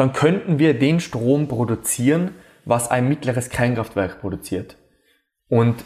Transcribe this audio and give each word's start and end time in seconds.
dann 0.00 0.14
könnten 0.14 0.58
wir 0.58 0.72
den 0.78 0.98
Strom 0.98 1.46
produzieren, 1.46 2.34
was 2.64 2.90
ein 2.90 3.06
mittleres 3.06 3.50
Kernkraftwerk 3.50 4.22
produziert. 4.22 4.78
Und 5.50 5.84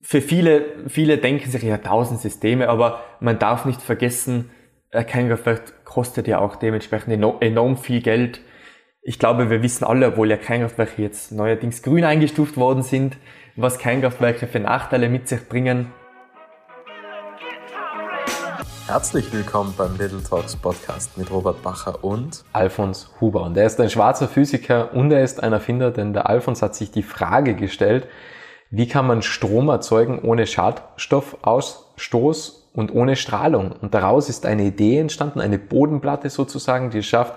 für 0.00 0.20
viele, 0.20 0.88
viele 0.88 1.18
denken 1.18 1.48
sich 1.48 1.62
ja 1.62 1.78
tausend 1.78 2.18
Systeme, 2.18 2.68
aber 2.68 3.04
man 3.20 3.38
darf 3.38 3.64
nicht 3.64 3.80
vergessen, 3.80 4.50
ein 4.90 5.06
Kernkraftwerk 5.06 5.84
kostet 5.84 6.26
ja 6.26 6.40
auch 6.40 6.56
dementsprechend 6.56 7.12
enorm 7.12 7.76
viel 7.76 8.02
Geld. 8.02 8.40
Ich 9.02 9.20
glaube, 9.20 9.50
wir 9.50 9.62
wissen 9.62 9.84
alle, 9.84 10.08
obwohl 10.08 10.28
ja 10.28 10.36
Kernkraftwerke 10.36 11.00
jetzt 11.00 11.30
neuerdings 11.30 11.84
grün 11.84 12.02
eingestuft 12.02 12.56
worden 12.56 12.82
sind, 12.82 13.18
was 13.54 13.78
Kernkraftwerke 13.78 14.48
für 14.48 14.58
Nachteile 14.58 15.08
mit 15.08 15.28
sich 15.28 15.48
bringen. 15.48 15.92
Herzlich 18.92 19.32
willkommen 19.32 19.72
beim 19.74 19.96
Little 19.96 20.22
Talks 20.22 20.54
Podcast 20.54 21.16
mit 21.16 21.30
Robert 21.30 21.62
Bacher 21.62 22.04
und 22.04 22.44
Alfons 22.52 23.08
Huber. 23.22 23.40
Und 23.40 23.56
er 23.56 23.64
ist 23.64 23.80
ein 23.80 23.88
schwarzer 23.88 24.28
Physiker 24.28 24.92
und 24.92 25.10
er 25.10 25.24
ist 25.24 25.42
ein 25.42 25.54
Erfinder, 25.54 25.90
denn 25.90 26.12
der 26.12 26.28
Alfons 26.28 26.60
hat 26.60 26.74
sich 26.74 26.90
die 26.90 27.02
Frage 27.02 27.54
gestellt, 27.54 28.06
wie 28.68 28.86
kann 28.86 29.06
man 29.06 29.22
Strom 29.22 29.70
erzeugen 29.70 30.18
ohne 30.18 30.46
Schadstoffausstoß 30.46 32.68
und 32.74 32.94
ohne 32.94 33.16
Strahlung? 33.16 33.72
Und 33.80 33.94
daraus 33.94 34.28
ist 34.28 34.44
eine 34.44 34.64
Idee 34.64 34.98
entstanden, 34.98 35.40
eine 35.40 35.58
Bodenplatte 35.58 36.28
sozusagen, 36.28 36.90
die 36.90 36.98
es 36.98 37.06
schafft, 37.06 37.36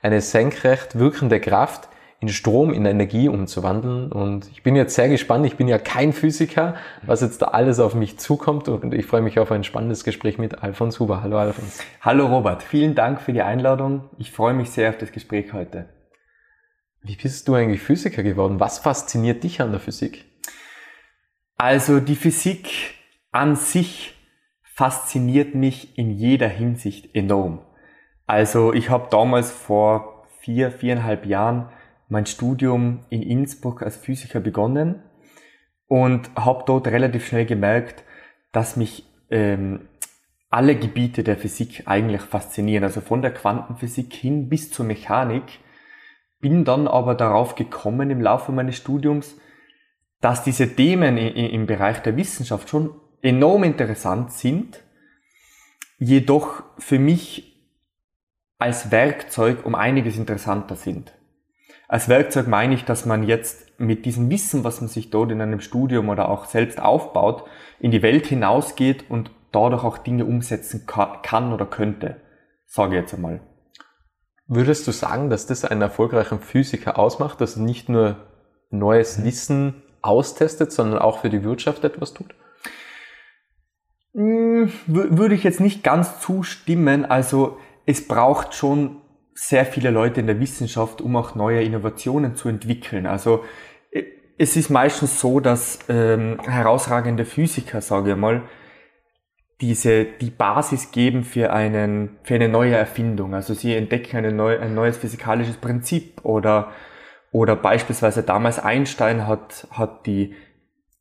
eine 0.00 0.22
senkrecht 0.22 0.98
wirkende 0.98 1.38
Kraft 1.38 1.90
in 2.24 2.28
Strom, 2.30 2.72
in 2.72 2.86
Energie 2.86 3.28
umzuwandeln. 3.28 4.10
Und 4.10 4.50
ich 4.50 4.62
bin 4.62 4.76
jetzt 4.76 4.94
sehr 4.94 5.10
gespannt. 5.10 5.44
Ich 5.44 5.56
bin 5.56 5.68
ja 5.68 5.78
kein 5.78 6.14
Physiker, 6.14 6.74
was 7.02 7.20
jetzt 7.20 7.42
da 7.42 7.48
alles 7.48 7.80
auf 7.80 7.94
mich 7.94 8.18
zukommt. 8.18 8.68
Und 8.68 8.94
ich 8.94 9.04
freue 9.04 9.20
mich 9.20 9.38
auf 9.38 9.52
ein 9.52 9.62
spannendes 9.62 10.04
Gespräch 10.04 10.38
mit 10.38 10.62
Alfons 10.62 10.98
Huber. 11.00 11.22
Hallo 11.22 11.36
Alfons. 11.36 11.80
Hallo 12.00 12.26
Robert. 12.26 12.62
Vielen 12.62 12.94
Dank 12.94 13.20
für 13.20 13.34
die 13.34 13.42
Einladung. 13.42 14.08
Ich 14.16 14.32
freue 14.32 14.54
mich 14.54 14.70
sehr 14.70 14.88
auf 14.88 14.96
das 14.96 15.12
Gespräch 15.12 15.52
heute. 15.52 15.90
Wie 17.02 17.16
bist 17.16 17.46
du 17.46 17.54
eigentlich 17.54 17.82
Physiker 17.82 18.22
geworden? 18.22 18.58
Was 18.58 18.78
fasziniert 18.78 19.44
dich 19.44 19.60
an 19.60 19.72
der 19.72 19.80
Physik? 19.80 20.24
Also 21.58 22.00
die 22.00 22.16
Physik 22.16 22.94
an 23.32 23.54
sich 23.54 24.14
fasziniert 24.62 25.54
mich 25.54 25.98
in 25.98 26.10
jeder 26.10 26.48
Hinsicht 26.48 27.14
enorm. 27.14 27.60
Also 28.26 28.72
ich 28.72 28.88
habe 28.88 29.08
damals 29.10 29.50
vor 29.50 30.26
vier, 30.40 30.70
viereinhalb 30.70 31.26
Jahren 31.26 31.68
mein 32.14 32.26
Studium 32.26 33.00
in 33.10 33.22
Innsbruck 33.22 33.82
als 33.82 33.96
Physiker 33.96 34.40
begonnen 34.40 35.02
und 35.88 36.30
habe 36.36 36.62
dort 36.64 36.86
relativ 36.86 37.26
schnell 37.26 37.44
gemerkt, 37.44 38.04
dass 38.52 38.76
mich 38.76 39.04
ähm, 39.30 39.88
alle 40.48 40.76
Gebiete 40.76 41.24
der 41.24 41.36
Physik 41.36 41.82
eigentlich 41.86 42.22
faszinieren, 42.22 42.84
also 42.84 43.00
von 43.00 43.20
der 43.20 43.34
Quantenphysik 43.34 44.14
hin 44.14 44.48
bis 44.48 44.70
zur 44.70 44.86
Mechanik. 44.86 45.58
Bin 46.40 46.64
dann 46.64 46.86
aber 46.86 47.16
darauf 47.16 47.56
gekommen 47.56 48.10
im 48.10 48.20
Laufe 48.20 48.52
meines 48.52 48.76
Studiums, 48.76 49.36
dass 50.20 50.44
diese 50.44 50.76
Themen 50.76 51.18
im 51.18 51.66
Bereich 51.66 52.00
der 52.00 52.16
Wissenschaft 52.16 52.68
schon 52.68 52.94
enorm 53.22 53.64
interessant 53.64 54.30
sind, 54.30 54.84
jedoch 55.98 56.62
für 56.78 57.00
mich 57.00 57.68
als 58.58 58.92
Werkzeug 58.92 59.66
um 59.66 59.74
einiges 59.74 60.16
interessanter 60.16 60.76
sind. 60.76 61.12
Als 61.88 62.08
Werkzeug 62.08 62.48
meine 62.48 62.74
ich, 62.74 62.84
dass 62.84 63.04
man 63.04 63.24
jetzt 63.24 63.78
mit 63.78 64.06
diesem 64.06 64.30
Wissen, 64.30 64.64
was 64.64 64.80
man 64.80 64.88
sich 64.88 65.10
dort 65.10 65.30
in 65.30 65.40
einem 65.40 65.60
Studium 65.60 66.08
oder 66.08 66.28
auch 66.28 66.46
selbst 66.46 66.80
aufbaut, 66.80 67.44
in 67.78 67.90
die 67.90 68.02
Welt 68.02 68.26
hinausgeht 68.26 69.10
und 69.10 69.30
dadurch 69.52 69.84
auch 69.84 69.98
Dinge 69.98 70.24
umsetzen 70.24 70.86
kann 70.86 71.52
oder 71.52 71.66
könnte. 71.66 72.20
Sage 72.66 72.96
ich 72.96 73.02
jetzt 73.02 73.14
einmal. 73.14 73.40
Würdest 74.46 74.86
du 74.86 74.92
sagen, 74.92 75.30
dass 75.30 75.46
das 75.46 75.64
einen 75.64 75.82
erfolgreichen 75.82 76.40
Physiker 76.40 76.98
ausmacht, 76.98 77.40
dass 77.40 77.56
er 77.56 77.62
nicht 77.62 77.88
nur 77.88 78.16
neues 78.70 79.18
mhm. 79.18 79.24
Wissen 79.24 79.82
austestet, 80.02 80.72
sondern 80.72 80.98
auch 80.98 81.20
für 81.20 81.30
die 81.30 81.44
Wirtschaft 81.44 81.84
etwas 81.84 82.12
tut? 82.12 82.34
Hm, 84.14 84.70
würde 84.86 85.34
ich 85.34 85.44
jetzt 85.44 85.60
nicht 85.60 85.82
ganz 85.82 86.20
zustimmen. 86.20 87.04
Also 87.04 87.58
es 87.86 88.06
braucht 88.06 88.54
schon 88.54 89.00
sehr 89.34 89.66
viele 89.66 89.90
Leute 89.90 90.20
in 90.20 90.26
der 90.26 90.40
Wissenschaft, 90.40 91.00
um 91.00 91.16
auch 91.16 91.34
neue 91.34 91.62
Innovationen 91.62 92.36
zu 92.36 92.48
entwickeln. 92.48 93.06
Also 93.06 93.44
äh, 93.90 94.04
es 94.38 94.56
ist 94.56 94.70
meistens 94.70 95.20
so, 95.20 95.40
dass 95.40 95.80
ähm, 95.88 96.38
herausragende 96.42 97.24
Physiker, 97.24 97.80
sage 97.80 98.12
ich 98.12 98.16
mal, 98.16 98.42
diese 99.60 100.04
die 100.04 100.30
Basis 100.30 100.90
geben 100.90 101.24
für 101.24 101.52
einen 101.52 102.18
für 102.22 102.34
eine 102.34 102.48
neue 102.48 102.74
Erfindung. 102.74 103.34
Also 103.34 103.54
sie 103.54 103.74
entdecken 103.74 104.16
eine 104.16 104.32
neu, 104.32 104.58
ein 104.58 104.74
neues 104.74 104.96
physikalisches 104.96 105.56
Prinzip 105.56 106.24
oder 106.24 106.72
oder 107.30 107.56
beispielsweise 107.56 108.22
damals 108.22 108.58
Einstein 108.58 109.26
hat 109.26 109.66
hat 109.70 110.06
die 110.06 110.34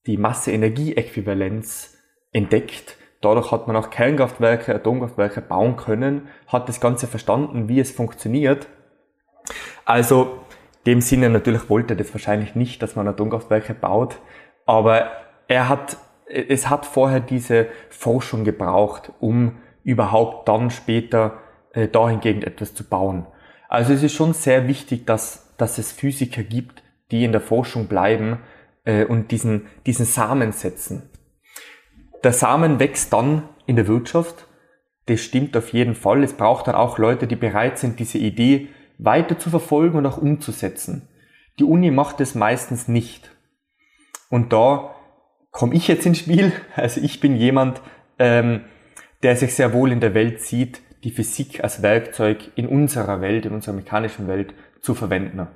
die 0.06 0.18
Masse-Energie-Äquivalenz 0.18 1.98
entdeckt 2.32 2.98
Dadurch 3.24 3.54
hat 3.54 3.68
man 3.68 3.78
auch 3.78 3.90
Kernkraftwerke, 3.90 4.76
Atomkraftwerke 4.76 5.40
bauen 5.40 5.78
können, 5.78 6.28
hat 6.48 6.68
das 6.68 6.82
Ganze 6.82 7.08
verstanden, 7.08 7.70
wie 7.70 7.80
es 7.80 7.90
funktioniert. 7.90 8.68
Also, 9.86 10.40
dem 10.86 11.00
Sinne 11.00 11.30
natürlich 11.30 11.70
wollte 11.70 11.94
er 11.94 11.98
das 11.98 12.14
wahrscheinlich 12.14 12.54
nicht, 12.56 12.82
dass 12.82 12.98
man 12.98 13.08
Atomkraftwerke 13.08 13.74
baut, 13.74 14.18
aber 14.66 15.10
er 15.48 15.70
hat, 15.70 15.96
es 16.26 16.70
hat 16.70 16.86
vorher 16.86 17.22
diese 17.22 17.68
Forschung 17.90 18.44
gebraucht, 18.44 19.14
um 19.22 19.54
überhaupt 19.86 20.50
dann 20.50 20.70
später 20.70 21.40
äh, 21.72 21.88
dahingehend 21.88 22.44
etwas 22.44 22.76
zu 22.76 22.84
bauen. 22.84 23.26
Also 23.70 23.94
es 23.94 24.04
ist 24.04 24.14
schon 24.14 24.34
sehr 24.34 24.68
wichtig, 24.68 25.08
dass, 25.08 25.56
dass 25.58 25.78
es 25.78 25.94
Physiker 25.94 26.44
gibt, 26.44 26.84
die 27.12 27.24
in 27.24 27.32
der 27.32 27.42
Forschung 27.42 27.88
bleiben 27.88 28.40
äh, 28.84 29.06
und 29.06 29.32
diesen, 29.32 29.68
diesen 29.86 30.06
Samen 30.06 30.52
setzen 30.52 31.10
der 32.24 32.34
Samen 32.34 32.80
wächst 32.80 33.14
dann 33.14 33.44
in 33.66 33.76
der 33.76 33.88
Wirtschaft. 33.88 34.48
Das 35.06 35.22
stimmt 35.22 35.56
auf 35.58 35.74
jeden 35.74 35.96
Fall. 35.96 36.24
Es 36.24 36.34
braucht 36.34 36.68
dann 36.68 36.76
auch 36.76 36.98
Leute, 36.98 37.28
die 37.28 37.36
bereit 37.36 37.78
sind, 37.78 38.00
diese 38.00 38.18
Idee 38.18 38.70
weiter 38.98 39.38
zu 39.38 39.50
verfolgen 39.50 39.98
und 39.98 40.06
auch 40.06 40.18
umzusetzen. 40.18 41.10
Die 41.60 41.66
Uni 41.66 41.92
macht 41.92 42.22
es 42.22 42.36
meistens 42.36 42.88
nicht. 42.88 43.36
Und 44.30 44.54
da 44.54 44.96
komme 45.52 45.76
ich 45.76 45.88
jetzt 45.88 46.06
ins 46.06 46.20
Spiel. 46.20 46.52
Also 46.76 47.02
ich 47.02 47.20
bin 47.20 47.36
jemand, 47.36 47.82
ähm, 48.18 48.62
der 49.22 49.36
sich 49.36 49.56
sehr 49.56 49.74
wohl 49.74 49.92
in 49.92 50.00
der 50.00 50.14
Welt 50.14 50.42
sieht, 50.42 50.82
die 51.04 51.12
Physik 51.12 51.64
als 51.64 51.82
Werkzeug 51.82 52.52
in 52.56 52.68
unserer 52.68 53.22
Welt, 53.22 53.46
in 53.46 53.54
unserer 53.54 53.76
mechanischen 53.76 54.28
Welt 54.28 54.54
zu 54.82 54.96
verwenden. 54.96 55.48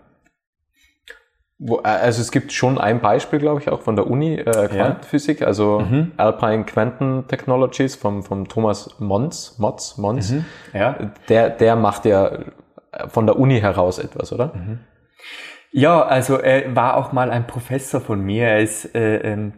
Wo, 1.60 1.80
äh, 1.80 1.88
also 1.88 2.22
es 2.22 2.32
gibt 2.32 2.54
schon 2.54 2.78
ein 2.78 3.02
Beispiel, 3.02 3.40
glaube 3.40 3.62
ich, 3.62 3.70
auch 3.70 3.82
von 3.82 3.96
der 3.96 4.08
Uni, 4.08 4.36
äh, 4.36 4.68
Quantenphysik, 4.68 5.42
ja. 5.42 5.48
also 5.48 5.80
mhm. 5.80 6.12
Alpine 6.18 6.66
Quantum 6.66 7.28
Technologies 7.28 7.96
vom, 7.96 8.24
vom 8.24 8.48
Thomas 8.48 9.00
Mons, 9.00 9.58
Motz, 9.58 9.98
Mons. 9.98 10.32
Mhm. 10.32 10.46
Ja. 10.74 11.12
Der, 11.30 11.50
der 11.50 11.76
macht 11.76 12.06
ja 12.06 12.40
von 13.08 13.26
der 13.26 13.40
Uni 13.40 13.60
heraus 13.60 14.00
etwas, 14.00 14.32
oder? 14.32 14.54
Mhm. 14.54 14.80
Ja, 15.72 16.02
also 16.02 16.38
er 16.38 16.76
war 16.76 16.96
auch 16.98 17.12
mal 17.12 17.30
ein 17.32 17.46
Professor 17.46 18.02
von 18.02 18.22
mir. 18.22 18.48
Er 18.48 18.60
ist 18.62 18.96
äh, 18.96 19.18
ähm, 19.18 19.54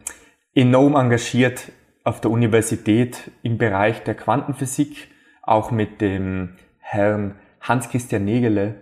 enorm 0.54 0.96
engagiert 0.96 1.72
auf 2.04 2.22
der 2.22 2.32
Universität 2.32 3.32
im 3.44 3.58
Bereich 3.58 4.04
der 4.04 4.16
Quantenphysik, 4.16 5.10
auch 5.44 5.72
mit 5.72 6.02
dem 6.02 6.56
Herrn 6.80 7.36
Hans-Christian 7.62 8.26
Negele, 8.26 8.76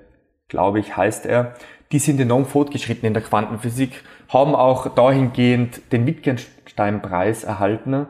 glaube 0.48 0.80
ich, 0.80 0.96
heißt 0.96 1.26
er 1.26 1.54
die 1.92 2.00
sind 2.00 2.20
enorm 2.20 2.46
fortgeschritten 2.46 3.08
in 3.08 3.14
der 3.14 3.24
Quantenphysik, 3.24 4.04
haben 4.30 4.56
auch 4.56 4.94
dahingehend 4.94 5.92
den 5.92 6.06
Wittgenstein-Preis 6.06 7.44
erhalten. 7.44 8.08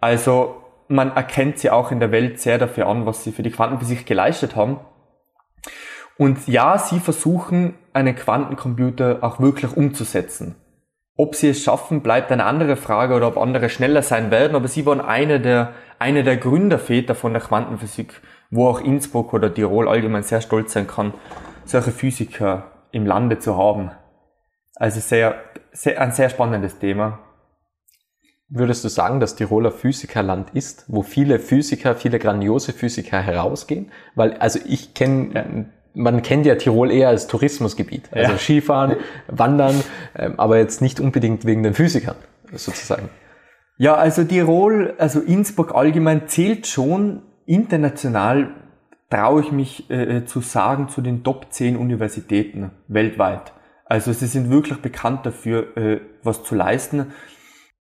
Also 0.00 0.56
man 0.88 1.16
erkennt 1.16 1.58
sie 1.58 1.70
auch 1.70 1.90
in 1.90 2.00
der 2.00 2.12
Welt 2.12 2.40
sehr 2.40 2.58
dafür 2.58 2.86
an, 2.86 3.06
was 3.06 3.24
sie 3.24 3.32
für 3.32 3.42
die 3.42 3.50
Quantenphysik 3.50 4.06
geleistet 4.06 4.54
haben. 4.54 4.80
Und 6.18 6.46
ja, 6.46 6.78
sie 6.78 7.00
versuchen, 7.00 7.74
einen 7.92 8.14
Quantencomputer 8.14 9.18
auch 9.22 9.40
wirklich 9.40 9.76
umzusetzen. 9.76 10.54
Ob 11.16 11.34
sie 11.34 11.48
es 11.48 11.62
schaffen, 11.62 12.02
bleibt 12.02 12.30
eine 12.30 12.44
andere 12.44 12.76
Frage 12.76 13.14
oder 13.14 13.28
ob 13.28 13.38
andere 13.38 13.70
schneller 13.70 14.02
sein 14.02 14.30
werden, 14.30 14.54
aber 14.54 14.68
sie 14.68 14.84
waren 14.84 15.00
eine 15.00 15.40
der, 15.40 15.72
eine 15.98 16.22
der 16.24 16.36
Gründerväter 16.36 17.14
von 17.14 17.32
der 17.32 17.40
Quantenphysik, 17.40 18.20
wo 18.50 18.68
auch 18.68 18.80
Innsbruck 18.80 19.32
oder 19.32 19.52
Tirol 19.52 19.88
allgemein 19.88 20.22
sehr 20.22 20.42
stolz 20.42 20.74
sein 20.74 20.86
kann, 20.86 21.14
solche 21.64 21.90
Physiker 21.90 22.75
im 22.92 23.06
Lande 23.06 23.38
zu 23.38 23.56
haben. 23.56 23.90
Also 24.74 25.00
sehr, 25.00 25.36
sehr, 25.72 26.00
ein 26.00 26.12
sehr 26.12 26.28
spannendes 26.28 26.78
Thema. 26.78 27.20
Würdest 28.48 28.84
du 28.84 28.88
sagen, 28.88 29.18
dass 29.18 29.34
Tiroler 29.34 29.72
Physikerland 29.72 30.50
ist, 30.54 30.84
wo 30.86 31.02
viele 31.02 31.40
Physiker, 31.40 31.96
viele 31.96 32.18
grandiose 32.18 32.72
Physiker 32.72 33.20
herausgehen? 33.20 33.90
Weil, 34.14 34.34
also 34.34 34.60
ich 34.64 34.94
kenne, 34.94 35.30
ja. 35.34 35.44
man 35.94 36.22
kennt 36.22 36.46
ja 36.46 36.54
Tirol 36.54 36.92
eher 36.92 37.08
als 37.08 37.26
Tourismusgebiet. 37.26 38.08
Also 38.12 38.32
ja. 38.32 38.38
Skifahren, 38.38 38.96
Wandern, 39.26 39.82
ähm, 40.16 40.38
aber 40.38 40.58
jetzt 40.58 40.80
nicht 40.80 41.00
unbedingt 41.00 41.44
wegen 41.44 41.64
den 41.64 41.74
Physikern, 41.74 42.16
sozusagen. 42.52 43.08
Ja, 43.78 43.96
also 43.96 44.22
Tirol, 44.22 44.94
also 44.98 45.20
Innsbruck 45.20 45.74
allgemein 45.74 46.28
zählt 46.28 46.68
schon 46.68 47.22
international 47.46 48.54
traue 49.10 49.40
ich 49.40 49.52
mich 49.52 49.90
äh, 49.90 50.24
zu 50.24 50.40
sagen, 50.40 50.88
zu 50.88 51.00
den 51.00 51.22
Top 51.22 51.46
10 51.50 51.76
Universitäten 51.76 52.72
weltweit. 52.88 53.52
Also 53.84 54.12
sie 54.12 54.26
sind 54.26 54.50
wirklich 54.50 54.80
bekannt 54.80 55.24
dafür, 55.24 55.76
äh, 55.76 56.00
was 56.22 56.42
zu 56.42 56.54
leisten. 56.54 57.12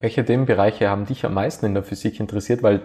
Welche 0.01 0.25
Themenbereiche 0.25 0.91
haben 0.91 1.07
dich 1.07 1.25
am 1.25 1.35
meisten 1.35 1.65
in 1.65 1.75
der 1.75 1.83
Physik 1.83 2.21
interessiert? 2.21 2.63
Weil, 2.63 2.83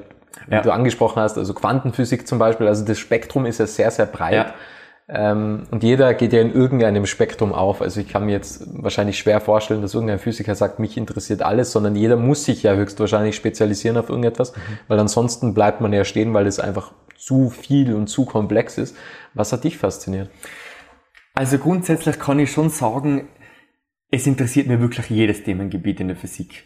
wie 0.48 0.56
ja. 0.56 0.62
du 0.62 0.72
angesprochen 0.72 1.22
hast, 1.22 1.38
also 1.38 1.54
Quantenphysik 1.54 2.28
zum 2.28 2.40
Beispiel, 2.40 2.68
also 2.68 2.86
das 2.86 2.98
Spektrum 2.98 3.46
ist 3.46 3.60
ja 3.60 3.68
sehr, 3.68 3.92
sehr 3.92 4.06
breit. 4.06 4.34
Ja. 4.34 4.54
Ähm, 5.10 5.64
und 5.72 5.84
jeder 5.84 6.14
geht 6.14 6.32
ja 6.32 6.40
in 6.40 6.54
irgendeinem 6.54 7.08
Spektrum 7.08 7.52
auf. 7.52 7.82
Also 7.82 8.00
ich 8.00 8.08
kann 8.08 8.26
mir 8.26 8.32
jetzt 8.32 8.64
wahrscheinlich 8.82 9.18
schwer 9.18 9.42
vorstellen, 9.42 9.82
dass 9.82 9.96
irgendein 9.96 10.20
Physiker 10.20 10.56
sagt, 10.56 10.80
mich 10.80 10.96
interessiert 10.98 11.42
alles, 11.42 11.74
sondern 11.74 11.96
jeder 11.96 12.16
muss 12.16 12.46
sich 12.46 12.64
ja 12.64 12.74
höchstwahrscheinlich 12.74 13.36
spezialisieren 13.36 13.98
auf 13.98 14.08
irgendetwas, 14.08 14.56
mhm. 14.56 14.62
weil 14.88 15.00
ansonsten 15.00 15.54
bleibt 15.54 15.82
man 15.82 15.92
ja 15.92 16.06
stehen, 16.06 16.34
weil 16.34 16.48
es 16.48 16.60
einfach 16.60 16.94
zu 17.20 17.50
viel 17.50 17.94
und 17.94 18.08
zu 18.08 18.26
komplex 18.26 18.78
ist. 18.78 18.96
Was 19.34 19.52
hat 19.52 19.64
dich 19.64 19.78
fasziniert? 19.78 20.30
Also 21.36 21.58
grundsätzlich 21.58 22.20
kann 22.20 22.40
ich 22.40 22.52
schon 22.52 22.70
sagen, 22.70 23.30
es 24.12 24.26
interessiert 24.26 24.68
mir 24.68 24.80
wirklich 24.80 25.10
jedes 25.10 25.44
Themengebiet 25.44 26.00
in 26.00 26.08
der 26.08 26.18
Physik. 26.18 26.66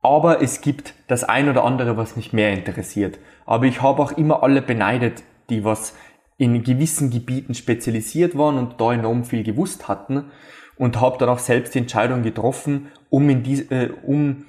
Aber 0.00 0.40
es 0.40 0.60
gibt 0.60 0.94
das 1.08 1.24
ein 1.24 1.48
oder 1.48 1.64
andere, 1.64 1.96
was 1.96 2.14
mich 2.14 2.32
mehr 2.32 2.52
interessiert. 2.52 3.18
Aber 3.44 3.64
ich 3.66 3.82
habe 3.82 4.00
auch 4.02 4.12
immer 4.12 4.42
alle 4.42 4.62
beneidet, 4.62 5.24
die 5.50 5.64
was 5.64 5.94
in 6.38 6.62
gewissen 6.62 7.10
Gebieten 7.10 7.54
spezialisiert 7.54 8.36
waren 8.38 8.58
und 8.58 8.80
da 8.80 8.92
enorm 8.92 9.24
viel 9.24 9.42
gewusst 9.42 9.88
hatten 9.88 10.30
und 10.76 11.00
habe 11.00 11.18
dann 11.18 11.28
auch 11.28 11.38
selbst 11.38 11.74
die 11.74 11.78
Entscheidung 11.78 12.22
getroffen, 12.22 12.88
um, 13.10 13.28
in 13.28 13.42
die, 13.42 13.62
äh, 13.70 13.90
um 14.04 14.44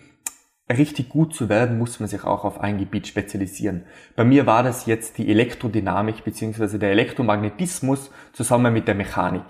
richtig 0.70 1.10
gut 1.10 1.34
zu 1.34 1.50
werden, 1.50 1.78
muss 1.78 2.00
man 2.00 2.10
sich 2.10 2.24
auch 2.24 2.44
auf 2.44 2.60
ein 2.60 2.78
Gebiet 2.78 3.08
spezialisieren. 3.08 3.86
Bei 4.16 4.24
mir 4.24 4.46
war 4.46 4.64
das 4.64 4.86
jetzt 4.86 5.18
die 5.18 5.30
Elektrodynamik 5.30 6.24
bzw. 6.24 6.78
der 6.78 6.92
Elektromagnetismus 6.92 8.12
zusammen 8.34 8.74
mit 8.74 8.88
der 8.88 8.96
Mechanik. 8.96 9.46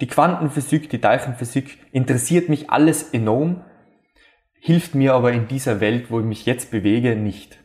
Die 0.00 0.06
Quantenphysik, 0.06 0.88
die 0.88 1.00
Teilchenphysik 1.00 1.78
interessiert 1.92 2.48
mich 2.48 2.70
alles 2.70 3.10
enorm, 3.10 3.64
hilft 4.60 4.94
mir 4.94 5.14
aber 5.14 5.32
in 5.32 5.48
dieser 5.48 5.80
Welt, 5.80 6.10
wo 6.10 6.20
ich 6.20 6.26
mich 6.26 6.46
jetzt 6.46 6.70
bewege, 6.70 7.16
nicht. 7.16 7.58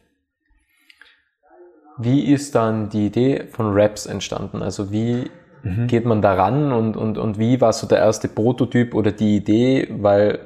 Wie 1.97 2.25
ist 2.25 2.55
dann 2.55 2.89
die 2.89 3.05
Idee 3.05 3.45
von 3.51 3.71
Raps 3.73 4.05
entstanden? 4.05 4.61
Also 4.61 4.91
wie 4.91 5.29
mhm. 5.63 5.87
geht 5.87 6.05
man 6.05 6.21
daran 6.21 6.73
und, 6.73 6.97
und, 6.97 7.17
und 7.17 7.39
wie 7.39 7.61
war 7.61 7.71
so 7.71 7.87
der 7.87 7.99
erste 7.99 8.27
Prototyp 8.27 8.93
oder 8.93 9.11
die 9.13 9.37
Idee? 9.37 9.87
Weil 9.91 10.39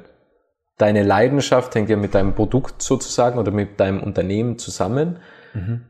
deine 0.79 1.03
Leidenschaft 1.03 1.75
hängt 1.75 1.89
ja 1.89 1.97
mit 1.97 2.15
deinem 2.15 2.33
Produkt 2.33 2.81
sozusagen 2.81 3.37
oder 3.37 3.51
mit 3.51 3.79
deinem 3.79 4.01
Unternehmen 4.01 4.57
zusammen. 4.57 5.19
Mhm. 5.53 5.81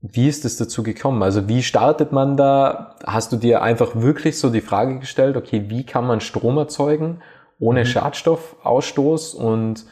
Wie 0.00 0.28
ist 0.28 0.44
es 0.44 0.56
dazu 0.56 0.82
gekommen? 0.82 1.22
Also 1.22 1.48
wie 1.48 1.62
startet 1.62 2.12
man 2.12 2.36
da? 2.36 2.96
Hast 3.04 3.32
du 3.32 3.36
dir 3.36 3.62
einfach 3.62 3.94
wirklich 3.94 4.38
so 4.38 4.50
die 4.50 4.60
Frage 4.60 4.98
gestellt, 4.98 5.36
okay, 5.36 5.66
wie 5.68 5.84
kann 5.84 6.06
man 6.06 6.20
Strom 6.20 6.58
erzeugen 6.58 7.22
ohne 7.58 7.80
mhm. 7.80 7.86
Schadstoffausstoß 7.86 9.34
und 9.34 9.86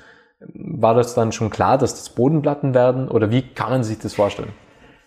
war 0.54 0.94
das 0.94 1.14
dann 1.14 1.32
schon 1.32 1.50
klar, 1.50 1.78
dass 1.78 1.94
das 1.94 2.10
Bodenplatten 2.10 2.74
werden 2.74 3.08
oder 3.08 3.30
wie 3.30 3.42
kann 3.42 3.70
man 3.70 3.84
sich 3.84 3.98
das 3.98 4.14
vorstellen? 4.14 4.52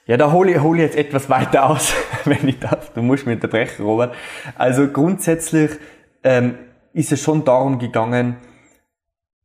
Ja, 0.06 0.18
da 0.18 0.32
hole 0.32 0.52
ich, 0.52 0.62
hole 0.62 0.80
ich 0.80 0.86
jetzt 0.86 0.98
etwas 0.98 1.30
weiter 1.30 1.70
aus, 1.70 1.94
wenn 2.26 2.48
ich 2.48 2.60
darf. 2.60 2.92
Du 2.94 3.02
musst 3.02 3.26
mich 3.26 3.36
unterbrechen, 3.36 3.84
Robert. 3.84 4.16
Also 4.58 4.88
grundsätzlich 4.88 5.72
ähm, 6.24 6.56
ist 6.94 7.12
es 7.12 7.22
schon 7.22 7.44
darum 7.46 7.78
gegangen, 7.78 8.38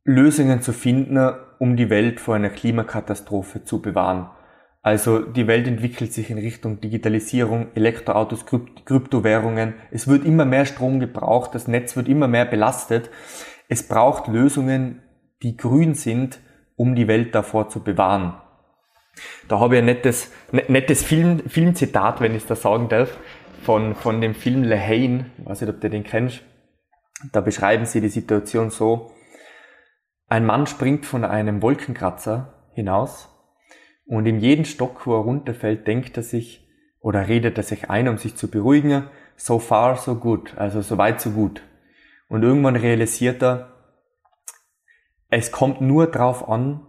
Lösungen 0.05 0.61
zu 0.61 0.73
finden, 0.73 1.17
um 1.59 1.77
die 1.77 1.89
Welt 1.89 2.19
vor 2.19 2.35
einer 2.35 2.49
Klimakatastrophe 2.49 3.63
zu 3.63 3.81
bewahren. 3.81 4.29
Also 4.81 5.19
die 5.19 5.47
Welt 5.47 5.65
entwickelt 5.65 6.11
sich 6.11 6.29
in 6.29 6.37
Richtung 6.37 6.81
Digitalisierung, 6.81 7.67
Elektroautos, 7.73 8.45
Kryptowährungen. 8.45 9.75
Es 9.91 10.09
wird 10.09 10.25
immer 10.25 10.43
mehr 10.43 10.65
Strom 10.65 10.99
gebraucht, 10.99 11.55
das 11.55 11.69
Netz 11.69 11.95
wird 11.95 12.09
immer 12.09 12.27
mehr 12.27 12.43
belastet. 12.43 13.09
Es 13.69 13.87
braucht 13.87 14.27
Lösungen, 14.27 15.01
die 15.41 15.55
grün 15.55 15.93
sind, 15.93 16.39
um 16.75 16.95
die 16.95 17.07
Welt 17.07 17.33
davor 17.33 17.69
zu 17.69 17.81
bewahren. 17.81 18.33
Da 19.47 19.59
habe 19.59 19.75
ich 19.75 19.79
ein 19.79 19.85
nettes, 19.85 20.33
ne, 20.51 20.63
nettes 20.67 21.01
Film, 21.01 21.39
Filmzitat, 21.47 22.19
wenn 22.19 22.35
ich 22.35 22.45
das 22.45 22.61
sagen 22.61 22.89
darf, 22.89 23.17
von, 23.61 23.95
von 23.95 24.19
dem 24.19 24.35
Film 24.35 24.63
Le 24.63 24.77
Haine. 24.77 25.27
Ich 25.37 25.45
weiß 25.45 25.61
nicht, 25.61 25.69
ob 25.69 25.79
du 25.79 25.89
den 25.89 26.03
kennst. 26.03 26.41
Da 27.31 27.39
beschreiben 27.39 27.85
sie 27.85 28.01
die 28.01 28.09
Situation 28.09 28.69
so. 28.69 29.12
Ein 30.33 30.47
Mann 30.47 30.65
springt 30.65 31.05
von 31.05 31.25
einem 31.25 31.61
Wolkenkratzer 31.61 32.55
hinaus 32.71 33.29
und 34.07 34.25
in 34.25 34.39
jeden 34.39 34.65
Stock, 34.65 35.05
wo 35.05 35.13
er 35.13 35.21
runterfällt, 35.21 35.85
denkt 35.85 36.17
er 36.17 36.23
sich 36.23 36.67
oder 36.99 37.27
redet 37.27 37.55
er 37.59 37.63
sich 37.63 37.91
ein, 37.91 38.07
um 38.07 38.17
sich 38.17 38.35
zu 38.35 38.49
beruhigen, 38.49 39.03
so 39.35 39.59
far, 39.59 39.95
so 39.95 40.15
good, 40.15 40.57
also 40.57 40.81
so 40.81 40.97
weit, 40.97 41.21
so 41.21 41.29
gut. 41.29 41.61
Und 42.29 42.41
irgendwann 42.41 42.75
realisiert 42.75 43.43
er, 43.43 43.73
es 45.29 45.51
kommt 45.51 45.81
nur 45.81 46.07
drauf 46.07 46.49
an, 46.49 46.81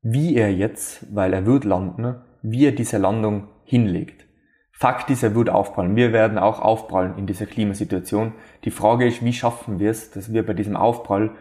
wie 0.00 0.36
er 0.36 0.54
jetzt, 0.54 1.12
weil 1.12 1.32
er 1.32 1.46
wird 1.46 1.64
landen, 1.64 2.22
wie 2.40 2.66
er 2.66 2.72
diese 2.72 2.98
Landung 2.98 3.48
hinlegt. 3.64 4.26
Fakt 4.70 5.10
ist, 5.10 5.24
er 5.24 5.34
wird 5.34 5.50
aufprallen. 5.50 5.96
Wir 5.96 6.12
werden 6.12 6.38
auch 6.38 6.60
aufprallen 6.60 7.18
in 7.18 7.26
dieser 7.26 7.46
Klimasituation. 7.46 8.34
Die 8.64 8.70
Frage 8.70 9.08
ist, 9.08 9.24
wie 9.24 9.32
schaffen 9.32 9.80
wir 9.80 9.90
es, 9.90 10.12
dass 10.12 10.32
wir 10.32 10.46
bei 10.46 10.54
diesem 10.54 10.76
Aufprall 10.76 11.36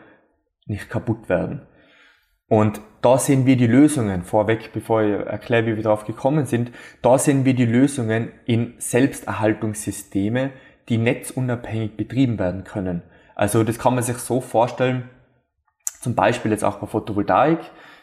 nicht 0.70 0.90
kaputt 0.90 1.30
werden? 1.30 1.68
Und 2.48 2.82
da 3.02 3.18
sehen 3.18 3.46
wir 3.46 3.58
die 3.58 3.68
Lösungen 3.68 4.24
vorweg, 4.24 4.72
bevor 4.74 5.04
ich 5.04 5.12
erkläre, 5.12 5.68
wie 5.68 5.76
wir 5.76 5.84
darauf 5.84 6.06
gekommen 6.06 6.46
sind. 6.46 6.72
Da 7.02 7.20
sehen 7.20 7.46
wir 7.46 7.54
die 7.54 7.66
Lösungen 7.66 8.32
in 8.46 8.74
Selbsterhaltungssysteme, 8.80 10.52
die 10.90 10.98
netzunabhängig 10.98 11.96
betrieben 11.96 12.40
werden 12.40 12.64
können. 12.64 13.04
Also 13.36 13.64
das 13.64 13.78
kann 13.78 13.94
man 13.94 14.04
sich 14.04 14.18
so 14.18 14.42
vorstellen, 14.42 15.10
zum 16.02 16.16
Beispiel 16.16 16.52
jetzt 16.52 16.64
auch 16.64 16.78
bei 16.78 16.88
Photovoltaik 16.88 17.60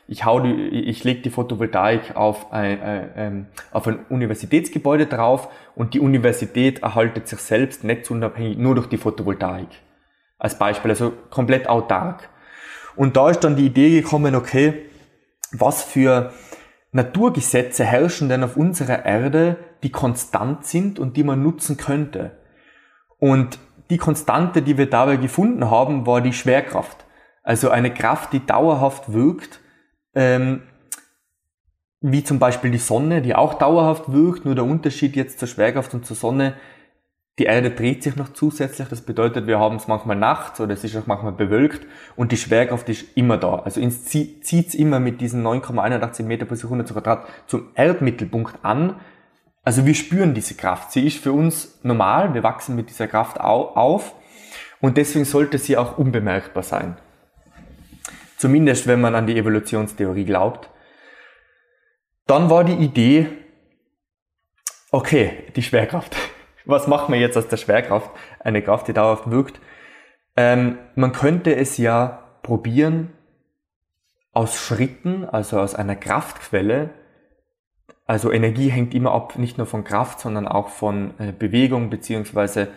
ich 0.09 0.25
hau 0.25 0.41
die, 0.41 0.53
ich 0.53 1.03
lege 1.05 1.21
die 1.23 1.31
Photovoltaik 1.31 2.17
auf 2.17 2.53
ein, 2.53 2.81
ein, 2.81 3.49
auf 3.73 3.87
ein 3.87 4.07
Universitätsgebäude 4.09 5.07
drauf 5.07 5.49
und 5.75 5.95
die 5.95 6.01
Universität 6.01 6.83
erhaltet 6.83 7.29
sich 7.29 7.41
selbst 7.41 7.83
netzunabhängig 7.83 8.57
nur 8.57 8.75
durch 8.77 8.87
die 8.87 8.99
Photovoltaik. 8.99 9.69
Als 10.39 10.59
Beispiel, 10.59 10.91
also 10.91 11.13
komplett 11.31 11.69
autark. 11.69 12.29
Und 12.97 13.17
da 13.17 13.31
ist 13.31 13.41
dann 13.41 13.57
die 13.57 13.67
Idee 13.67 14.01
gekommen, 14.01 14.35
okay, 14.35 14.87
was 15.53 15.83
für 15.83 16.33
Naturgesetze 16.93 17.85
herrschen 17.85 18.29
denn 18.29 18.43
auf 18.43 18.57
unserer 18.57 19.05
Erde, 19.05 19.57
die 19.83 19.91
konstant 19.91 20.67
sind 20.67 20.99
und 20.99 21.17
die 21.17 21.25
man 21.25 21.43
nutzen 21.43 21.77
könnte. 21.77 22.39
Und 23.19 23.59
die 23.91 23.99
Konstante, 23.99 24.63
die 24.63 24.79
wir 24.79 24.91
dabei 24.91 25.17
gefunden 25.17 25.71
haben, 25.71 26.07
war 26.07 26.21
die 26.21 26.33
Schwerkraft. 26.33 27.05
Also 27.43 27.71
eine 27.71 27.93
Kraft, 27.93 28.33
die 28.33 28.45
dauerhaft 28.45 29.13
wirkt 29.13 29.61
ähm, 30.17 30.63
wie 32.01 32.25
zum 32.25 32.39
Beispiel 32.39 32.71
die 32.71 32.79
Sonne, 32.79 33.23
die 33.23 33.35
auch 33.35 33.55
dauerhaft 33.55 34.13
wirkt, 34.13 34.45
nur 34.45 34.55
der 34.55 34.65
Unterschied 34.65 35.15
jetzt 35.15 35.39
zur 35.39 35.49
Schwerkraft 35.49 35.95
und 35.95 36.05
zur 36.05 36.17
Sonne, 36.17 36.55
die 37.39 37.45
Erde 37.45 37.71
dreht 37.71 38.03
sich 38.03 38.17
noch 38.17 38.33
zusätzlich, 38.33 38.89
das 38.89 39.03
bedeutet, 39.03 39.47
wir 39.47 39.59
haben 39.59 39.77
es 39.77 39.89
manchmal 39.89 40.17
nachts 40.17 40.59
oder 40.59 40.73
es 40.73 40.85
ist 40.85 40.97
auch 40.97 41.07
manchmal 41.07 41.33
bewölkt 41.33 41.87
und 42.17 42.33
die 42.33 42.39
Schwerkraft 42.39 42.89
ist 42.89 43.05
immer 43.15 43.37
da. 43.37 43.57
Also 43.57 43.81
es 43.81 44.05
zieht 44.05 44.69
es 44.69 44.75
immer 44.75 45.01
mit 45.01 45.21
diesen 45.21 45.47
9,81 45.47 46.23
Meter 46.23 46.47
pro 46.47 46.55
Sekunde 46.55 46.87
zu 46.87 46.95
Quadrat 46.95 47.27
zum 47.47 47.69
Erdmittelpunkt 47.75 48.65
an. 48.65 48.97
Also 49.63 49.85
wir 49.85 49.95
spüren 49.95 50.33
diese 50.33 50.55
Kraft. 50.55 50.93
Sie 50.93 51.07
ist 51.07 51.19
für 51.19 51.33
uns 51.33 51.79
normal, 51.83 52.33
wir 52.33 52.43
wachsen 52.43 52.75
mit 52.75 52.89
dieser 52.89 53.07
Kraft 53.07 53.39
auf 53.39 54.15
und 54.81 54.97
deswegen 54.97 55.27
sollte 55.27 55.59
sie 55.59 55.77
auch 55.77 55.99
unbemerkbar 55.99 56.63
sein. 56.63 56.97
Zumindest 58.39 58.87
wenn 58.87 59.01
man 59.01 59.15
an 59.15 59.27
die 59.27 59.37
Evolutionstheorie 59.37 60.25
glaubt. 60.25 60.71
Dann 62.27 62.49
war 62.49 62.65
die 62.65 62.75
Idee, 62.75 63.29
okay, 64.91 65.45
die 65.55 65.63
Schwerkraft. 65.63 66.17
Was 66.67 66.87
machen 66.87 67.13
wir 67.13 67.21
jetzt 67.21 67.39
aus 67.39 67.49
der 67.49 67.57
Schwerkraft? 67.57 68.11
Eine 68.41 68.61
Kraft, 68.61 68.89
die 68.89 68.93
dauerhaft 68.93 69.31
wirkt. 69.31 69.61
Ähm, 70.37 70.79
man 70.95 71.13
könnte 71.13 71.55
es 71.57 71.79
ja 71.79 72.25
probieren, 72.43 73.13
aus 74.33 74.55
Schritten, 74.55 75.25
also 75.25 75.59
aus 75.59 75.75
einer 75.75 75.97
Kraftquelle, 75.97 76.91
also 78.05 78.31
Energie 78.31 78.69
hängt 78.69 78.95
immer 78.95 79.13
ab, 79.13 79.39
nicht 79.39 79.59
nur 79.59 79.67
von 79.67 79.83
Kraft, 79.83 80.21
sondern 80.21 80.47
auch 80.47 80.69
von 80.69 81.15
äh, 81.19 81.33
Bewegung 81.33 81.91
beziehungsweise 81.91 82.69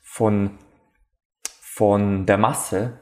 von, 0.00 0.58
von 1.60 2.24
der 2.24 2.38
Masse. 2.38 2.98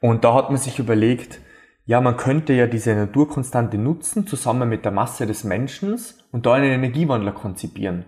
Und 0.00 0.24
da 0.24 0.34
hat 0.34 0.50
man 0.50 0.58
sich 0.58 0.78
überlegt, 0.78 1.40
ja, 1.86 2.00
man 2.00 2.16
könnte 2.16 2.52
ja 2.52 2.66
diese 2.66 2.94
Naturkonstante 2.94 3.78
nutzen, 3.78 4.26
zusammen 4.26 4.68
mit 4.68 4.84
der 4.84 4.92
Masse 4.92 5.26
des 5.26 5.44
Menschen 5.44 5.98
und 6.32 6.46
da 6.46 6.54
einen 6.54 6.72
Energiewandler 6.72 7.32
konzipieren. 7.32 8.04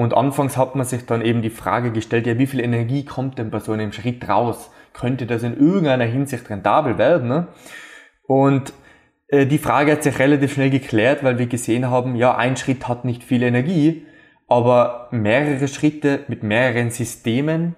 Und 0.00 0.14
anfangs 0.14 0.56
hat 0.56 0.76
man 0.76 0.86
sich 0.86 1.04
dann 1.04 1.20
eben 1.20 1.42
die 1.42 1.50
Frage 1.50 1.92
gestellt, 1.92 2.26
ja, 2.26 2.38
wie 2.38 2.46
viel 2.46 2.60
Energie 2.60 3.04
kommt 3.04 3.36
denn 3.36 3.50
bei 3.50 3.58
so 3.58 3.72
einem 3.72 3.92
Schritt 3.92 4.26
raus? 4.26 4.70
Könnte 4.94 5.26
das 5.26 5.42
in 5.42 5.54
irgendeiner 5.54 6.06
Hinsicht 6.06 6.48
rentabel 6.48 6.96
werden? 6.96 7.28
Ne? 7.28 7.48
Und 8.26 8.72
äh, 9.28 9.44
die 9.44 9.58
Frage 9.58 9.92
hat 9.92 10.02
sich 10.02 10.18
relativ 10.18 10.54
schnell 10.54 10.70
geklärt, 10.70 11.22
weil 11.22 11.38
wir 11.38 11.48
gesehen 11.48 11.90
haben, 11.90 12.16
ja, 12.16 12.34
ein 12.34 12.56
Schritt 12.56 12.88
hat 12.88 13.04
nicht 13.04 13.22
viel 13.22 13.42
Energie, 13.42 14.06
aber 14.48 15.08
mehrere 15.10 15.68
Schritte 15.68 16.20
mit 16.28 16.42
mehreren 16.42 16.90
Systemen 16.90 17.76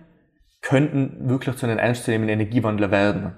könnten 0.60 1.28
wirklich 1.28 1.56
zu 1.56 1.66
einem 1.66 1.80
ernstzunehmenden 1.80 2.38
Energiewandler 2.38 2.92
werden. 2.92 3.32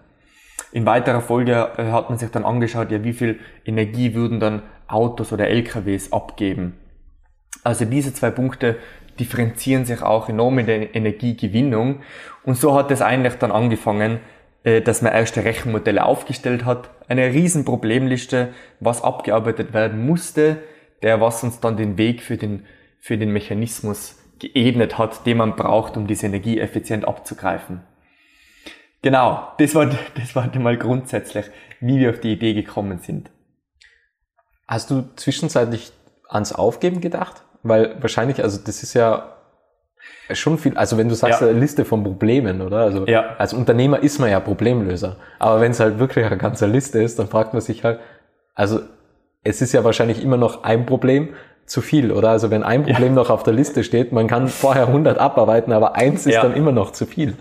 In 0.72 0.84
weiterer 0.84 1.22
Folge 1.22 1.70
äh, 1.78 1.90
hat 1.90 2.10
man 2.10 2.18
sich 2.18 2.30
dann 2.30 2.44
angeschaut, 2.44 2.90
ja, 2.90 3.02
wie 3.02 3.14
viel 3.14 3.40
Energie 3.64 4.14
würden 4.14 4.40
dann 4.40 4.60
Autos 4.88 5.32
oder 5.32 5.48
LKWs 5.48 6.12
abgeben. 6.12 6.74
Also 7.64 7.85
diese 7.85 8.14
zwei 8.14 8.30
Punkte 8.30 8.76
differenzieren 9.18 9.85
sich 9.85 10.02
auch 10.02 10.28
enorm 10.28 10.59
in 10.59 10.66
der 10.66 10.94
Energiegewinnung. 10.94 12.02
Und 12.44 12.56
so 12.56 12.75
hat 12.75 12.90
es 12.90 13.02
eigentlich 13.02 13.35
dann 13.35 13.52
angefangen, 13.52 14.21
äh, 14.64 14.80
dass 14.80 15.02
man 15.02 15.12
erste 15.12 15.44
Rechenmodelle 15.44 16.04
aufgestellt 16.04 16.64
hat. 16.64 16.90
Eine 17.09 17.33
riesen 17.33 17.64
Problemliste, 17.64 18.52
was 18.80 19.02
abgearbeitet 19.02 19.73
werden 19.73 20.06
musste, 20.06 20.59
der 21.02 21.21
was 21.21 21.42
uns 21.42 21.61
dann 21.61 21.76
den 21.76 21.99
Weg 21.99 22.23
für 22.23 22.37
den, 22.37 22.64
für 23.00 23.18
den 23.18 23.30
Mechanismus 23.30 24.18
geebnet 24.38 24.99
hat, 24.99 25.26
den 25.26 25.38
man 25.38 25.56
braucht, 25.56 25.97
um 25.97 26.06
diese 26.06 26.26
Energie 26.26 26.59
effizient 26.59 27.06
abzugreifen. 27.06 27.83
Genau, 29.02 29.49
das 29.59 29.75
war, 29.75 29.90
das 30.14 30.35
war 30.35 30.50
mal 30.59 30.78
grundsätzlich, 30.78 31.47
wie 31.80 31.99
wir 31.99 32.11
auf 32.11 32.21
die 32.21 32.33
Idee 32.33 32.54
gekommen 32.54 32.99
sind. 32.99 33.30
Hast 34.66 34.90
du 34.90 35.04
zwischenzeitlich 35.16 35.92
ans 36.28 36.52
Aufgeben 36.52 37.02
gedacht? 37.02 37.43
Weil 37.64 37.97
wahrscheinlich, 38.00 38.42
also 38.42 38.61
das 38.64 38.83
ist 38.83 38.94
ja 38.94 39.35
schon 40.30 40.59
viel, 40.59 40.76
also 40.76 40.97
wenn 40.97 41.09
du 41.09 41.14
sagst, 41.14 41.40
ja. 41.40 41.49
eine 41.49 41.59
Liste 41.59 41.85
von 41.85 42.04
Problemen, 42.04 42.61
oder? 42.61 42.78
Also 42.78 43.06
ja. 43.06 43.37
als 43.38 43.52
Unternehmer 43.52 44.02
ist 44.02 44.18
man 44.18 44.30
ja 44.30 44.38
Problemlöser. 44.38 45.16
Aber 45.38 45.61
wenn 45.61 45.73
es 45.73 45.80
halt 45.80 45.99
wirklich 45.99 46.25
eine 46.25 46.37
ganze 46.37 46.66
Liste 46.66 47.02
ist, 47.02 47.18
dann 47.18 47.28
fragt 47.28 47.52
man 47.52 47.62
sich 47.62 47.83
halt, 47.83 47.99
also 48.54 48.80
es 49.42 49.61
ist 49.61 49.73
ja 49.73 49.83
wahrscheinlich 49.83 50.23
immer 50.23 50.37
noch 50.37 50.62
ein 50.62 50.87
Problem 50.87 51.30
zu 51.66 51.80
viel, 51.80 52.12
oder? 52.12 52.30
Also 52.30 52.50
wenn 52.50 52.62
ein 52.62 52.85
Problem 52.85 53.09
ja. 53.09 53.23
noch 53.23 53.30
auf 53.30 53.42
der 53.42 53.54
Liste 53.54 53.83
steht, 53.83 54.12
man 54.12 54.28
kann 54.28 54.49
vorher 54.49 54.87
100 54.88 55.18
abarbeiten, 55.18 55.73
aber 55.73 55.97
eins 55.97 56.26
ist 56.26 56.37
dann 56.37 56.54
immer 56.54 56.73
noch 56.73 56.92
zu 56.92 57.06
viel. 57.06 57.37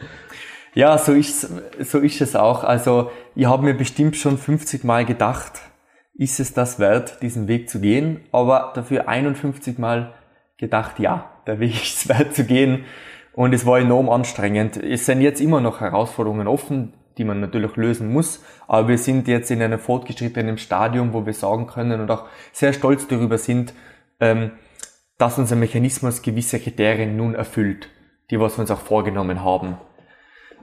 Ja, 0.73 0.97
so 0.97 1.11
ist, 1.11 1.49
so 1.81 1.99
ist 1.99 2.21
es 2.21 2.35
auch. 2.35 2.63
Also 2.63 3.11
ich 3.35 3.45
habe 3.45 3.63
mir 3.63 3.73
bestimmt 3.73 4.15
schon 4.15 4.37
50 4.37 4.83
Mal 4.83 5.05
gedacht, 5.05 5.61
ist 6.15 6.39
es 6.39 6.53
das 6.53 6.79
wert, 6.79 7.21
diesen 7.21 7.47
Weg 7.47 7.69
zu 7.69 7.79
gehen? 7.79 8.21
Aber 8.31 8.71
dafür 8.75 9.07
51 9.07 9.79
Mal 9.79 10.13
gedacht, 10.57 10.99
ja, 10.99 11.31
der 11.47 11.59
Weg 11.59 11.73
ist 11.83 12.09
wert 12.09 12.35
zu 12.35 12.45
gehen. 12.45 12.85
Und 13.33 13.53
es 13.53 13.65
war 13.65 13.79
enorm 13.79 14.09
anstrengend. 14.09 14.77
Es 14.77 15.05
sind 15.05 15.21
jetzt 15.21 15.41
immer 15.41 15.59
noch 15.59 15.81
Herausforderungen 15.81 16.47
offen, 16.47 16.93
die 17.17 17.23
man 17.23 17.39
natürlich 17.39 17.75
lösen 17.75 18.11
muss. 18.11 18.43
Aber 18.67 18.87
wir 18.87 18.97
sind 18.97 19.27
jetzt 19.27 19.49
in 19.49 19.61
einem 19.61 19.79
fortgeschrittenen 19.79 20.57
Stadium, 20.57 21.13
wo 21.13 21.25
wir 21.25 21.33
sagen 21.33 21.67
können 21.67 21.99
und 21.99 22.11
auch 22.11 22.25
sehr 22.51 22.73
stolz 22.73 23.07
darüber 23.07 23.37
sind, 23.37 23.73
ähm, 24.19 24.51
dass 25.17 25.39
unser 25.39 25.55
Mechanismus 25.55 26.21
gewisse 26.21 26.59
Kriterien 26.59 27.17
nun 27.17 27.33
erfüllt, 27.33 27.89
die 28.29 28.39
was 28.39 28.57
wir 28.57 28.61
uns 28.61 28.71
auch 28.71 28.81
vorgenommen 28.81 29.43
haben. 29.43 29.77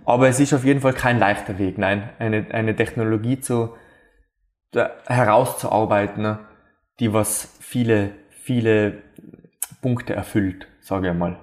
Aber 0.05 0.29
es 0.29 0.41
ist 0.41 0.53
auf 0.55 0.65
jeden 0.65 0.81
Fall 0.81 0.93
kein 0.93 1.19
leichter 1.19 1.59
Weg, 1.59 1.79
nein, 1.79 2.11
eine, 2.19 2.47
eine 2.51 2.75
Technologie 2.75 3.41
zu, 3.41 3.75
herauszuarbeiten, 5.07 6.23
ne, 6.23 6.39
die 7.01 7.13
was 7.13 7.49
viele, 7.61 8.13
viele 8.31 9.03
Punkte 9.83 10.15
erfüllt, 10.15 10.67
sage 10.81 11.11
ich 11.11 11.15
mal. 11.15 11.39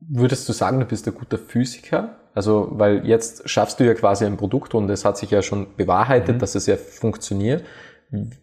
Würdest 0.00 0.48
du 0.48 0.52
sagen, 0.52 0.80
du 0.80 0.86
bist 0.86 1.06
ein 1.06 1.14
guter 1.14 1.38
Physiker? 1.38 2.16
Also, 2.34 2.68
weil 2.72 3.06
jetzt 3.06 3.48
schaffst 3.48 3.78
du 3.78 3.84
ja 3.84 3.94
quasi 3.94 4.24
ein 4.24 4.36
Produkt 4.36 4.74
und 4.74 4.88
es 4.88 5.04
hat 5.04 5.18
sich 5.18 5.30
ja 5.30 5.42
schon 5.42 5.76
bewahrheitet, 5.76 6.36
mhm. 6.36 6.38
dass 6.38 6.54
es 6.54 6.66
ja 6.66 6.76
funktioniert. 6.76 7.64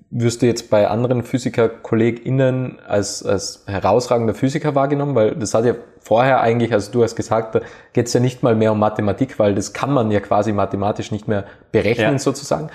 Wirst 0.09 0.41
du 0.41 0.47
jetzt 0.47 0.71
bei 0.71 0.87
anderen 0.87 1.21
Physiker-KollegInnen 1.23 2.79
als, 2.87 3.23
als 3.23 3.63
herausragender 3.67 4.33
Physiker 4.33 4.73
wahrgenommen? 4.73 5.15
Weil 5.15 5.35
das 5.35 5.53
hat 5.53 5.65
ja 5.65 5.75
vorher 5.99 6.41
eigentlich, 6.41 6.73
also 6.73 6.91
du 6.91 7.03
hast 7.03 7.15
gesagt, 7.15 7.55
da 7.55 7.61
geht 7.93 8.07
es 8.07 8.13
ja 8.13 8.19
nicht 8.19 8.41
mal 8.41 8.55
mehr 8.55 8.71
um 8.71 8.79
Mathematik, 8.79 9.37
weil 9.37 9.53
das 9.53 9.73
kann 9.73 9.91
man 9.91 10.09
ja 10.09 10.21
quasi 10.21 10.53
mathematisch 10.53 11.11
nicht 11.11 11.27
mehr 11.27 11.45
berechnen 11.71 12.13
ja. 12.13 12.19
sozusagen. 12.19 12.69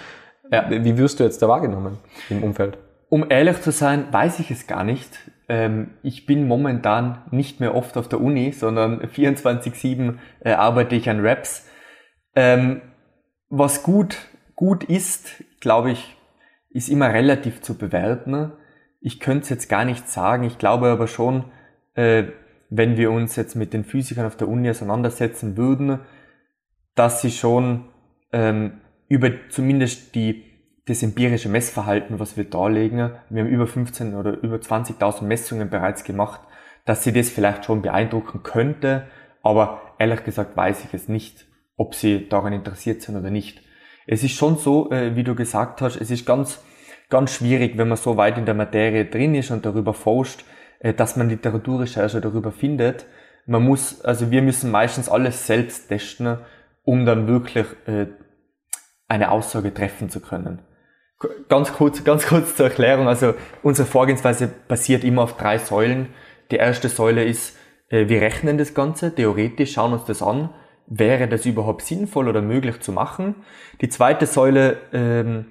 Ja. 0.54 0.84
Wie 0.84 0.96
wirst 0.96 1.20
du 1.20 1.24
jetzt 1.24 1.42
da 1.42 1.48
wahrgenommen 1.48 1.98
im 2.30 2.42
Umfeld? 2.42 2.78
Um 3.08 3.26
ehrlich 3.30 3.60
zu 3.60 3.70
sein, 3.70 4.06
weiß 4.10 4.40
ich 4.40 4.50
es 4.50 4.66
gar 4.66 4.84
nicht. 4.84 5.18
Ähm, 5.48 5.90
ich 6.02 6.26
bin 6.26 6.48
momentan 6.48 7.22
nicht 7.30 7.60
mehr 7.60 7.74
oft 7.74 7.96
auf 7.96 8.08
der 8.08 8.20
Uni, 8.20 8.52
sondern 8.52 9.00
24-7 9.14 10.14
äh, 10.40 10.52
arbeite 10.52 10.94
ich 10.96 11.08
an 11.08 11.24
Raps. 11.24 11.68
Ähm, 12.34 12.80
was 13.48 13.82
gut, 13.82 14.16
gut 14.56 14.84
ist, 14.84 15.44
glaube 15.60 15.90
ich, 15.90 16.16
ist 16.70 16.88
immer 16.88 17.12
relativ 17.12 17.62
zu 17.62 17.78
bewerten. 17.78 18.52
Ich 19.00 19.20
könnte 19.20 19.44
es 19.44 19.48
jetzt 19.48 19.68
gar 19.68 19.84
nicht 19.84 20.08
sagen. 20.08 20.44
Ich 20.44 20.58
glaube 20.58 20.88
aber 20.88 21.06
schon, 21.06 21.44
äh, 21.94 22.24
wenn 22.70 22.96
wir 22.96 23.12
uns 23.12 23.36
jetzt 23.36 23.54
mit 23.54 23.72
den 23.72 23.84
Physikern 23.84 24.26
auf 24.26 24.36
der 24.36 24.48
Uni 24.48 24.68
auseinandersetzen 24.68 25.56
würden, 25.56 26.00
dass 26.94 27.20
sie 27.20 27.30
schon 27.30 27.84
ähm, 28.32 28.80
über 29.08 29.30
zumindest 29.50 30.14
die, 30.14 30.44
das 30.86 31.02
empirische 31.02 31.48
Messverhalten, 31.48 32.18
was 32.18 32.36
wir 32.36 32.44
darlegen, 32.44 33.12
wir 33.30 33.42
haben 33.42 33.50
über 33.50 33.66
15 33.66 34.14
oder 34.14 34.42
über 34.42 34.56
20.000 34.56 35.24
Messungen 35.24 35.70
bereits 35.70 36.04
gemacht, 36.04 36.40
dass 36.84 37.04
sie 37.04 37.12
das 37.12 37.30
vielleicht 37.30 37.64
schon 37.64 37.82
beeindrucken 37.82 38.42
könnte, 38.42 39.06
aber 39.42 39.82
ehrlich 39.98 40.24
gesagt 40.24 40.56
weiß 40.56 40.84
ich 40.84 40.94
es 40.94 41.08
nicht, 41.08 41.46
ob 41.76 41.94
sie 41.94 42.28
daran 42.28 42.52
interessiert 42.52 43.02
sind 43.02 43.16
oder 43.16 43.30
nicht. 43.30 43.62
Es 44.06 44.22
ist 44.22 44.32
schon 44.32 44.56
so, 44.58 44.90
äh, 44.90 45.16
wie 45.16 45.24
du 45.24 45.34
gesagt 45.34 45.80
hast, 45.80 45.96
es 45.96 46.10
ist 46.10 46.26
ganz, 46.26 46.62
ganz 47.08 47.32
schwierig, 47.32 47.78
wenn 47.78 47.88
man 47.88 47.96
so 47.96 48.16
weit 48.16 48.36
in 48.36 48.44
der 48.44 48.54
Materie 48.54 49.06
drin 49.06 49.34
ist 49.34 49.50
und 49.50 49.64
darüber 49.64 49.94
forscht, 49.94 50.44
äh, 50.80 50.92
dass 50.92 51.16
man 51.16 51.28
Literaturrecherche 51.28 52.20
darüber 52.20 52.52
findet. 52.52 53.06
Man 53.46 53.62
muss, 53.62 54.02
also 54.02 54.30
wir 54.30 54.42
müssen 54.42 54.70
meistens 54.70 55.08
alles 55.08 55.46
selbst 55.46 55.88
testen, 55.88 56.38
um 56.84 57.06
dann 57.06 57.26
wirklich 57.26 57.66
äh, 57.86 58.06
eine 59.08 59.30
Aussage 59.30 59.72
treffen 59.72 60.10
zu 60.10 60.20
können. 60.20 60.62
Ganz 61.48 61.72
kurz, 61.72 62.04
ganz 62.04 62.26
kurz 62.26 62.56
zur 62.56 62.66
Erklärung. 62.66 63.08
Also 63.08 63.34
unsere 63.62 63.86
Vorgehensweise 63.88 64.50
basiert 64.68 65.04
immer 65.04 65.22
auf 65.22 65.36
drei 65.36 65.58
Säulen. 65.58 66.08
Die 66.50 66.56
erste 66.56 66.88
Säule 66.88 67.24
ist, 67.24 67.56
wir 67.88 68.20
rechnen 68.20 68.58
das 68.58 68.74
Ganze 68.74 69.14
theoretisch, 69.14 69.72
schauen 69.72 69.92
uns 69.92 70.04
das 70.04 70.22
an 70.22 70.50
wäre 70.86 71.28
das 71.28 71.46
überhaupt 71.46 71.82
sinnvoll 71.82 72.28
oder 72.28 72.42
möglich 72.42 72.80
zu 72.80 72.92
machen. 72.92 73.36
Die 73.80 73.88
zweite 73.88 74.26
Säule 74.26 74.78
ähm, 74.92 75.46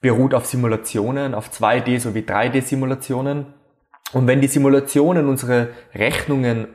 beruht 0.00 0.34
auf 0.34 0.46
Simulationen, 0.46 1.34
auf 1.34 1.50
2D 1.50 2.00
sowie 2.00 2.20
3D-Simulationen. 2.20 3.46
Und 4.12 4.26
wenn 4.26 4.40
die 4.40 4.48
Simulationen 4.48 5.28
unsere 5.28 5.68
Rechnungen 5.94 6.68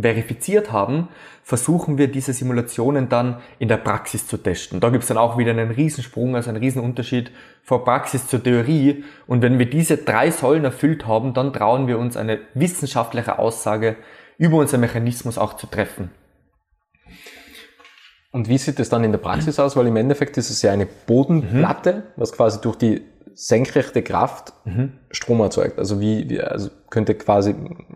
verifiziert 0.00 0.72
haben, 0.72 1.08
versuchen 1.42 1.98
wir 1.98 2.08
diese 2.08 2.32
Simulationen 2.32 3.08
dann 3.08 3.40
in 3.58 3.68
der 3.68 3.78
Praxis 3.78 4.26
zu 4.26 4.36
testen. 4.36 4.80
Da 4.80 4.90
gibt 4.90 5.02
es 5.02 5.08
dann 5.08 5.18
auch 5.18 5.38
wieder 5.38 5.50
einen 5.50 5.70
Riesensprung, 5.70 6.36
also 6.36 6.50
einen 6.50 6.62
Riesenunterschied 6.62 7.30
von 7.62 7.84
Praxis 7.84 8.26
zur 8.26 8.42
Theorie. 8.42 9.04
Und 9.26 9.42
wenn 9.42 9.58
wir 9.58 9.68
diese 9.68 9.96
drei 9.96 10.30
Säulen 10.30 10.64
erfüllt 10.64 11.06
haben, 11.06 11.34
dann 11.34 11.52
trauen 11.52 11.86
wir 11.86 11.98
uns 11.98 12.16
eine 12.16 12.38
wissenschaftliche 12.54 13.38
Aussage 13.38 13.96
über 14.36 14.58
unser 14.58 14.78
Mechanismus 14.78 15.38
auch 15.38 15.54
zu 15.54 15.66
treffen. 15.66 16.10
Und 18.30 18.48
wie 18.48 18.58
sieht 18.58 18.78
es 18.78 18.90
dann 18.90 19.04
in 19.04 19.10
der 19.10 19.18
Praxis 19.18 19.58
aus? 19.58 19.74
Weil 19.74 19.86
im 19.86 19.96
Endeffekt 19.96 20.36
ist 20.36 20.50
es 20.50 20.62
ja 20.62 20.70
eine 20.70 20.86
Bodenplatte, 20.86 21.94
mhm. 21.94 22.02
was 22.16 22.32
quasi 22.32 22.60
durch 22.60 22.76
die 22.76 23.02
senkrechte 23.40 24.02
Kraft 24.02 24.52
mhm. 24.64 24.94
Strom 25.12 25.38
erzeugt. 25.38 25.78
Also 25.78 26.00
wie, 26.00 26.28
wie 26.28 26.40
also 26.40 26.70
könnte 26.90 27.14
quasi 27.14 27.54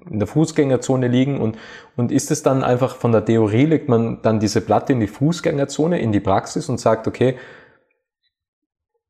in 0.09 0.21
der 0.21 0.29
Fußgängerzone 0.29 1.09
liegen 1.09 1.41
und, 1.41 1.59
und 1.97 2.13
ist 2.13 2.31
es 2.31 2.45
dann 2.45 2.63
einfach 2.63 2.95
von 2.95 3.11
der 3.11 3.25
Theorie 3.25 3.67
legt 3.67 3.89
man 3.89 4.23
dann 4.23 4.39
diese 4.39 4.61
Platte 4.61 4.93
in 4.93 5.01
die 5.01 5.09
Fußgängerzone, 5.09 5.99
in 5.99 6.13
die 6.13 6.21
Praxis 6.21 6.69
und 6.69 6.79
sagt, 6.79 7.09
okay, 7.09 7.35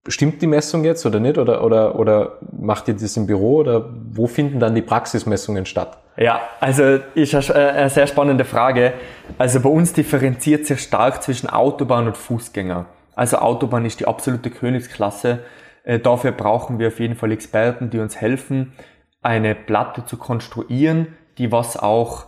stimmt 0.08 0.40
die 0.40 0.46
Messung 0.46 0.84
jetzt 0.84 1.04
oder 1.04 1.20
nicht? 1.20 1.36
Oder, 1.36 1.62
oder, 1.62 1.98
oder 1.98 2.38
macht 2.50 2.88
ihr 2.88 2.94
das 2.94 3.14
im 3.18 3.26
Büro 3.26 3.56
oder 3.56 3.90
wo 4.10 4.26
finden 4.26 4.58
dann 4.58 4.74
die 4.74 4.80
Praxismessungen 4.80 5.66
statt? 5.66 5.98
Ja, 6.16 6.40
also 6.60 6.98
ist 7.14 7.34
eine 7.50 7.90
sehr 7.90 8.06
spannende 8.06 8.46
Frage. 8.46 8.94
Also 9.36 9.60
bei 9.60 9.68
uns 9.68 9.92
differenziert 9.92 10.64
sich 10.64 10.80
stark 10.80 11.22
zwischen 11.22 11.50
Autobahn 11.50 12.06
und 12.06 12.16
Fußgänger. 12.16 12.86
Also 13.14 13.36
Autobahn 13.36 13.84
ist 13.84 14.00
die 14.00 14.06
absolute 14.06 14.48
Königsklasse. 14.48 15.40
Äh, 15.84 15.98
dafür 15.98 16.32
brauchen 16.32 16.78
wir 16.78 16.88
auf 16.88 17.00
jeden 17.00 17.14
Fall 17.14 17.32
Experten, 17.32 17.90
die 17.90 17.98
uns 17.98 18.20
helfen, 18.20 18.72
eine 19.20 19.54
Platte 19.54 20.04
zu 20.04 20.16
konstruieren, 20.16 21.16
die 21.38 21.52
was 21.52 21.76
auch 21.76 22.26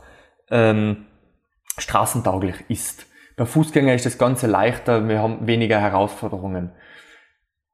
ähm, 0.50 1.06
straßentauglich 1.78 2.56
ist. 2.68 3.06
Bei 3.37 3.46
Fußgänger 3.46 3.94
ist 3.94 4.06
das 4.06 4.18
Ganze 4.18 4.46
leichter, 4.46 5.08
wir 5.08 5.20
haben 5.20 5.46
weniger 5.46 5.80
Herausforderungen. 5.80 6.73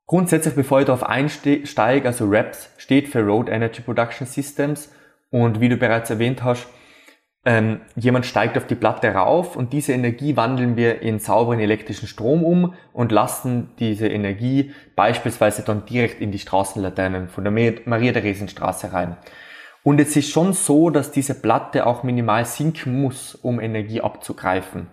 Grundsätzlich, 0.07 0.55
bevor 0.55 0.81
ich 0.81 0.87
darauf 0.87 1.05
einsteige, 1.05 2.09
also 2.09 2.27
REPS 2.29 2.71
steht 2.79 3.09
für 3.09 3.21
Road 3.21 3.49
Energy 3.49 3.83
Production 3.83 4.27
Systems 4.27 4.93
und 5.31 5.61
wie 5.61 5.69
du 5.69 5.77
bereits 5.77 6.11
erwähnt 6.11 6.43
hast, 6.43 6.67
ähm, 7.45 7.81
jemand 7.97 8.27
steigt 8.27 8.59
auf 8.59 8.67
die 8.67 8.75
Platte 8.75 9.09
rauf 9.15 9.57
und 9.57 9.73
diese 9.73 9.93
Energie 9.93 10.37
wandeln 10.37 10.77
wir 10.77 11.01
in 11.01 11.19
sauberen 11.19 11.59
elektrischen 11.59 12.07
Strom 12.07 12.45
um 12.45 12.75
und 12.93 13.13
lassen 13.13 13.71
diese 13.79 14.09
Energie 14.09 14.75
beispielsweise 14.95 15.63
dann 15.63 15.87
direkt 15.87 16.21
in 16.21 16.33
die 16.33 16.39
Straßenlaternen 16.39 17.29
von 17.29 17.45
der 17.45 17.53
Maria-Theresien-Straße 17.87 18.93
rein. 18.93 19.17
Und 19.83 19.99
es 20.01 20.15
ist 20.15 20.31
schon 20.31 20.53
so, 20.53 20.91
dass 20.91 21.13
diese 21.13 21.35
Platte 21.35 21.87
auch 21.87 22.03
minimal 22.03 22.45
sinken 22.45 23.01
muss, 23.01 23.35
um 23.35 23.59
Energie 23.59 24.03
abzugreifen. 24.03 24.89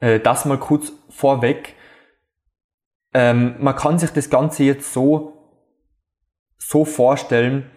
Äh, 0.00 0.18
das 0.18 0.44
mal 0.44 0.58
kurz 0.58 0.92
vorweg. 1.08 1.76
Ähm, 3.14 3.54
man 3.60 3.76
kann 3.76 4.00
sich 4.00 4.10
das 4.10 4.30
Ganze 4.30 4.64
jetzt 4.64 4.92
so, 4.92 5.62
so 6.58 6.84
vorstellen, 6.84 7.70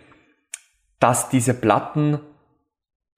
dass 1.00 1.30
diese 1.30 1.54
Platten 1.54 2.20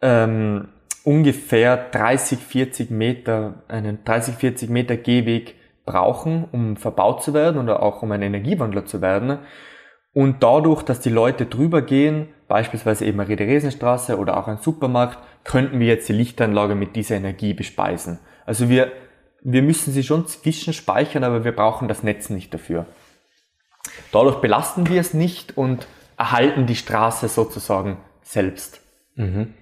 ähm, 0.03 0.67
ungefähr 1.03 1.77
30, 1.77 2.39
40 2.39 2.91
Meter, 2.91 3.63
einen 3.67 4.03
30, 4.03 4.35
40 4.35 4.69
Meter 4.69 4.97
Gehweg 4.97 5.55
brauchen, 5.85 6.45
um 6.51 6.77
verbaut 6.77 7.23
zu 7.23 7.33
werden 7.33 7.59
oder 7.61 7.81
auch 7.81 8.03
um 8.03 8.11
ein 8.11 8.21
Energiewandler 8.21 8.85
zu 8.85 9.01
werden. 9.01 9.39
Und 10.13 10.43
dadurch, 10.43 10.83
dass 10.83 10.99
die 10.99 11.09
Leute 11.09 11.45
drüber 11.45 11.81
gehen, 11.81 12.27
beispielsweise 12.47 13.05
eben 13.05 13.19
eine 13.19 13.29
Rede-Resenstraße 13.29 14.17
oder 14.17 14.37
auch 14.37 14.47
ein 14.47 14.59
Supermarkt, 14.59 15.17
könnten 15.43 15.79
wir 15.79 15.87
jetzt 15.87 16.07
die 16.07 16.13
Lichtanlage 16.13 16.75
mit 16.75 16.95
dieser 16.95 17.15
Energie 17.15 17.53
bespeisen. 17.53 18.19
Also 18.45 18.69
wir, 18.69 18.91
wir 19.41 19.63
müssen 19.63 19.91
sie 19.91 20.03
schon 20.03 20.27
zwischenspeichern, 20.27 21.23
aber 21.23 21.43
wir 21.43 21.53
brauchen 21.53 21.87
das 21.87 22.03
Netz 22.03 22.29
nicht 22.29 22.53
dafür. 22.53 22.85
Dadurch 24.11 24.35
belasten 24.35 24.87
wir 24.87 25.01
es 25.01 25.13
nicht 25.13 25.57
und 25.57 25.87
erhalten 26.17 26.67
die 26.67 26.75
Straße 26.75 27.27
sozusagen 27.27 27.97
selbst. 28.21 28.81
Mhm. 29.15 29.53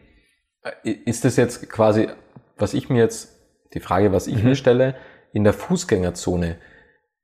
Ist 0.83 1.25
das 1.25 1.37
jetzt 1.37 1.69
quasi, 1.69 2.07
was 2.57 2.73
ich 2.73 2.89
mir 2.89 2.99
jetzt, 2.99 3.37
die 3.73 3.79
Frage, 3.79 4.11
was 4.11 4.27
ich 4.27 4.37
mhm. 4.37 4.49
mir 4.49 4.55
stelle, 4.55 4.95
in 5.33 5.43
der 5.43 5.53
Fußgängerzone, 5.53 6.57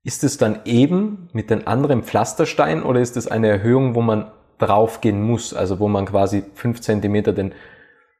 ist 0.03 0.23
es 0.23 0.37
dann 0.37 0.61
eben 0.65 1.29
mit 1.33 1.49
den 1.49 1.67
anderen 1.67 2.03
Pflastersteinen 2.03 2.83
oder 2.83 3.01
ist 3.01 3.17
es 3.17 3.27
eine 3.27 3.49
Erhöhung, 3.49 3.95
wo 3.95 4.01
man 4.01 4.31
draufgehen 4.57 5.21
muss, 5.21 5.53
also 5.53 5.79
wo 5.79 5.87
man 5.87 6.05
quasi 6.05 6.43
fünf 6.55 6.81
Zentimeter 6.81 7.33
den 7.33 7.53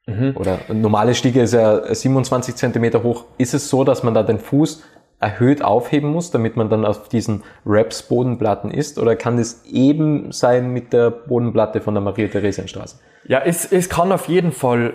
mhm. 0.06 0.32
oder 0.36 0.58
normale 0.68 1.14
Stiege 1.14 1.40
ist 1.40 1.54
ja 1.54 1.94
27 1.94 2.54
Zentimeter 2.54 3.02
hoch. 3.02 3.24
Ist 3.38 3.54
es 3.54 3.68
so, 3.68 3.84
dass 3.84 4.02
man 4.02 4.14
da 4.14 4.22
den 4.22 4.38
Fuß 4.38 4.82
erhöht 5.20 5.62
aufheben 5.62 6.10
muss, 6.10 6.30
damit 6.30 6.56
man 6.56 6.68
dann 6.68 6.84
auf 6.84 7.08
diesen 7.08 7.42
Raps 7.66 8.02
Bodenplatten 8.02 8.70
ist? 8.70 8.98
Oder 8.98 9.16
kann 9.16 9.36
das 9.36 9.64
eben 9.66 10.30
sein 10.30 10.70
mit 10.72 10.92
der 10.92 11.10
Bodenplatte 11.10 11.80
von 11.80 11.94
der 11.94 12.02
Maria-Theresien-Straße? 12.02 12.98
Ja, 13.24 13.40
es, 13.44 13.64
es 13.72 13.88
kann 13.88 14.12
auf 14.12 14.28
jeden 14.28 14.52
Fall 14.52 14.94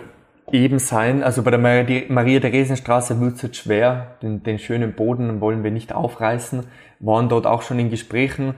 eben 0.52 0.78
sein. 0.78 1.22
Also 1.22 1.42
bei 1.42 1.50
der 1.50 1.60
Maria-Theresien-Straße 1.60 3.20
wird 3.20 3.36
es 3.36 3.42
jetzt 3.42 3.56
schwer. 3.56 4.16
Den, 4.22 4.42
den 4.42 4.58
schönen 4.58 4.94
Boden 4.94 5.40
wollen 5.40 5.64
wir 5.64 5.70
nicht 5.70 5.92
aufreißen. 5.92 6.66
Waren 7.00 7.28
dort 7.28 7.46
auch 7.46 7.62
schon 7.62 7.78
in 7.78 7.90
Gesprächen. 7.90 8.54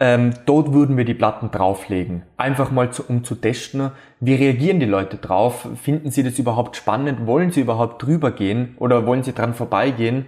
Ähm, 0.00 0.32
dort 0.46 0.72
würden 0.72 0.96
wir 0.96 1.04
die 1.04 1.14
Platten 1.14 1.50
drauflegen. 1.50 2.22
Einfach 2.36 2.70
mal 2.70 2.92
zu, 2.92 3.04
um 3.08 3.24
zu 3.24 3.34
testen, 3.34 3.92
wie 4.20 4.34
reagieren 4.34 4.80
die 4.80 4.86
Leute 4.86 5.16
drauf? 5.16 5.68
Finden 5.80 6.10
sie 6.10 6.22
das 6.22 6.38
überhaupt 6.38 6.76
spannend? 6.76 7.26
Wollen 7.26 7.50
sie 7.50 7.60
überhaupt 7.60 8.02
drüber 8.02 8.32
gehen 8.32 8.74
oder 8.78 9.06
wollen 9.06 9.22
sie 9.22 9.32
dran 9.32 9.54
vorbeigehen? 9.54 10.26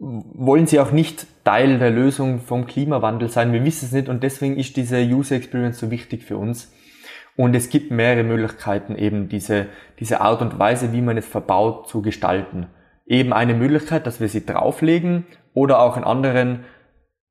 wollen 0.00 0.66
sie 0.66 0.80
auch 0.80 0.92
nicht 0.92 1.26
Teil 1.44 1.78
der 1.78 1.90
Lösung 1.90 2.40
vom 2.40 2.66
Klimawandel 2.66 3.28
sein. 3.28 3.52
Wir 3.52 3.64
wissen 3.64 3.84
es 3.84 3.92
nicht 3.92 4.08
und 4.08 4.22
deswegen 4.22 4.56
ist 4.56 4.76
diese 4.76 5.02
User 5.02 5.36
Experience 5.36 5.78
so 5.78 5.90
wichtig 5.90 6.24
für 6.24 6.38
uns. 6.38 6.72
Und 7.40 7.56
es 7.56 7.70
gibt 7.70 7.90
mehrere 7.90 8.22
Möglichkeiten, 8.22 8.96
eben 8.96 9.30
diese, 9.30 9.68
diese 9.98 10.20
Art 10.20 10.42
und 10.42 10.58
Weise, 10.58 10.92
wie 10.92 11.00
man 11.00 11.16
es 11.16 11.26
verbaut, 11.26 11.88
zu 11.88 12.02
gestalten. 12.02 12.66
Eben 13.06 13.32
eine 13.32 13.54
Möglichkeit, 13.54 14.06
dass 14.06 14.20
wir 14.20 14.28
sie 14.28 14.44
drauflegen 14.44 15.24
oder 15.54 15.80
auch 15.80 15.96
in 15.96 16.04
anderen 16.04 16.66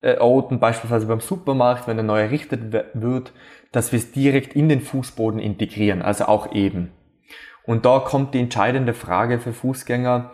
äh, 0.02 0.18
Orten, 0.18 0.60
beispielsweise 0.60 1.06
beim 1.06 1.20
Supermarkt, 1.20 1.88
wenn 1.88 2.00
er 2.00 2.04
neu 2.04 2.22
errichtet 2.22 2.74
wird, 2.96 3.34
dass 3.72 3.92
wir 3.92 4.00
es 4.00 4.12
direkt 4.12 4.56
in 4.56 4.68
den 4.68 4.82
Fußboden 4.82 5.40
integrieren, 5.40 6.02
also 6.02 6.26
auch 6.26 6.54
eben. 6.54 6.90
Und 7.68 7.86
da 7.86 8.00
kommt 8.00 8.34
die 8.34 8.40
entscheidende 8.40 8.96
Frage 8.96 9.40
für 9.40 9.54
Fußgänger, 9.54 10.32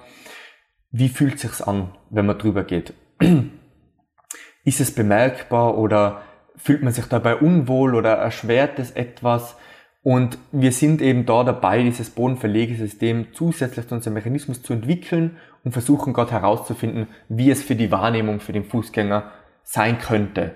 wie 0.91 1.09
fühlt 1.09 1.37
sich's 1.37 1.61
an, 1.61 1.89
wenn 2.09 2.25
man 2.25 2.37
drüber 2.37 2.63
geht? 2.63 2.93
Ist 4.63 4.79
es 4.79 4.95
bemerkbar 4.95 5.77
oder 5.77 6.21
fühlt 6.57 6.83
man 6.83 6.93
sich 6.93 7.05
dabei 7.05 7.35
unwohl 7.35 7.95
oder 7.95 8.13
erschwert 8.13 8.79
es 8.79 8.91
etwas? 8.91 9.57
Und 10.03 10.37
wir 10.51 10.71
sind 10.71 11.01
eben 11.01 11.25
da 11.25 11.43
dabei, 11.43 11.81
dieses 11.81 12.11
Bodenverlegesystem 12.11 13.27
zusätzlich 13.33 13.87
zu 13.87 13.95
unserem 13.95 14.13
Mechanismus 14.13 14.61
zu 14.61 14.73
entwickeln 14.73 15.37
und 15.63 15.71
versuchen 15.71 16.13
gerade 16.13 16.31
herauszufinden, 16.31 17.07
wie 17.27 17.49
es 17.49 17.63
für 17.63 17.75
die 17.75 17.91
Wahrnehmung 17.91 18.39
für 18.39 18.53
den 18.53 18.65
Fußgänger 18.65 19.31
sein 19.63 19.97
könnte. 19.97 20.51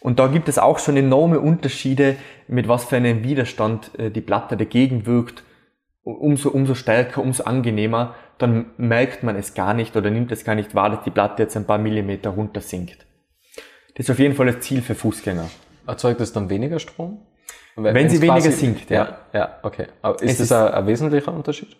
Und 0.00 0.18
da 0.18 0.26
gibt 0.26 0.48
es 0.48 0.58
auch 0.58 0.78
schon 0.78 0.96
enorme 0.96 1.40
Unterschiede, 1.40 2.16
mit 2.46 2.68
was 2.68 2.84
für 2.84 2.96
einem 2.96 3.24
Widerstand 3.24 3.98
äh, 3.98 4.10
die 4.10 4.20
Platte 4.20 4.56
dagegen 4.56 5.06
wirkt. 5.06 5.42
Umso, 6.04 6.50
umso 6.50 6.74
stärker, 6.74 7.22
umso 7.22 7.44
angenehmer 7.44 8.14
dann 8.38 8.66
merkt 8.76 9.24
man 9.24 9.36
es 9.36 9.54
gar 9.54 9.74
nicht 9.74 9.96
oder 9.96 10.10
nimmt 10.10 10.32
es 10.32 10.44
gar 10.44 10.54
nicht 10.54 10.74
wahr, 10.74 10.90
dass 10.90 11.02
die 11.02 11.10
Platte 11.10 11.42
jetzt 11.42 11.56
ein 11.56 11.66
paar 11.66 11.78
Millimeter 11.78 12.30
runter 12.30 12.60
sinkt. 12.60 13.07
Das 13.98 14.06
ist 14.06 14.10
auf 14.12 14.18
jeden 14.20 14.36
Fall 14.36 14.46
das 14.46 14.60
Ziel 14.60 14.80
für 14.80 14.94
Fußgänger. 14.94 15.50
Erzeugt 15.86 16.20
es 16.20 16.32
dann 16.32 16.48
weniger 16.48 16.78
Strom? 16.78 17.18
Wenn, 17.74 17.94
Wenn 17.94 18.08
sie 18.08 18.22
weniger 18.22 18.52
sinkt, 18.52 18.90
ja. 18.90 19.18
Ja, 19.32 19.38
ja 19.40 19.58
okay. 19.62 19.86
Aber 20.02 20.22
ist 20.22 20.40
es 20.40 20.48
das 20.48 20.52
ein, 20.52 20.72
ein, 20.72 20.86
wesentlicher 20.86 21.32
Unterschied? 21.32 21.76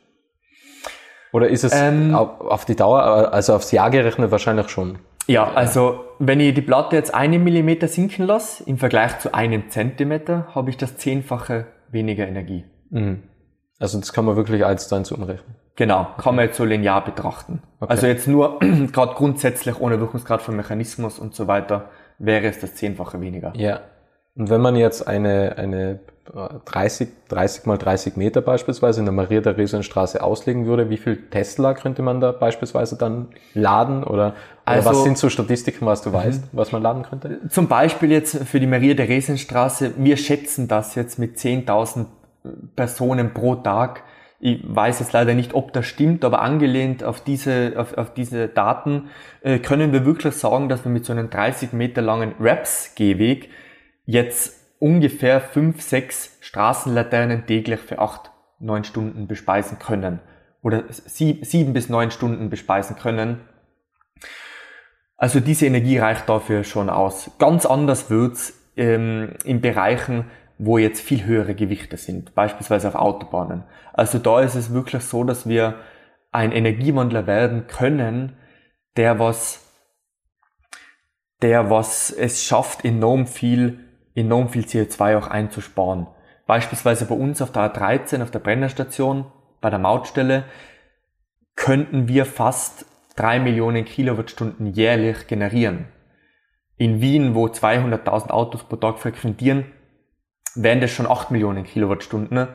Oder 1.32 1.48
ist 1.48 1.62
es 1.62 1.72
ähm, 1.74 2.14
auf 2.14 2.64
die 2.64 2.74
Dauer, 2.74 3.32
also 3.32 3.54
aufs 3.54 3.70
Jahr 3.70 3.90
gerechnet 3.90 4.32
wahrscheinlich 4.32 4.68
schon? 4.68 4.98
Ja, 5.28 5.52
also 5.52 6.06
wenn 6.18 6.40
ich 6.40 6.54
die 6.54 6.62
Platte 6.62 6.96
jetzt 6.96 7.14
einen 7.14 7.44
Millimeter 7.44 7.86
sinken 7.86 8.26
lasse, 8.26 8.64
im 8.64 8.78
Vergleich 8.78 9.20
zu 9.20 9.32
einem 9.32 9.70
Zentimeter, 9.70 10.48
habe 10.54 10.70
ich 10.70 10.76
das 10.76 10.96
zehnfache 10.96 11.66
weniger 11.90 12.26
Energie. 12.26 12.64
Mhm. 12.90 13.22
Also 13.78 13.98
das 14.00 14.12
kann 14.12 14.24
man 14.24 14.34
wirklich 14.34 14.62
dann 14.88 15.04
zu 15.04 15.14
umrechnen. 15.14 15.54
Genau, 15.76 16.08
kann 16.16 16.34
man 16.34 16.46
jetzt 16.46 16.56
so 16.56 16.64
linear 16.64 17.04
betrachten. 17.04 17.62
Okay. 17.78 17.90
Also 17.92 18.06
jetzt 18.08 18.26
nur 18.26 18.58
gerade 18.92 19.14
grundsätzlich 19.14 19.78
ohne 19.78 20.00
Wirkungsgrad 20.00 20.42
von 20.42 20.56
Mechanismus 20.56 21.20
und 21.20 21.36
so 21.36 21.46
weiter 21.46 21.90
wäre 22.18 22.46
es 22.46 22.60
das 22.60 22.74
Zehnfache 22.74 23.20
weniger. 23.20 23.52
Ja. 23.56 23.80
Und 24.34 24.50
wenn 24.50 24.60
man 24.60 24.76
jetzt 24.76 25.06
eine, 25.06 25.56
eine 25.56 26.00
30, 26.64 27.08
30 27.28 27.66
mal 27.66 27.76
30 27.76 28.16
Meter 28.16 28.40
beispielsweise 28.40 29.00
in 29.00 29.06
der 29.06 29.14
Maria-Theresien-Straße 29.14 30.22
auslegen 30.22 30.66
würde, 30.66 30.90
wie 30.90 30.96
viel 30.96 31.28
Tesla 31.30 31.74
könnte 31.74 32.02
man 32.02 32.20
da 32.20 32.32
beispielsweise 32.32 32.96
dann 32.96 33.28
laden? 33.54 34.04
Oder, 34.04 34.34
also, 34.64 34.90
was 34.90 35.02
sind 35.02 35.18
so 35.18 35.28
Statistiken, 35.28 35.86
was 35.86 36.02
du 36.02 36.12
weißt, 36.12 36.42
mhm. 36.42 36.48
was 36.52 36.70
man 36.70 36.82
laden 36.82 37.02
könnte? 37.02 37.40
Zum 37.48 37.66
Beispiel 37.66 38.12
jetzt 38.12 38.44
für 38.44 38.60
die 38.60 38.66
Maria-Theresien-Straße, 38.66 39.94
wir 39.96 40.16
schätzen 40.16 40.68
das 40.68 40.94
jetzt 40.94 41.18
mit 41.18 41.36
10.000 41.36 42.06
Personen 42.76 43.34
pro 43.34 43.56
Tag 43.56 44.02
ich 44.40 44.60
weiß 44.62 45.00
jetzt 45.00 45.12
leider 45.12 45.34
nicht, 45.34 45.54
ob 45.54 45.72
das 45.72 45.86
stimmt, 45.86 46.24
aber 46.24 46.42
angelehnt 46.42 47.02
auf 47.02 47.22
diese, 47.22 47.74
auf, 47.76 47.96
auf 47.98 48.14
diese 48.14 48.46
Daten 48.46 49.10
äh, 49.42 49.58
können 49.58 49.92
wir 49.92 50.04
wirklich 50.04 50.34
sagen, 50.34 50.68
dass 50.68 50.84
wir 50.84 50.92
mit 50.92 51.04
so 51.04 51.12
einem 51.12 51.28
30 51.28 51.72
Meter 51.72 52.02
langen 52.02 52.34
Raps-Gehweg 52.38 53.50
jetzt 54.06 54.54
ungefähr 54.78 55.40
5, 55.40 55.82
6 55.82 56.38
Straßenlaternen 56.40 57.46
täglich 57.46 57.80
für 57.80 57.98
8, 57.98 58.30
9 58.60 58.84
Stunden 58.84 59.26
bespeisen 59.26 59.78
können. 59.80 60.20
Oder 60.62 60.84
7 60.88 61.72
bis 61.72 61.88
9 61.88 62.10
Stunden 62.12 62.48
bespeisen 62.48 62.96
können. 62.96 63.40
Also 65.16 65.40
diese 65.40 65.66
Energie 65.66 65.98
reicht 65.98 66.28
dafür 66.28 66.62
schon 66.62 66.90
aus. 66.90 67.32
Ganz 67.38 67.66
anders 67.66 68.08
wird's 68.08 68.54
ähm, 68.76 69.34
in 69.44 69.60
Bereichen, 69.60 70.26
wo 70.58 70.76
jetzt 70.76 71.00
viel 71.00 71.24
höhere 71.24 71.54
Gewichte 71.54 71.96
sind, 71.96 72.34
beispielsweise 72.34 72.88
auf 72.88 72.96
Autobahnen. 72.96 73.64
Also 73.92 74.18
da 74.18 74.40
ist 74.40 74.56
es 74.56 74.72
wirklich 74.72 75.02
so, 75.04 75.24
dass 75.24 75.48
wir 75.48 75.76
ein 76.32 76.52
Energiewandler 76.52 77.26
werden 77.26 77.68
können, 77.68 78.36
der 78.96 79.18
was, 79.18 79.64
der 81.42 81.70
was 81.70 82.10
es 82.10 82.44
schafft, 82.44 82.84
enorm 82.84 83.26
viel, 83.26 83.78
enorm 84.14 84.48
viel 84.48 84.64
CO2 84.64 85.16
auch 85.16 85.28
einzusparen. 85.28 86.08
Beispielsweise 86.46 87.06
bei 87.06 87.14
uns 87.14 87.40
auf 87.40 87.52
der 87.52 87.72
A13, 87.72 88.22
auf 88.22 88.32
der 88.32 88.40
Brennerstation, 88.40 89.26
bei 89.60 89.70
der 89.70 89.78
Mautstelle, 89.78 90.44
könnten 91.54 92.08
wir 92.08 92.24
fast 92.24 92.86
drei 93.16 93.38
Millionen 93.38 93.84
Kilowattstunden 93.84 94.66
jährlich 94.66 95.26
generieren. 95.26 95.86
In 96.76 97.00
Wien, 97.00 97.34
wo 97.34 97.46
200.000 97.46 98.30
Autos 98.30 98.64
pro 98.64 98.76
Tag 98.76 98.98
frequentieren, 98.98 99.64
wären 100.54 100.80
das 100.80 100.90
schon 100.90 101.06
8 101.06 101.30
Millionen 101.30 101.64
Kilowattstunden. 101.64 102.48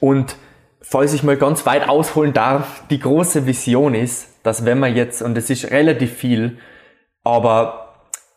Und 0.00 0.36
falls 0.80 1.12
ich 1.12 1.22
mal 1.22 1.36
ganz 1.36 1.64
weit 1.66 1.88
ausholen 1.88 2.32
darf, 2.32 2.82
die 2.88 3.00
große 3.00 3.46
Vision 3.46 3.94
ist, 3.94 4.28
dass 4.42 4.64
wenn 4.64 4.78
man 4.78 4.94
jetzt, 4.94 5.22
und 5.22 5.36
es 5.38 5.50
ist 5.50 5.70
relativ 5.70 6.12
viel, 6.12 6.58
aber 7.24 7.82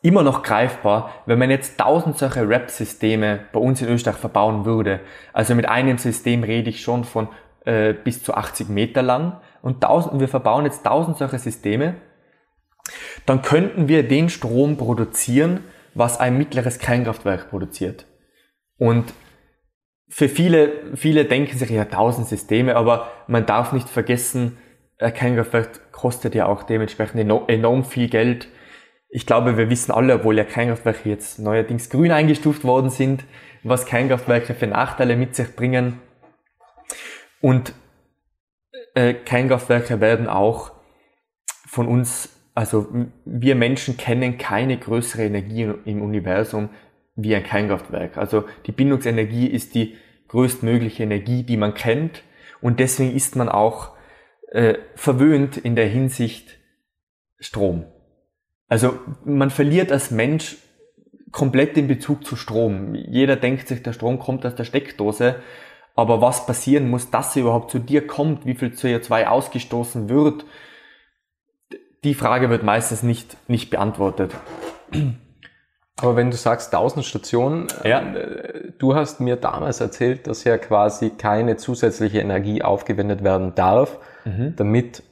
immer 0.01 0.21
noch 0.21 0.43
greifbar, 0.43 1.11
wenn 1.25 1.39
man 1.39 1.49
jetzt 1.49 1.79
1000 1.79 2.17
solche 2.17 2.47
Rap-Systeme 2.47 3.39
bei 3.51 3.59
uns 3.59 3.81
in 3.81 3.89
Österreich 3.89 4.17
verbauen 4.17 4.65
würde, 4.65 4.99
also 5.33 5.55
mit 5.55 5.67
einem 5.67 5.97
System 5.97 6.43
rede 6.43 6.69
ich 6.69 6.81
schon 6.81 7.03
von 7.03 7.27
äh, 7.65 7.93
bis 7.93 8.23
zu 8.23 8.35
80 8.35 8.69
Meter 8.69 9.01
lang 9.01 9.41
und 9.63 9.83
1000, 9.83 10.19
wir 10.19 10.27
verbauen 10.27 10.65
jetzt 10.65 10.85
1000 10.85 11.17
solche 11.17 11.39
Systeme, 11.39 11.95
dann 13.25 13.41
könnten 13.41 13.87
wir 13.87 14.07
den 14.07 14.29
Strom 14.29 14.77
produzieren, 14.77 15.61
was 15.95 16.19
ein 16.19 16.37
mittleres 16.37 16.77
Kernkraftwerk 16.77 17.49
produziert. 17.49 18.05
Und 18.77 19.13
für 20.07 20.29
viele, 20.29 20.95
viele 20.95 21.25
denken 21.25 21.57
sich 21.57 21.69
ja 21.69 21.85
tausend 21.85 22.27
Systeme, 22.27 22.75
aber 22.75 23.11
man 23.27 23.45
darf 23.45 23.73
nicht 23.73 23.89
vergessen, 23.89 24.57
Kernkraftwerk 24.99 25.91
kostet 25.91 26.35
ja 26.35 26.45
auch 26.45 26.63
dementsprechend 26.63 27.19
enorm 27.49 27.83
viel 27.83 28.09
Geld. 28.09 28.47
Ich 29.09 29.25
glaube, 29.25 29.57
wir 29.57 29.69
wissen 29.69 29.91
alle, 29.91 30.15
obwohl 30.15 30.37
ja 30.37 30.43
Kernkraftwerke 30.43 31.09
jetzt 31.09 31.39
neuerdings 31.39 31.89
grün 31.89 32.11
eingestuft 32.11 32.63
worden 32.63 32.89
sind, 32.89 33.25
was 33.63 33.85
Kernkraftwerke 33.85 34.53
für 34.53 34.67
Nachteile 34.67 35.15
mit 35.15 35.35
sich 35.35 35.55
bringen. 35.55 35.99
Und 37.41 37.73
äh, 38.93 39.13
Kernkraftwerke 39.13 39.99
werden 39.99 40.27
auch 40.27 40.71
von 41.67 41.87
uns, 41.87 42.29
also 42.53 42.87
wir 43.25 43.55
Menschen 43.55 43.97
kennen 43.97 44.37
keine 44.37 44.77
größere 44.77 45.25
Energie 45.25 45.73
im 45.85 46.01
Universum 46.01 46.69
wie 47.15 47.35
ein 47.35 47.43
Kernkraftwerk. 47.43 48.17
Also 48.17 48.45
die 48.65 48.71
Bindungsenergie 48.71 49.47
ist 49.47 49.75
die 49.75 49.95
größtmögliche 50.27 51.03
Energie, 51.03 51.43
die 51.43 51.57
man 51.57 51.73
kennt. 51.73 52.23
Und 52.61 52.79
deswegen 52.79 53.15
ist 53.15 53.35
man 53.35 53.49
auch 53.49 53.95
äh, 54.51 54.75
verwöhnt 54.95 55.57
in 55.57 55.75
der 55.75 55.87
Hinsicht 55.87 56.57
Strom. 57.39 57.85
Also 58.67 58.97
man 59.23 59.49
verliert 59.49 59.91
als 59.91 60.11
Mensch 60.11 60.57
komplett 61.31 61.75
den 61.75 61.87
Bezug 61.87 62.25
zu 62.25 62.35
Strom. 62.35 62.95
Jeder 62.95 63.35
denkt 63.35 63.67
sich, 63.67 63.83
der 63.83 63.93
Strom 63.93 64.19
kommt 64.19 64.45
aus 64.45 64.55
der 64.55 64.63
Steckdose. 64.63 65.35
Aber 65.95 66.21
was 66.21 66.45
passieren 66.45 66.89
muss, 66.89 67.09
dass 67.09 67.35
er 67.35 67.43
überhaupt 67.43 67.71
zu 67.71 67.79
dir 67.79 68.05
kommt, 68.05 68.45
wie 68.45 68.55
viel 68.55 68.69
CO2 68.69 69.25
ausgestoßen 69.25 70.09
wird, 70.09 70.45
die 72.03 72.13
Frage 72.13 72.49
wird 72.49 72.63
meistens 72.63 73.01
nicht, 73.01 73.37
nicht 73.49 73.69
beantwortet. 73.69 74.33
Aber 76.01 76.17
wenn 76.17 76.29
du 76.29 76.35
sagst 76.35 76.73
1000 76.73 77.05
Stationen, 77.05 77.67
ja. 77.83 78.01
äh, 78.01 78.71
du 78.77 78.95
hast 78.95 79.21
mir 79.21 79.37
damals 79.37 79.79
erzählt, 79.79 80.27
dass 80.27 80.43
ja 80.43 80.57
quasi 80.57 81.11
keine 81.11 81.55
zusätzliche 81.55 82.19
Energie 82.19 82.61
aufgewendet 82.61 83.23
werden 83.23 83.55
darf, 83.55 83.97
mhm. 84.25 84.55
damit, 84.57 85.03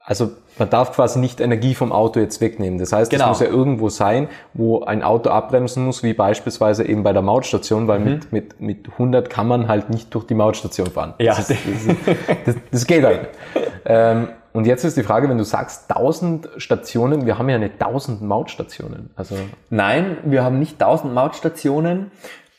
also 0.00 0.30
man 0.58 0.70
darf 0.70 0.92
quasi 0.92 1.18
nicht 1.18 1.40
Energie 1.40 1.74
vom 1.74 1.92
Auto 1.92 2.18
jetzt 2.18 2.40
wegnehmen. 2.40 2.78
Das 2.78 2.94
heißt, 2.94 3.12
es 3.12 3.18
genau. 3.18 3.28
muss 3.28 3.40
ja 3.40 3.46
irgendwo 3.46 3.90
sein, 3.90 4.28
wo 4.54 4.84
ein 4.84 5.02
Auto 5.02 5.28
abbremsen 5.28 5.84
muss, 5.84 6.02
wie 6.02 6.14
beispielsweise 6.14 6.86
eben 6.86 7.02
bei 7.02 7.12
der 7.12 7.20
Mautstation, 7.20 7.86
weil 7.86 7.98
mhm. 7.98 8.04
mit, 8.06 8.32
mit, 8.32 8.60
mit 8.60 8.88
100 8.92 9.28
kann 9.28 9.46
man 9.46 9.68
halt 9.68 9.90
nicht 9.90 10.14
durch 10.14 10.26
die 10.26 10.34
Mautstation 10.34 10.86
fahren. 10.86 11.12
Ja. 11.18 11.34
Das, 11.34 11.50
ist, 11.50 11.60
das, 11.66 12.34
das, 12.46 12.54
das 12.70 12.86
geht 12.86 13.04
halt. 13.04 13.28
ähm, 13.84 14.28
und 14.56 14.66
jetzt 14.66 14.84
ist 14.84 14.96
die 14.96 15.02
Frage, 15.02 15.28
wenn 15.28 15.36
du 15.36 15.44
sagst 15.44 15.90
1000 15.90 16.48
Stationen, 16.56 17.26
wir 17.26 17.36
haben 17.36 17.50
ja 17.50 17.58
nicht 17.58 17.74
1000 17.74 18.22
Mautstationen. 18.22 19.10
Also 19.14 19.36
Nein, 19.68 20.16
wir 20.24 20.44
haben 20.44 20.58
nicht 20.58 20.82
1000 20.82 21.12
Mautstationen, 21.12 22.10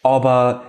aber 0.04 0.62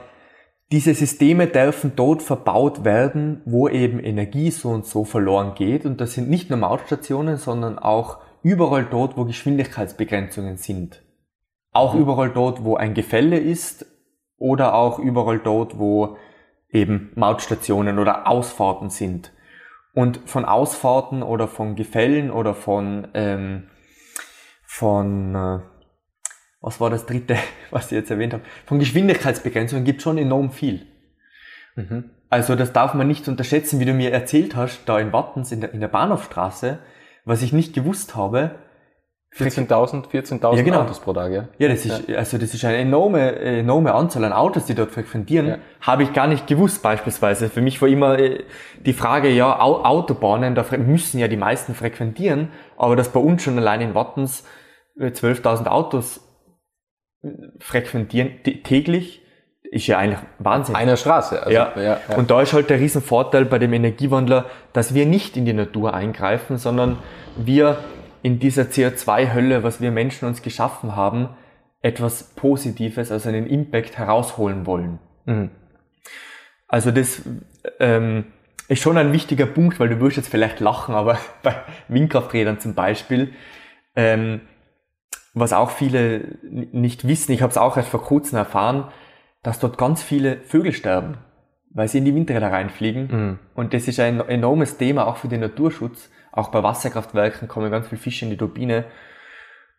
diese 0.73 0.95
Systeme 0.95 1.47
dürfen 1.47 1.93
dort 1.97 2.23
verbaut 2.23 2.83
werden, 2.83 3.43
wo 3.45 3.69
eben 3.69 4.01
Energie 4.01 4.51
so 4.51 4.71
und 4.71 4.87
so 4.87 5.05
verloren 5.05 5.53
geht. 5.55 5.85
Und 5.85 6.01
das 6.01 6.15
sind 6.15 6.31
nicht 6.31 6.49
nur 6.49 6.59
Mautstationen, 6.61 7.37
sondern 7.37 7.79
auch 7.79 8.21
überall 8.43 8.87
dort, 8.91 9.19
wo 9.19 9.27
Geschwindigkeitsbegrenzungen 9.27 10.57
sind. 10.57 11.03
Auch 11.75 11.93
mhm. 11.93 12.01
überall 12.01 12.31
dort, 12.31 12.65
wo 12.65 12.77
ein 12.77 12.95
Gefälle 12.95 13.37
ist 13.37 13.85
oder 14.39 14.73
auch 14.73 14.99
überall 14.99 15.41
dort, 15.41 15.79
wo 15.79 16.17
eben 16.71 17.13
Mautstationen 17.17 17.99
oder 17.99 18.27
Ausfahrten 18.27 18.89
sind. 18.89 19.31
Und 19.99 20.21
von 20.27 20.45
Ausfahrten 20.45 21.25
oder 21.25 21.49
von 21.49 21.75
Gefällen 21.75 22.31
oder 22.31 22.55
von, 22.55 23.09
ähm, 23.15 23.65
von 24.65 25.35
äh, 25.35 25.59
was 26.61 26.81
war 26.81 26.89
das 26.89 27.05
dritte, 27.05 27.37
was 27.73 27.87
ich 27.87 27.97
jetzt 27.99 28.09
erwähnt 28.09 28.33
habe, 28.33 28.45
von 28.65 28.79
Geschwindigkeitsbegrenzungen 28.79 29.85
gibt 29.85 30.01
schon 30.01 30.17
enorm 30.17 30.53
viel. 30.53 30.87
Mhm. 31.75 32.11
Also 32.31 32.55
das 32.55 32.73
darf 32.73 32.95
man 32.95 33.09
nicht 33.09 33.27
unterschätzen, 33.27 33.81
wie 33.81 33.87
du 33.87 33.93
mir 33.93 34.13
erzählt 34.13 34.55
hast, 34.55 34.83
da 34.87 35.01
in 35.01 35.13
Wattens 35.13 35.51
in 35.51 35.63
der, 35.63 35.75
in 35.75 35.81
der 35.81 35.89
Bahnhofstraße, 35.89 36.79
was 37.25 37.43
ich 37.43 37.53
nicht 37.53 37.75
gewusst 37.75 38.15
habe. 38.15 38.55
14.000, 39.37 40.09
14.000 40.09 40.57
ja, 40.57 40.63
genau. 40.63 40.81
Autos 40.81 41.01
pro 41.01 41.13
Tag, 41.13 41.33
ja. 41.33 41.49
Ja, 41.59 41.69
das 41.69 41.85
ist, 41.85 42.09
also 42.11 42.39
das 42.39 42.55
ist 42.55 42.65
eine 42.65 42.79
enorme, 42.79 43.37
enorme 43.37 43.95
Anzahl 43.95 44.25
an 44.25 44.33
Autos, 44.33 44.65
die 44.65 44.75
dort 44.75 44.91
frequentieren. 44.91 45.47
Ja. 45.47 45.59
Habe 45.81 46.03
ich 46.03 46.13
gar 46.13 46.27
nicht 46.27 46.47
gewusst, 46.47 46.83
beispielsweise. 46.83 47.49
Für 47.49 47.61
mich 47.61 47.81
war 47.81 47.89
immer 47.89 48.19
äh, 48.19 48.45
die 48.81 48.95
Frage, 48.95 49.29
ja, 49.29 49.61
Autobahnen, 49.61 50.55
da 50.55 50.65
müssen 50.79 51.19
ja 51.19 51.29
die 51.29 51.37
meisten 51.37 51.75
frequentieren, 51.75 52.49
aber 52.77 52.97
dass 52.97 53.11
bei 53.11 53.21
uns 53.21 53.43
schon 53.43 53.59
allein 53.59 53.81
in 53.81 53.95
Wattens 53.95 54.45
12.000 54.99 55.67
äh, 55.67 55.69
Autos 55.69 56.21
frequentieren 57.61 58.43
täglich, 58.43 59.23
ist 59.71 59.87
ja 59.87 59.99
eigentlich 59.99 60.21
Wahnsinn. 60.39 60.75
Einer 60.75 60.97
Straße. 60.97 61.41
Also, 61.43 61.51
ja. 61.51 61.73
Ja, 61.77 61.83
ja. 61.83 62.17
Und 62.17 62.31
da 62.31 62.41
ist 62.41 62.53
halt 62.53 62.71
der 62.71 62.81
Riesenvorteil 62.81 63.45
bei 63.45 63.59
dem 63.59 63.73
Energiewandler, 63.73 64.47
dass 64.73 64.95
wir 64.95 65.05
nicht 65.05 65.37
in 65.37 65.45
die 65.45 65.53
Natur 65.53 65.95
eingreifen, 65.95 66.57
sondern 66.57 66.99
wir 67.37 67.79
in 68.23 68.39
dieser 68.39 68.65
CO2-Hölle, 68.65 69.63
was 69.63 69.81
wir 69.81 69.91
Menschen 69.91 70.27
uns 70.29 70.43
geschaffen 70.43 70.97
haben, 70.97 71.31
etwas 71.81 72.35
Positives, 72.35 73.13
also 73.13 73.29
einen 73.29 73.47
Impact 73.47 73.99
herausholen 73.99 74.67
wollen. 74.67 74.99
Mhm. 75.27 75.51
Also 76.67 76.91
das 76.91 77.23
ähm, 77.81 78.27
ist 78.69 78.83
schon 78.83 78.99
ein 78.99 79.13
wichtiger 79.13 79.47
Punkt, 79.47 79.81
weil 79.81 79.89
du 79.89 80.01
wirst 80.01 80.17
jetzt 80.17 80.29
vielleicht 80.29 80.61
lachen, 80.61 80.95
aber 80.95 81.19
bei 81.43 81.57
Windkrafträdern 81.89 82.61
zum 82.61 82.75
Beispiel, 82.75 83.33
ähm, 83.97 84.43
was 85.35 85.53
auch 85.53 85.71
viele 85.71 86.39
nicht 86.43 87.07
wissen, 87.07 87.33
ich 87.33 87.43
habe 87.43 87.51
es 87.51 87.59
auch 87.59 87.77
erst 87.77 87.91
vor 87.91 88.03
kurzem 88.03 88.39
erfahren, 88.39 88.89
dass 89.43 89.61
dort 89.61 89.79
ganz 89.79 90.03
viele 90.03 90.41
Vögel 90.43 90.73
sterben, 90.73 91.19
weil 91.71 91.89
sie 91.89 91.99
in 91.99 92.05
die 92.05 92.15
Windräder 92.15 92.51
reinfliegen. 92.51 93.09
Mhm. 93.11 93.39
Und 93.55 93.73
das 93.73 93.87
ist 93.89 94.01
ein 94.01 94.21
enormes 94.21 94.79
Thema 94.79 95.07
auch 95.07 95.17
für 95.17 95.29
den 95.29 95.41
Naturschutz. 95.41 96.11
Auch 96.39 96.53
bei 96.53 96.63
Wasserkraftwerken 96.63 97.49
kommen 97.49 97.69
ganz 97.73 97.89
viele 97.89 98.01
Fische 98.01 98.25
in 98.25 98.31
die 98.31 98.37
Turbine. 98.37 98.85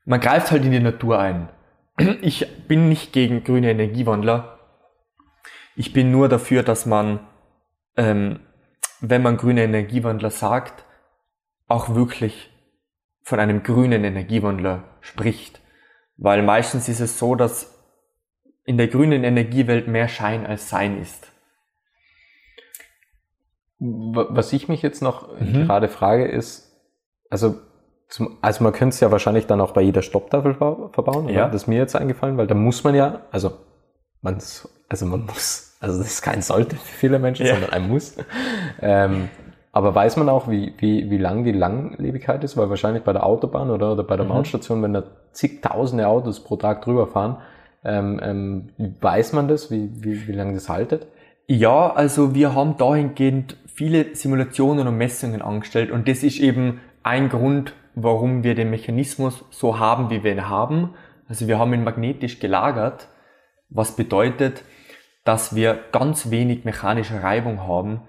Man 0.04 0.20
greift 0.20 0.52
halt 0.52 0.66
in 0.66 0.74
die 0.74 0.82
Natur 0.82 1.18
ein. 1.18 1.48
Ich 2.22 2.68
bin 2.68 2.90
nicht 2.90 3.14
gegen 3.14 3.46
grüne 3.46 3.72
Energiewandler. 3.72 4.60
Ich 5.78 5.94
bin 5.94 6.12
nur 6.12 6.28
dafür, 6.28 6.64
dass 6.64 6.86
man, 6.86 7.22
ähm, 7.96 8.42
wenn 9.00 9.22
man 9.22 9.38
grüne 9.38 9.64
Energiewandler 9.64 10.32
sagt, 10.32 10.84
auch 11.70 11.96
wirklich 11.96 12.52
von 13.24 13.40
einem 13.40 13.64
grünen 13.64 14.04
Energiewandler 14.04 14.84
spricht. 15.00 15.62
Weil 16.18 16.44
meistens 16.44 16.90
ist 16.90 17.00
es 17.00 17.18
so, 17.18 17.36
dass 17.36 17.74
in 18.66 18.78
der 18.78 18.90
grünen 18.90 19.24
Energiewelt 19.24 19.88
mehr 19.88 20.10
Schein 20.10 20.46
als 20.46 20.68
Sein 20.68 21.02
ist. 21.02 21.29
Was 23.80 24.52
ich 24.52 24.68
mich 24.68 24.82
jetzt 24.82 25.02
noch 25.02 25.40
mhm. 25.40 25.66
gerade 25.66 25.88
frage 25.88 26.28
ist, 26.28 26.76
also 27.30 27.56
zum, 28.10 28.38
also 28.42 28.64
man 28.64 28.74
könnte 28.74 28.96
es 28.96 29.00
ja 29.00 29.12
wahrscheinlich 29.12 29.48
dann 29.48 29.62
auch 29.62 29.72
bei 29.72 29.82
jeder 29.82 30.02
Stopptafel 30.02 30.56
verbauen, 30.56 31.30
ja. 31.30 31.48
das 31.48 31.64
ist 31.64 31.68
mir 31.68 31.78
jetzt 31.78 31.96
eingefallen, 31.96 32.38
weil 32.38 32.48
da 32.48 32.56
muss 32.56 32.84
man 32.84 32.96
ja, 32.96 33.22
also 33.32 33.52
man, 34.22 34.40
also 34.90 35.06
man 35.06 35.26
muss, 35.26 35.78
also 35.80 36.00
das 36.00 36.08
ist 36.08 36.22
kein 36.22 36.42
sollte 36.42 36.76
für 36.76 36.96
viele 36.96 37.20
Menschen, 37.20 37.46
ja. 37.46 37.54
sondern 37.54 37.72
ein 37.72 37.88
muss. 37.88 38.18
Ähm, 38.82 39.30
aber 39.72 39.94
weiß 39.94 40.18
man 40.18 40.30
auch, 40.30 40.50
wie, 40.50 40.74
wie, 40.80 41.12
wie 41.12 41.18
lang 41.18 41.44
die 41.44 41.52
Langlebigkeit 41.52 42.44
ist? 42.44 42.58
Weil 42.58 42.70
wahrscheinlich 42.70 43.04
bei 43.04 43.14
der 43.14 43.26
Autobahn 43.26 43.70
oder, 43.70 43.94
oder 43.94 44.04
bei 44.04 44.18
der 44.18 44.26
mhm. 44.26 44.32
Mautstation, 44.32 44.82
wenn 44.82 44.94
da 44.94 45.04
zigtausende 45.32 46.08
Autos 46.08 46.44
pro 46.44 46.56
Tag 46.56 46.82
drüber 46.82 47.08
fahren, 47.08 47.38
ähm, 47.84 48.20
ähm, 48.22 48.70
weiß 49.00 49.34
man 49.34 49.48
das, 49.48 49.70
wie, 49.70 50.04
wie, 50.04 50.28
wie 50.28 50.32
lange 50.34 50.54
das 50.54 50.70
haltet? 50.70 51.08
Ja, 51.52 51.92
also 51.92 52.36
wir 52.36 52.54
haben 52.54 52.78
dahingehend 52.78 53.58
viele 53.66 54.14
Simulationen 54.14 54.88
und 54.88 54.98
Messungen 54.98 55.42
angestellt 55.42 55.90
und 55.90 56.08
das 56.08 56.22
ist 56.22 56.40
eben 56.40 56.80
ein 57.02 57.28
Grund, 57.28 57.74
warum 57.96 58.44
wir 58.44 58.54
den 58.54 58.70
Mechanismus 58.70 59.44
so 59.50 59.80
haben, 59.80 60.12
wie 60.12 60.24
wir 60.24 60.34
ihn 60.34 60.48
haben. 60.48 60.94
Also 61.28 61.48
wir 61.48 61.58
haben 61.58 61.74
ihn 61.74 61.84
magnetisch 61.84 62.40
gelagert, 62.40 63.08
was 63.68 63.96
bedeutet, 63.96 64.64
dass 65.24 65.56
wir 65.56 65.80
ganz 65.92 66.30
wenig 66.30 66.66
mechanische 66.66 67.24
Reibung 67.24 67.64
haben 67.64 68.02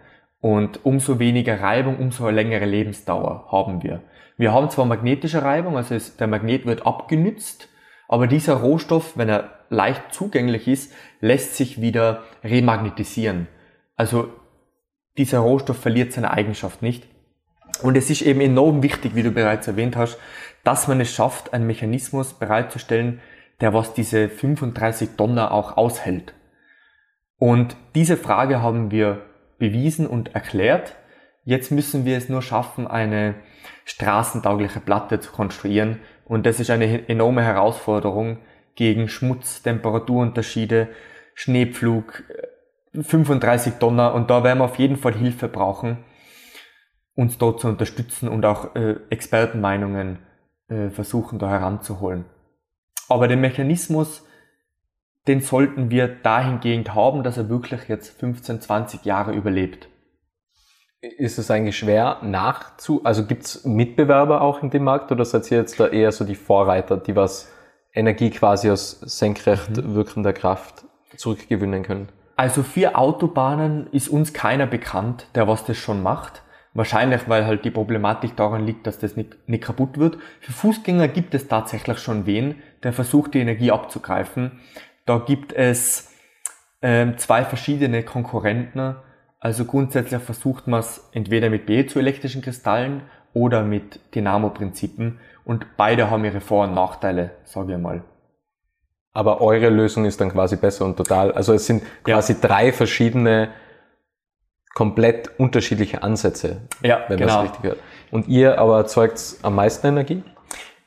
und 0.43 0.85
umso 0.85 1.19
weniger 1.19 1.63
Reibung, 1.63 1.97
umso 1.97 2.29
längere 2.29 2.67
Lebensdauer 2.67 3.49
haben 3.51 3.83
wir. 3.83 4.03
Wir 4.37 4.53
haben 4.53 4.69
zwar 4.69 4.85
magnetische 4.85 5.43
Reibung, 5.43 5.79
also 5.79 5.97
der 6.19 6.27
Magnet 6.27 6.67
wird 6.67 6.87
abgenützt, 6.87 7.71
aber 8.07 8.27
dieser 8.27 8.57
Rohstoff, 8.57 9.17
wenn 9.17 9.31
er 9.31 9.61
leicht 9.71 10.13
zugänglich 10.13 10.69
ist, 10.69 10.93
lässt 11.21 11.57
sich 11.57 11.81
wieder 11.81 12.25
remagnetisieren. 12.43 13.47
Also 13.97 14.33
dieser 15.17 15.41
Rohstoff 15.41 15.79
verliert 15.79 16.13
seine 16.13 16.31
Eigenschaft 16.31 16.83
nicht. 16.83 17.07
Und 17.83 17.97
es 17.97 18.11
ist 18.11 18.23
eben 18.23 18.41
enorm 18.41 18.83
wichtig, 18.83 19.15
wie 19.15 19.23
du 19.23 19.31
bereits 19.31 19.69
erwähnt 19.69 19.97
hast, 19.97 20.19
dass 20.65 20.89
man 20.89 21.01
es 21.01 21.13
schafft, 21.13 21.53
einen 21.53 21.67
Mechanismus 21.67 22.35
bereitzustellen, 22.35 23.21
der 23.61 23.75
was 23.75 23.95
diese 23.95 24.29
35 24.29 25.11
Donner 25.17 25.53
auch 25.53 25.77
aushält. 25.77 26.35
Und 27.39 27.77
diese 27.95 28.17
Frage 28.17 28.63
haben 28.63 28.91
wir 28.91 29.23
bewiesen 29.59 30.07
und 30.07 30.35
erklärt. 30.35 30.95
Jetzt 31.45 31.71
müssen 31.71 32.05
wir 32.05 32.17
es 32.17 32.29
nur 32.29 32.43
schaffen, 32.43 32.87
eine 32.87 33.35
straßentaugliche 33.85 34.81
Platte 34.81 35.21
zu 35.21 35.33
konstruieren. 35.33 36.01
Und 36.25 36.45
das 36.47 36.61
ist 36.61 36.71
eine 36.71 37.09
enorme 37.09 37.43
Herausforderung 37.43 38.39
gegen 38.81 39.11
Schmutz, 39.11 39.61
Temperaturunterschiede, 39.61 40.89
Schneepflug, 41.35 42.25
35 42.95 43.75
Tonner 43.75 44.15
und 44.15 44.31
da 44.31 44.43
werden 44.43 44.61
wir 44.61 44.65
auf 44.65 44.79
jeden 44.79 44.97
Fall 44.97 45.13
Hilfe 45.13 45.49
brauchen, 45.49 45.99
uns 47.15 47.37
dort 47.37 47.61
zu 47.61 47.69
unterstützen 47.69 48.27
und 48.27 48.47
auch 48.47 48.75
äh, 48.77 48.97
Expertenmeinungen 49.11 50.21
äh, 50.69 50.89
versuchen 50.89 51.39
da 51.39 51.51
heranzuholen. 51.51 52.25
Aber 53.11 53.29
den 53.29 53.43
Mechanismus, 53.43 54.27
den 55.29 55.43
sollten 55.43 55.91
wir 55.91 56.09
dahingehend 56.09 56.95
haben, 56.95 57.23
dass 57.23 57.37
er 57.37 57.51
wirklich 57.51 57.87
jetzt 57.89 58.19
15, 58.19 58.63
20 58.63 59.05
Jahre 59.05 59.35
überlebt. 59.35 59.91
Ist 61.03 61.39
es 61.39 61.51
eigentlich 61.51 61.77
schwer 61.77 62.21
nachzu, 62.23 63.05
also 63.05 63.27
gibt's 63.27 63.63
Mitbewerber 63.67 64.41
auch 64.41 64.63
in 64.63 64.71
dem 64.71 64.85
Markt 64.85 65.13
oder 65.13 65.27
seid 65.27 65.51
ihr 65.51 65.59
jetzt 65.59 65.79
da 65.79 65.89
eher 65.89 66.13
so 66.13 66.25
die 66.25 66.35
Vorreiter, 66.35 66.97
die 66.97 67.15
was 67.15 67.53
Energie 67.93 68.31
quasi 68.31 68.71
aus 68.71 69.01
senkrecht 69.01 69.71
mhm. 69.71 69.95
wirkender 69.95 70.33
Kraft 70.33 70.85
zurückgewinnen 71.17 71.83
können? 71.83 72.09
Also 72.37 72.63
für 72.63 72.97
Autobahnen 72.97 73.89
ist 73.93 74.09
uns 74.09 74.33
keiner 74.33 74.67
bekannt, 74.67 75.27
der 75.35 75.47
was 75.47 75.65
das 75.65 75.77
schon 75.77 76.03
macht. 76.03 76.43
Wahrscheinlich, 76.73 77.29
weil 77.29 77.47
halt 77.47 77.65
die 77.65 77.71
Problematik 77.71 78.37
daran 78.37 78.65
liegt, 78.65 78.87
dass 78.87 78.99
das 78.99 79.17
nicht, 79.17 79.37
nicht 79.49 79.65
kaputt 79.65 79.99
wird. 79.99 80.19
Für 80.41 80.53
Fußgänger 80.53 81.09
gibt 81.09 81.35
es 81.35 81.49
tatsächlich 81.49 81.99
schon 81.99 82.27
wen, 82.27 82.55
der 82.85 82.93
versucht, 82.93 83.35
die 83.35 83.41
Energie 83.41 83.73
abzugreifen. 83.73 84.61
Da 85.05 85.19
gibt 85.19 85.53
es 85.53 86.13
ähm, 86.81 87.19
zwei 87.19 87.45
verschiedene 87.45 88.05
Konkurrenten. 88.05 88.95
Also 89.41 89.65
grundsätzlich 89.65 90.23
versucht 90.23 90.69
man 90.69 90.81
es 90.81 91.09
entweder 91.13 91.51
mit 91.51 91.67
piezoelektrischen 91.67 92.41
Kristallen 92.41 93.03
oder 93.33 93.65
mit 93.65 94.01
Dynamo-Prinzipen. 94.15 95.19
Und 95.51 95.77
beide 95.77 96.13
haben 96.13 96.25
ihre 96.25 96.41
Vor- 96.41 96.63
und 96.63 96.75
Nachteile, 96.75 97.33
sage 97.43 97.73
ich 97.73 97.79
mal. 97.81 98.05
Aber 99.13 99.41
eure 99.41 99.69
Lösung 99.69 100.05
ist 100.05 100.21
dann 100.21 100.31
quasi 100.31 100.55
besser 100.55 100.85
und 100.85 100.97
total. 100.97 101.33
Also 101.33 101.53
es 101.55 101.67
sind 101.67 101.83
quasi 102.05 102.35
ja. 102.35 102.39
drei 102.41 102.73
verschiedene 102.73 103.49
komplett 104.75 105.41
unterschiedliche 105.41 106.05
Ansätze, 106.05 106.69
ja, 106.85 107.01
wenn 107.09 107.19
genau. 107.19 107.35
man 107.35 107.47
es 107.47 107.51
richtig 107.51 107.65
hört. 107.65 107.79
Und 108.13 108.29
ihr 108.29 108.61
aber 108.61 108.77
erzeugt 108.77 109.39
am 109.43 109.57
meisten 109.57 109.89
Energie? 109.89 110.23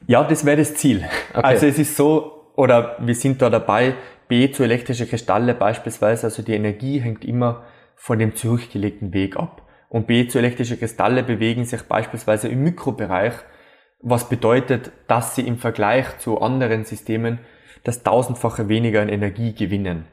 Ja, 0.07 0.23
das 0.23 0.45
wäre 0.45 0.55
das 0.55 0.75
Ziel. 0.75 1.09
Okay. 1.33 1.41
Also 1.45 1.65
es 1.65 1.77
ist 1.77 1.97
so, 1.97 2.53
oder 2.55 2.95
wir 3.01 3.15
sind 3.15 3.41
da 3.41 3.49
dabei, 3.49 3.95
B 4.29 4.49
zu 4.49 4.63
elektrische 4.63 5.07
Kristalle 5.07 5.55
beispielsweise, 5.55 6.27
also 6.27 6.41
die 6.41 6.53
Energie 6.53 7.01
hängt 7.01 7.25
immer 7.25 7.63
von 7.97 8.17
dem 8.17 8.33
zurückgelegten 8.33 9.13
Weg 9.13 9.35
ab. 9.35 9.63
Und 9.89 10.07
B 10.07 10.25
zu 10.25 10.37
elektrische 10.37 10.77
Kristalle 10.77 11.21
bewegen 11.21 11.65
sich 11.65 11.81
beispielsweise 11.81 12.47
im 12.47 12.63
Mikrobereich, 12.63 13.33
was 14.03 14.27
bedeutet, 14.27 14.91
dass 15.07 15.33
sie 15.33 15.47
im 15.47 15.57
Vergleich 15.57 16.19
zu 16.19 16.41
anderen 16.41 16.83
Systemen 16.83 17.39
das 17.83 18.03
tausendfache 18.03 18.67
weniger 18.67 19.01
an 19.01 19.09
Energie 19.09 19.53
gewinnen. 19.53 20.05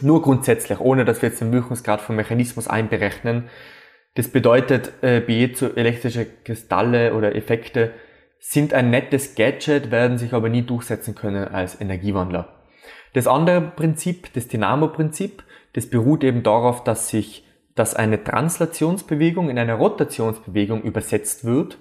Nur 0.00 0.22
grundsätzlich, 0.22 0.80
ohne 0.80 1.04
dass 1.04 1.20
wir 1.20 1.28
jetzt 1.28 1.40
den 1.40 1.52
Wirkungsgrad 1.52 2.00
vom 2.00 2.16
Mechanismus 2.16 2.66
einberechnen. 2.66 3.50
Das 4.14 4.28
bedeutet, 4.28 4.92
äh, 5.02 5.18
elektrische 5.18 6.26
Kristalle 6.44 7.14
oder 7.14 7.36
Effekte 7.36 7.92
sind 8.38 8.72
ein 8.72 8.88
nettes 8.88 9.34
Gadget, 9.34 9.90
werden 9.90 10.16
sich 10.16 10.32
aber 10.32 10.48
nie 10.48 10.62
durchsetzen 10.62 11.14
können 11.14 11.46
als 11.48 11.78
Energiewandler. 11.78 12.48
Das 13.12 13.26
andere 13.26 13.60
Prinzip, 13.60 14.32
das 14.32 14.48
Dynamo-Prinzip, 14.48 15.42
das 15.74 15.90
beruht 15.90 16.24
eben 16.24 16.42
darauf, 16.42 16.82
dass 16.84 17.08
sich, 17.08 17.46
dass 17.74 17.94
eine 17.94 18.24
Translationsbewegung 18.24 19.50
in 19.50 19.58
eine 19.58 19.74
Rotationsbewegung 19.74 20.82
übersetzt 20.82 21.44
wird, 21.44 21.76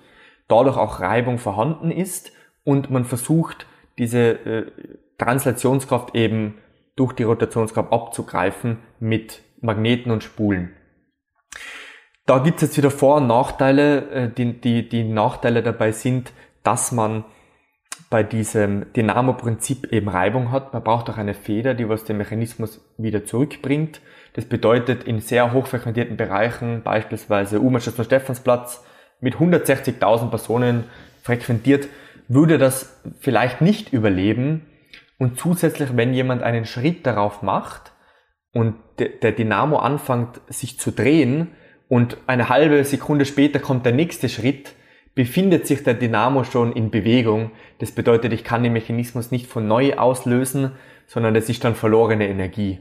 dadurch 0.49 0.75
auch 0.75 0.99
Reibung 0.99 1.37
vorhanden 1.37 1.91
ist 1.91 2.33
und 2.65 2.89
man 2.89 3.05
versucht, 3.05 3.65
diese 3.97 4.19
äh, 4.19 4.71
Translationskraft 5.17 6.15
eben 6.15 6.57
durch 6.95 7.13
die 7.13 7.23
Rotationskraft 7.23 7.93
abzugreifen 7.93 8.79
mit 8.99 9.41
Magneten 9.61 10.11
und 10.11 10.23
Spulen. 10.23 10.75
Da 12.25 12.39
gibt 12.39 12.57
es 12.57 12.69
jetzt 12.69 12.77
wieder 12.77 12.91
Vor- 12.91 13.17
und 13.17 13.27
Nachteile. 13.27 14.09
Äh, 14.11 14.29
die, 14.29 14.59
die, 14.59 14.87
die 14.87 15.03
Nachteile 15.03 15.63
dabei 15.63 15.91
sind, 15.91 16.31
dass 16.63 16.91
man 16.91 17.23
bei 18.09 18.23
diesem 18.23 18.91
Dynamo-Prinzip 18.93 19.91
eben 19.91 20.09
Reibung 20.09 20.51
hat. 20.51 20.73
Man 20.73 20.83
braucht 20.83 21.09
auch 21.09 21.17
eine 21.17 21.33
Feder, 21.33 21.73
die 21.73 21.87
was 21.87 22.05
den 22.05 22.17
Mechanismus 22.17 22.81
wieder 22.97 23.25
zurückbringt. 23.25 24.01
Das 24.33 24.45
bedeutet, 24.45 25.03
in 25.03 25.21
sehr 25.21 25.53
hochfrequentierten 25.53 26.17
Bereichen, 26.17 26.81
beispielsweise 26.83 27.61
U-Bahn-Station 27.61 28.05
Stephansplatz, 28.05 28.83
mit 29.21 29.35
160.000 29.35 30.29
Personen 30.29 30.85
frequentiert, 31.23 31.87
würde 32.27 32.57
das 32.57 33.01
vielleicht 33.19 33.61
nicht 33.61 33.91
überleben, 33.93 34.65
und 35.19 35.37
zusätzlich, 35.37 35.95
wenn 35.95 36.13
jemand 36.13 36.41
einen 36.41 36.65
Schritt 36.65 37.05
darauf 37.05 37.43
macht 37.43 37.91
und 38.53 38.75
der 38.97 39.33
Dynamo 39.33 39.77
anfängt 39.77 40.39
sich 40.47 40.79
zu 40.79 40.91
drehen 40.91 41.49
und 41.89 42.17
eine 42.25 42.49
halbe 42.49 42.83
Sekunde 42.85 43.25
später 43.25 43.59
kommt 43.59 43.85
der 43.85 43.91
nächste 43.91 44.29
Schritt, 44.29 44.73
befindet 45.15 45.67
sich 45.67 45.83
der 45.83 45.95
Dynamo 45.95 46.45
schon 46.45 46.71
in 46.71 46.89
Bewegung. 46.89 47.51
Das 47.79 47.91
bedeutet, 47.91 48.31
ich 48.31 48.45
kann 48.45 48.63
den 48.63 48.73
Mechanismus 48.73 49.29
nicht 49.29 49.47
von 49.47 49.67
neu 49.67 49.95
auslösen, 49.95 50.71
sondern 51.05 51.33
das 51.33 51.49
ist 51.49 51.65
dann 51.65 51.75
verlorene 51.75 52.29
Energie. 52.29 52.79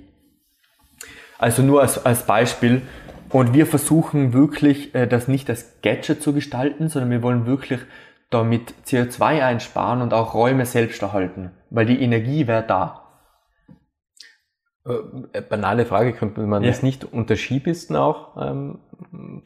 Also 1.39 1.63
nur 1.63 1.83
als, 1.83 2.05
als 2.05 2.25
Beispiel. 2.25 2.83
Und 3.31 3.55
wir 3.55 3.67
versuchen 3.67 4.33
wirklich, 4.33 4.95
äh, 4.95 5.07
das 5.07 5.29
nicht 5.29 5.49
als 5.51 5.81
Gadget 5.83 6.23
zu 6.23 6.33
gestalten, 6.33 6.89
sondern 6.89 7.11
wir 7.11 7.23
wollen 7.23 7.47
wirklich 7.47 7.81
damit 8.31 8.75
CO2 8.87 9.43
einsparen 9.43 10.03
und 10.03 10.13
auch 10.13 10.35
Räume 10.35 10.67
selbst 10.67 11.03
erhalten, 11.03 11.51
weil 11.71 11.87
die 11.87 12.01
Energie 12.01 12.47
wäre 12.47 12.65
da. 12.67 13.05
Äh, 14.85 15.43
banale 15.43 15.87
Frage, 15.87 16.13
könnte 16.13 16.41
man 16.41 16.63
ja. 16.63 16.71
das 16.71 16.83
nicht 16.83 17.05
unter 17.05 17.37
Skipisten 17.37 17.97
auch 17.97 18.37
ähm, 18.41 18.79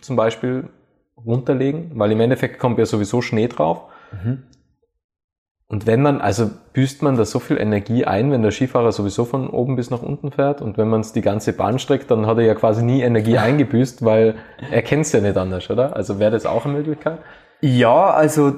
zum 0.00 0.16
Beispiel 0.16 0.68
runterlegen? 1.16 1.92
Weil 1.94 2.12
im 2.12 2.20
Endeffekt 2.20 2.58
kommt 2.58 2.78
ja 2.78 2.86
sowieso 2.86 3.22
Schnee 3.22 3.48
drauf. 3.48 3.84
Mhm. 4.12 4.44
Und 5.72 5.86
wenn 5.86 6.02
man, 6.02 6.20
also 6.20 6.50
büßt 6.74 7.02
man 7.02 7.16
da 7.16 7.24
so 7.24 7.38
viel 7.38 7.56
Energie 7.56 8.04
ein, 8.04 8.30
wenn 8.30 8.42
der 8.42 8.50
Skifahrer 8.50 8.92
sowieso 8.92 9.24
von 9.24 9.48
oben 9.48 9.74
bis 9.74 9.88
nach 9.88 10.02
unten 10.02 10.30
fährt 10.30 10.60
und 10.60 10.76
wenn 10.76 10.86
man 10.86 11.00
es 11.00 11.14
die 11.14 11.22
ganze 11.22 11.54
Bahn 11.54 11.78
streckt, 11.78 12.10
dann 12.10 12.26
hat 12.26 12.36
er 12.36 12.44
ja 12.44 12.54
quasi 12.54 12.84
nie 12.84 13.00
Energie 13.00 13.38
eingebüßt, 13.38 14.04
weil 14.04 14.34
er 14.70 14.82
kennt 14.82 15.06
es 15.06 15.12
ja 15.12 15.22
nicht 15.22 15.34
anders, 15.38 15.70
oder? 15.70 15.96
Also 15.96 16.18
wäre 16.18 16.30
das 16.30 16.44
auch 16.44 16.66
eine 16.66 16.74
Möglichkeit? 16.74 17.20
Ja, 17.62 18.10
also 18.10 18.52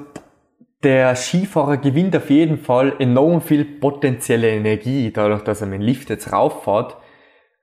der 0.83 1.15
Skifahrer 1.15 1.77
gewinnt 1.77 2.17
auf 2.17 2.29
jeden 2.29 2.57
Fall 2.57 2.91
enorm 2.99 3.39
viel 3.39 3.63
potenzielle 3.63 4.49
Energie, 4.49 5.09
dadurch, 5.13 5.41
dass 5.41 5.61
er 5.61 5.67
mit 5.67 5.79
dem 5.79 5.85
Lift 5.85 6.09
jetzt 6.09 6.33
rauffährt. 6.33 6.97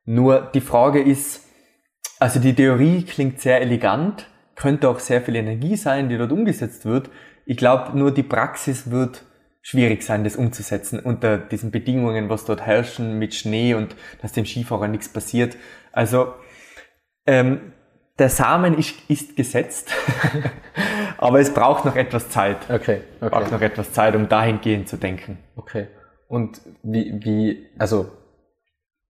Nur 0.07 0.51
die 0.55 0.63
Frage 0.63 1.03
ist, 1.03 1.47
also 2.19 2.41
die 2.41 2.55
Theorie 2.55 3.03
klingt 3.03 3.39
sehr 3.39 3.61
elegant, 3.61 4.29
könnte 4.57 4.89
auch 4.89 4.99
sehr 4.99 5.21
viel 5.21 5.37
Energie 5.37 5.77
sein, 5.77 6.09
die 6.09 6.17
dort 6.17 6.33
umgesetzt 6.33 6.87
wird. 6.87 7.11
Ich 7.45 7.59
glaube, 7.59 7.99
nur 7.99 8.13
die 8.13 8.23
Praxis 8.23 8.91
wird 8.91 9.27
schwierig 9.63 10.03
sein, 10.03 10.25
das 10.25 10.37
umzusetzen 10.37 10.99
unter 10.99 11.39
diesen 11.39 11.71
Bedingungen, 11.71 12.29
was 12.29 12.45
dort 12.45 12.61
herrschen 12.61 13.19
mit 13.19 13.35
Schnee 13.35 13.75
und 13.75 13.95
dass 14.21 14.33
dem 14.33 14.45
Skifahrer 14.45 14.89
nichts 14.89 15.09
passiert. 15.09 15.57
Also 15.93 16.35
ähm, 17.27 17.73
der 18.19 18.29
Samen 18.29 18.77
ist, 18.77 19.09
ist 19.09 19.37
gesetzt, 19.37 19.93
aber 21.19 21.41
es 21.41 21.55
braucht 21.55 21.85
noch 21.85 21.97
etwas 21.97 22.29
Zeit. 22.29 22.59
Okay, 22.69 23.01
okay. 23.21 23.31
Braucht 23.31 23.53
noch 23.53 23.61
etwas 23.61 23.93
Zeit, 23.93 24.15
um 24.17 24.29
dahingehend 24.29 24.89
zu 24.89 24.97
denken. 24.97 25.39
Okay. 25.57 25.87
Und 26.29 26.61
wie, 26.83 27.21
wie, 27.25 27.67
also 27.79 28.11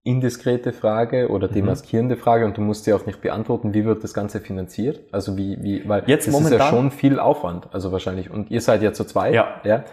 indiskrete 0.05 0.73
Frage 0.73 1.29
oder 1.29 1.49
mhm. 1.49 1.55
demaskierende 1.55 2.17
Frage 2.17 2.45
und 2.45 2.57
du 2.57 2.61
musst 2.61 2.85
sie 2.85 2.93
auch 2.93 3.07
nicht 3.07 3.23
beantworten, 3.23 3.73
wie 3.73 3.85
wird 3.85 4.03
das 4.03 4.15
Ganze 4.15 4.41
finanziert? 4.41 5.01
Also 5.13 5.37
wie, 5.37 5.63
wie, 5.63 5.89
weil 5.89 6.03
Jetzt 6.07 6.27
das 6.27 6.33
momentan, 6.33 6.59
ist 6.59 6.65
ja 6.65 6.71
schon 6.71 6.91
viel 6.91 7.19
Aufwand, 7.19 7.69
also 7.73 7.93
wahrscheinlich. 7.93 8.31
Und 8.31 8.51
ihr 8.51 8.61
seid 8.61 8.83
ja 8.83 8.93
zu 8.93 9.05
zweit? 9.05 9.35
Ja. 9.35 9.61
ja. 9.65 9.85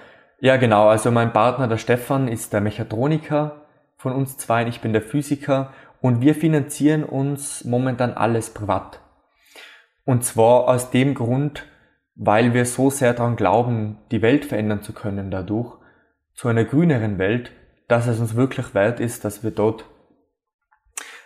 Ja, 0.41 0.55
genau. 0.55 0.87
Also 0.87 1.11
mein 1.11 1.33
Partner, 1.33 1.67
der 1.67 1.77
Stefan, 1.77 2.27
ist 2.27 2.53
der 2.53 2.61
Mechatroniker 2.61 3.65
von 3.97 4.13
uns 4.13 4.37
zwei, 4.37 4.65
ich 4.67 4.79
bin 4.79 4.93
der 4.93 5.01
Physiker 5.01 5.73
und 6.01 6.21
wir 6.21 6.33
finanzieren 6.33 7.03
uns 7.03 7.65
momentan 7.65 8.13
alles 8.13 8.53
privat. 8.53 9.01
Und 10.05 10.23
zwar 10.23 10.69
aus 10.69 10.91
dem 10.91 11.13
Grund, 11.13 11.65
weil 12.15 12.53
wir 12.53 12.65
so 12.65 12.89
sehr 12.89 13.13
daran 13.13 13.35
glauben, 13.35 13.97
die 14.11 14.21
Welt 14.21 14.45
verändern 14.45 14.81
zu 14.81 14.93
können 14.93 15.29
dadurch, 15.29 15.77
zu 16.33 16.47
einer 16.47 16.63
grüneren 16.63 17.17
Welt, 17.17 17.51
dass 17.89 18.07
es 18.07 18.19
uns 18.19 18.35
wirklich 18.35 18.73
wert 18.73 19.01
ist, 19.01 19.25
dass 19.25 19.43
wir 19.43 19.51
dort 19.51 19.83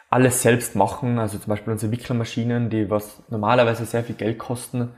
alles 0.09 0.41
selbst 0.41 0.75
machen, 0.75 1.19
also 1.19 1.37
zum 1.37 1.49
Beispiel 1.49 1.73
unsere 1.73 1.91
Wickelmaschinen, 1.91 2.69
die 2.69 2.89
was 2.89 3.21
normalerweise 3.29 3.85
sehr 3.85 4.03
viel 4.03 4.15
Geld 4.15 4.39
kosten, 4.39 4.95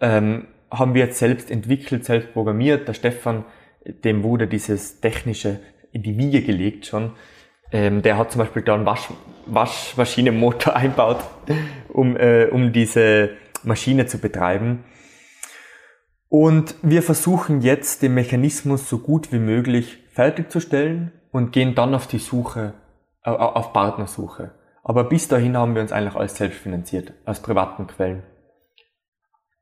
ähm, 0.00 0.48
haben 0.70 0.94
wir 0.94 1.04
jetzt 1.04 1.18
selbst 1.18 1.50
entwickelt, 1.50 2.04
selbst 2.04 2.32
programmiert. 2.32 2.88
Der 2.88 2.94
Stefan, 2.94 3.44
dem 3.84 4.22
wurde 4.22 4.46
dieses 4.46 5.00
technische 5.00 5.60
in 5.92 6.02
die 6.02 6.18
Wiege 6.18 6.42
gelegt 6.42 6.86
schon. 6.86 7.12
Ähm, 7.72 8.02
der 8.02 8.18
hat 8.18 8.30
zum 8.30 8.40
Beispiel 8.40 8.62
da 8.62 8.74
einen 8.74 8.86
Wasch, 8.86 9.08
Waschmaschinenmotor 9.46 10.76
einbaut, 10.76 11.18
um, 11.88 12.16
äh, 12.16 12.46
um 12.46 12.72
diese 12.72 13.30
Maschine 13.64 14.06
zu 14.06 14.18
betreiben. 14.18 14.84
Und 16.28 16.74
wir 16.82 17.02
versuchen 17.02 17.60
jetzt 17.60 18.02
den 18.02 18.14
Mechanismus 18.14 18.88
so 18.88 18.98
gut 18.98 19.32
wie 19.32 19.38
möglich 19.38 19.98
fertigzustellen 20.10 21.12
und 21.30 21.52
gehen 21.52 21.74
dann 21.74 21.94
auf 21.94 22.06
die 22.06 22.18
Suche, 22.18 22.74
äh, 23.24 23.30
auf 23.30 23.72
Partnersuche. 23.72 24.52
Aber 24.82 25.04
bis 25.04 25.28
dahin 25.28 25.56
haben 25.56 25.74
wir 25.74 25.82
uns 25.82 25.92
eigentlich 25.92 26.14
alles 26.14 26.36
selbst 26.36 26.58
finanziert, 26.60 27.12
aus 27.24 27.40
privaten 27.40 27.86
Quellen. 27.86 28.22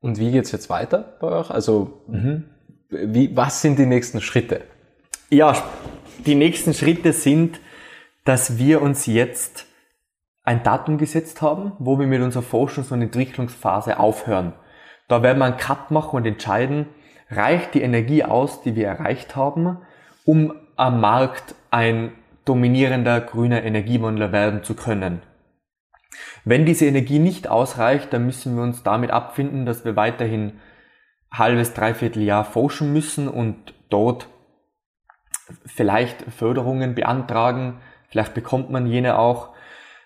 Und 0.04 0.18
wie 0.18 0.30
geht's 0.32 0.52
jetzt 0.52 0.68
weiter 0.68 1.16
bei 1.18 1.28
euch? 1.28 1.50
Also, 1.50 2.02
mhm. 2.08 2.44
wie, 2.90 3.34
was 3.34 3.62
sind 3.62 3.78
die 3.78 3.86
nächsten 3.86 4.20
Schritte? 4.20 4.60
Ja, 5.30 5.56
die 6.26 6.34
nächsten 6.34 6.74
Schritte 6.74 7.14
sind, 7.14 7.58
dass 8.26 8.58
wir 8.58 8.82
uns 8.82 9.06
jetzt 9.06 9.64
ein 10.42 10.62
Datum 10.62 10.98
gesetzt 10.98 11.40
haben, 11.40 11.72
wo 11.78 11.98
wir 11.98 12.06
mit 12.06 12.20
unserer 12.20 12.42
Forschungs- 12.42 12.92
und 12.92 13.00
Entwicklungsphase 13.00 13.98
aufhören. 13.98 14.52
Da 15.08 15.22
werden 15.22 15.38
wir 15.38 15.46
einen 15.46 15.56
Cut 15.56 15.90
machen 15.90 16.16
und 16.16 16.26
entscheiden, 16.26 16.84
reicht 17.30 17.72
die 17.72 17.80
Energie 17.80 18.24
aus, 18.24 18.60
die 18.60 18.76
wir 18.76 18.86
erreicht 18.86 19.36
haben, 19.36 19.78
um 20.26 20.52
am 20.76 21.00
Markt 21.00 21.54
ein 21.70 22.12
dominierender 22.44 23.22
grüner 23.22 23.62
Energiewandler 23.62 24.32
werden 24.32 24.64
zu 24.64 24.74
können. 24.74 25.22
Wenn 26.44 26.66
diese 26.66 26.86
Energie 26.86 27.18
nicht 27.18 27.48
ausreicht, 27.48 28.12
dann 28.12 28.26
müssen 28.26 28.56
wir 28.56 28.62
uns 28.62 28.82
damit 28.82 29.10
abfinden, 29.10 29.66
dass 29.66 29.84
wir 29.84 29.96
weiterhin 29.96 30.60
halbes, 31.32 31.74
dreiviertel 31.74 32.22
Jahr 32.22 32.44
forschen 32.44 32.92
müssen 32.92 33.28
und 33.28 33.74
dort 33.88 34.28
vielleicht 35.66 36.22
Förderungen 36.32 36.94
beantragen. 36.94 37.80
Vielleicht 38.08 38.34
bekommt 38.34 38.70
man 38.70 38.86
jene 38.86 39.18
auch. 39.18 39.50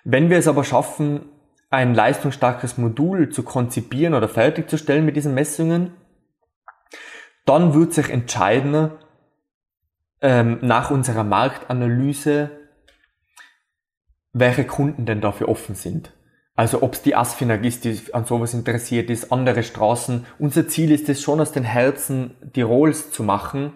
Wenn 0.04 0.30
wir 0.30 0.38
es 0.38 0.48
aber 0.48 0.64
schaffen, 0.64 1.28
ein 1.70 1.94
leistungsstarkes 1.94 2.78
Modul 2.78 3.28
zu 3.28 3.42
konzipieren 3.42 4.14
oder 4.14 4.28
fertigzustellen 4.28 5.04
mit 5.04 5.16
diesen 5.16 5.34
Messungen, 5.34 5.92
dann 7.44 7.74
wird 7.74 7.92
sich 7.92 8.10
entscheiden, 8.10 8.92
ähm, 10.20 10.58
nach 10.62 10.90
unserer 10.90 11.24
Marktanalyse, 11.24 12.50
welche 14.40 14.64
Kunden 14.64 15.06
denn 15.06 15.20
dafür 15.20 15.48
offen 15.48 15.74
sind. 15.74 16.12
Also 16.54 16.82
ob 16.82 16.94
es 16.94 17.02
die 17.02 17.14
Asfinag 17.14 17.64
ist, 17.64 17.84
die 17.84 18.00
an 18.12 18.24
sowas 18.24 18.52
interessiert 18.52 19.10
ist, 19.10 19.30
andere 19.30 19.62
Straßen. 19.62 20.26
Unser 20.40 20.66
Ziel 20.66 20.90
ist 20.90 21.08
es 21.08 21.22
schon 21.22 21.40
aus 21.40 21.52
den 21.52 21.62
Herzen 21.62 22.34
Tirols 22.52 23.12
zu 23.12 23.22
machen. 23.22 23.74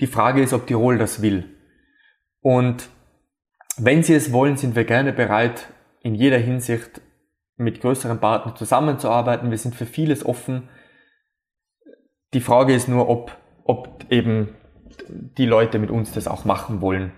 Die 0.00 0.08
Frage 0.08 0.42
ist, 0.42 0.52
ob 0.52 0.66
Tirol 0.66 0.98
das 0.98 1.22
will. 1.22 1.44
Und 2.40 2.88
wenn 3.76 4.02
sie 4.02 4.14
es 4.14 4.32
wollen, 4.32 4.56
sind 4.56 4.74
wir 4.74 4.84
gerne 4.84 5.12
bereit, 5.12 5.68
in 6.02 6.14
jeder 6.14 6.38
Hinsicht 6.38 7.00
mit 7.56 7.80
größeren 7.80 8.18
Partnern 8.18 8.56
zusammenzuarbeiten. 8.56 9.50
Wir 9.50 9.58
sind 9.58 9.74
für 9.74 9.86
vieles 9.86 10.24
offen. 10.24 10.68
Die 12.34 12.40
Frage 12.40 12.74
ist 12.74 12.88
nur, 12.88 13.08
ob, 13.08 13.36
ob 13.64 14.04
eben 14.10 14.48
die 15.08 15.46
Leute 15.46 15.78
mit 15.78 15.90
uns 15.90 16.12
das 16.12 16.26
auch 16.28 16.44
machen 16.44 16.80
wollen. 16.80 17.12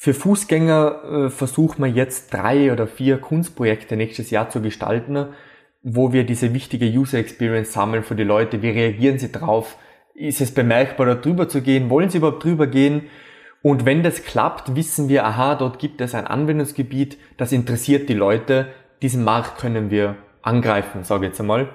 Für 0.00 0.14
Fußgänger 0.14 1.02
äh, 1.26 1.30
versuchen 1.30 1.82
wir 1.82 1.90
jetzt 1.90 2.32
drei 2.32 2.72
oder 2.72 2.86
vier 2.86 3.18
Kunstprojekte 3.18 3.96
nächstes 3.96 4.30
Jahr 4.30 4.48
zu 4.48 4.62
gestalten, 4.62 5.30
wo 5.82 6.12
wir 6.12 6.22
diese 6.22 6.54
wichtige 6.54 6.86
User 6.86 7.18
Experience 7.18 7.72
sammeln 7.72 8.04
für 8.04 8.14
die 8.14 8.22
Leute. 8.22 8.62
Wie 8.62 8.70
reagieren 8.70 9.18
sie 9.18 9.32
drauf? 9.32 9.76
Ist 10.14 10.40
es 10.40 10.54
bemerkbar, 10.54 11.06
da 11.06 11.14
drüber 11.16 11.48
zu 11.48 11.62
gehen? 11.62 11.90
Wollen 11.90 12.10
sie 12.10 12.18
überhaupt 12.18 12.44
drüber 12.44 12.68
gehen? 12.68 13.08
Und 13.60 13.86
wenn 13.86 14.04
das 14.04 14.22
klappt, 14.22 14.76
wissen 14.76 15.08
wir, 15.08 15.26
aha, 15.26 15.56
dort 15.56 15.80
gibt 15.80 16.00
es 16.00 16.14
ein 16.14 16.28
Anwendungsgebiet, 16.28 17.18
das 17.36 17.50
interessiert 17.50 18.08
die 18.08 18.14
Leute. 18.14 18.68
Diesen 19.02 19.24
Markt 19.24 19.58
können 19.58 19.90
wir 19.90 20.14
angreifen, 20.42 21.02
sage 21.02 21.26
ich 21.26 21.30
jetzt 21.30 21.40
einmal. 21.40 21.70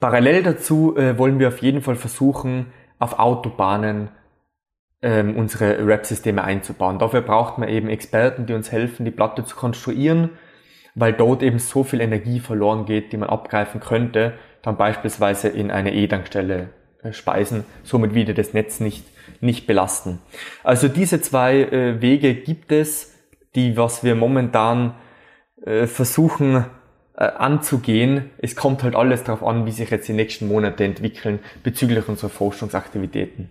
Parallel 0.00 0.42
dazu 0.42 0.96
äh, 0.96 1.16
wollen 1.18 1.38
wir 1.38 1.46
auf 1.46 1.62
jeden 1.62 1.82
Fall 1.82 1.94
versuchen, 1.94 2.72
auf 2.98 3.20
Autobahnen 3.20 4.08
ähm, 5.04 5.36
unsere 5.36 5.86
Rap-Systeme 5.86 6.42
einzubauen. 6.42 6.98
Dafür 6.98 7.20
braucht 7.20 7.58
man 7.58 7.68
eben 7.68 7.90
Experten, 7.90 8.46
die 8.46 8.54
uns 8.54 8.72
helfen, 8.72 9.04
die 9.04 9.10
Platte 9.10 9.44
zu 9.44 9.54
konstruieren, 9.54 10.30
weil 10.94 11.12
dort 11.12 11.42
eben 11.42 11.58
so 11.58 11.84
viel 11.84 12.00
Energie 12.00 12.40
verloren 12.40 12.86
geht, 12.86 13.12
die 13.12 13.18
man 13.18 13.28
abgreifen 13.28 13.80
könnte, 13.80 14.32
dann 14.62 14.78
beispielsweise 14.78 15.48
in 15.48 15.70
eine 15.70 15.94
E-Tankstelle 15.94 16.70
äh, 17.02 17.12
speisen, 17.12 17.64
somit 17.82 18.14
wieder 18.14 18.32
das 18.32 18.54
Netz 18.54 18.80
nicht, 18.80 19.04
nicht 19.42 19.66
belasten. 19.66 20.20
Also 20.62 20.88
diese 20.88 21.20
zwei 21.20 21.60
äh, 21.60 22.00
Wege 22.00 22.34
gibt 22.34 22.72
es, 22.72 23.14
die, 23.54 23.76
was 23.76 24.04
wir 24.04 24.14
momentan 24.14 24.94
äh, 25.66 25.86
versuchen 25.86 26.64
äh, 27.14 27.24
anzugehen. 27.24 28.30
Es 28.38 28.56
kommt 28.56 28.82
halt 28.82 28.96
alles 28.96 29.22
darauf 29.22 29.46
an, 29.46 29.66
wie 29.66 29.70
sich 29.70 29.90
jetzt 29.90 30.08
die 30.08 30.14
nächsten 30.14 30.48
Monate 30.48 30.82
entwickeln 30.82 31.40
bezüglich 31.62 32.08
unserer 32.08 32.30
Forschungsaktivitäten. 32.30 33.50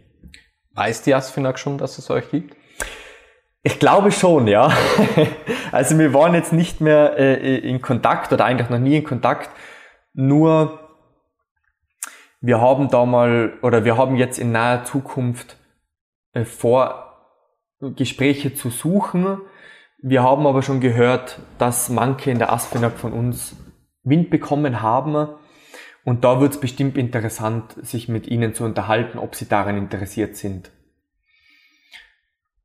Weiß 0.73 1.03
die 1.03 1.13
Asfinag 1.13 1.59
schon, 1.59 1.77
dass 1.77 1.97
es 1.97 2.09
euch 2.09 2.29
gibt? 2.31 2.55
Ich 3.61 3.79
glaube 3.79 4.11
schon, 4.11 4.47
ja. 4.47 4.71
Also 5.71 5.97
wir 5.97 6.13
waren 6.13 6.35
jetzt 6.35 6.53
nicht 6.53 6.81
mehr 6.81 7.17
äh, 7.17 7.57
in 7.57 7.81
Kontakt 7.81 8.31
oder 8.31 8.45
eigentlich 8.45 8.69
noch 8.69 8.77
nie 8.77 8.97
in 8.97 9.03
Kontakt. 9.03 9.49
Nur 10.13 10.79
wir 12.41 12.61
haben 12.61 12.89
da 12.89 13.05
mal 13.05 13.53
oder 13.63 13.83
wir 13.83 13.97
haben 13.97 14.15
jetzt 14.15 14.37
in 14.37 14.51
naher 14.51 14.83
Zukunft 14.83 15.57
äh, 16.33 16.45
vor, 16.45 17.03
Gespräche 17.79 18.53
zu 18.53 18.69
suchen. 18.69 19.41
Wir 19.97 20.21
haben 20.21 20.45
aber 20.45 20.61
schon 20.61 20.79
gehört, 20.79 21.39
dass 21.57 21.89
manche 21.89 22.29
in 22.29 22.37
der 22.37 22.53
Asfinag 22.53 22.93
von 22.99 23.13
uns 23.13 23.55
Wind 24.03 24.29
bekommen 24.29 24.81
haben 24.81 25.29
und 26.05 26.23
da 26.23 26.41
wird 26.41 26.53
es 26.53 26.59
bestimmt 26.59 26.97
interessant, 26.97 27.75
sich 27.81 28.09
mit 28.09 28.27
ihnen 28.27 28.53
zu 28.53 28.63
unterhalten, 28.63 29.17
ob 29.17 29.35
sie 29.35 29.47
daran 29.47 29.77
interessiert 29.77 30.35
sind. 30.35 30.69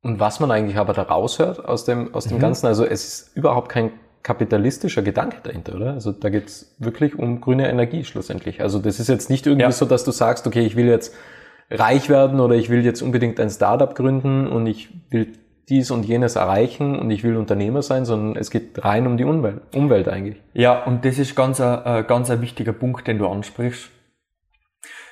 Und 0.01 0.19
was 0.19 0.39
man 0.39 0.51
eigentlich 0.51 0.77
aber 0.77 0.93
da 0.93 1.03
raushört 1.03 1.63
aus 1.63 1.85
dem, 1.85 2.13
aus 2.13 2.25
dem 2.25 2.37
mhm. 2.37 2.41
Ganzen, 2.41 2.67
also 2.67 2.85
es 2.85 3.05
ist 3.05 3.35
überhaupt 3.35 3.69
kein 3.69 3.91
kapitalistischer 4.23 5.01
Gedanke 5.01 5.37
dahinter, 5.43 5.75
oder? 5.75 5.93
Also 5.93 6.11
da 6.11 6.29
geht 6.29 6.47
es 6.47 6.75
wirklich 6.79 7.17
um 7.17 7.41
grüne 7.41 7.69
Energie 7.69 8.03
schlussendlich. 8.03 8.61
Also 8.61 8.79
das 8.79 8.99
ist 8.99 9.07
jetzt 9.07 9.29
nicht 9.29 9.45
irgendwie 9.45 9.63
ja. 9.63 9.71
so, 9.71 9.85
dass 9.85 10.03
du 10.03 10.11
sagst, 10.11 10.45
okay, 10.45 10.61
ich 10.61 10.75
will 10.75 10.87
jetzt 10.87 11.15
reich 11.69 12.09
werden 12.09 12.39
oder 12.39 12.55
ich 12.55 12.69
will 12.69 12.83
jetzt 12.83 13.01
unbedingt 13.01 13.39
ein 13.39 13.49
Startup 13.49 13.93
gründen 13.95 14.47
und 14.47 14.67
ich 14.67 14.89
will 15.09 15.33
dies 15.69 15.91
und 15.91 16.05
jenes 16.05 16.35
erreichen 16.35 16.97
und 16.97 17.11
ich 17.11 17.23
will 17.23 17.37
Unternehmer 17.37 17.81
sein, 17.81 18.05
sondern 18.05 18.35
es 18.35 18.49
geht 18.49 18.83
rein 18.83 19.05
um 19.07 19.17
die 19.17 19.23
Umwelt, 19.23 19.61
Umwelt 19.75 20.07
eigentlich. 20.07 20.41
Ja, 20.53 20.83
und 20.83 21.05
das 21.05 21.19
ist 21.19 21.35
ganz 21.35 21.61
ein, 21.61 21.85
äh, 21.85 22.03
ganz 22.03 22.29
ein 22.29 22.41
wichtiger 22.41 22.73
Punkt, 22.73 23.07
den 23.07 23.19
du 23.19 23.27
ansprichst. 23.27 23.89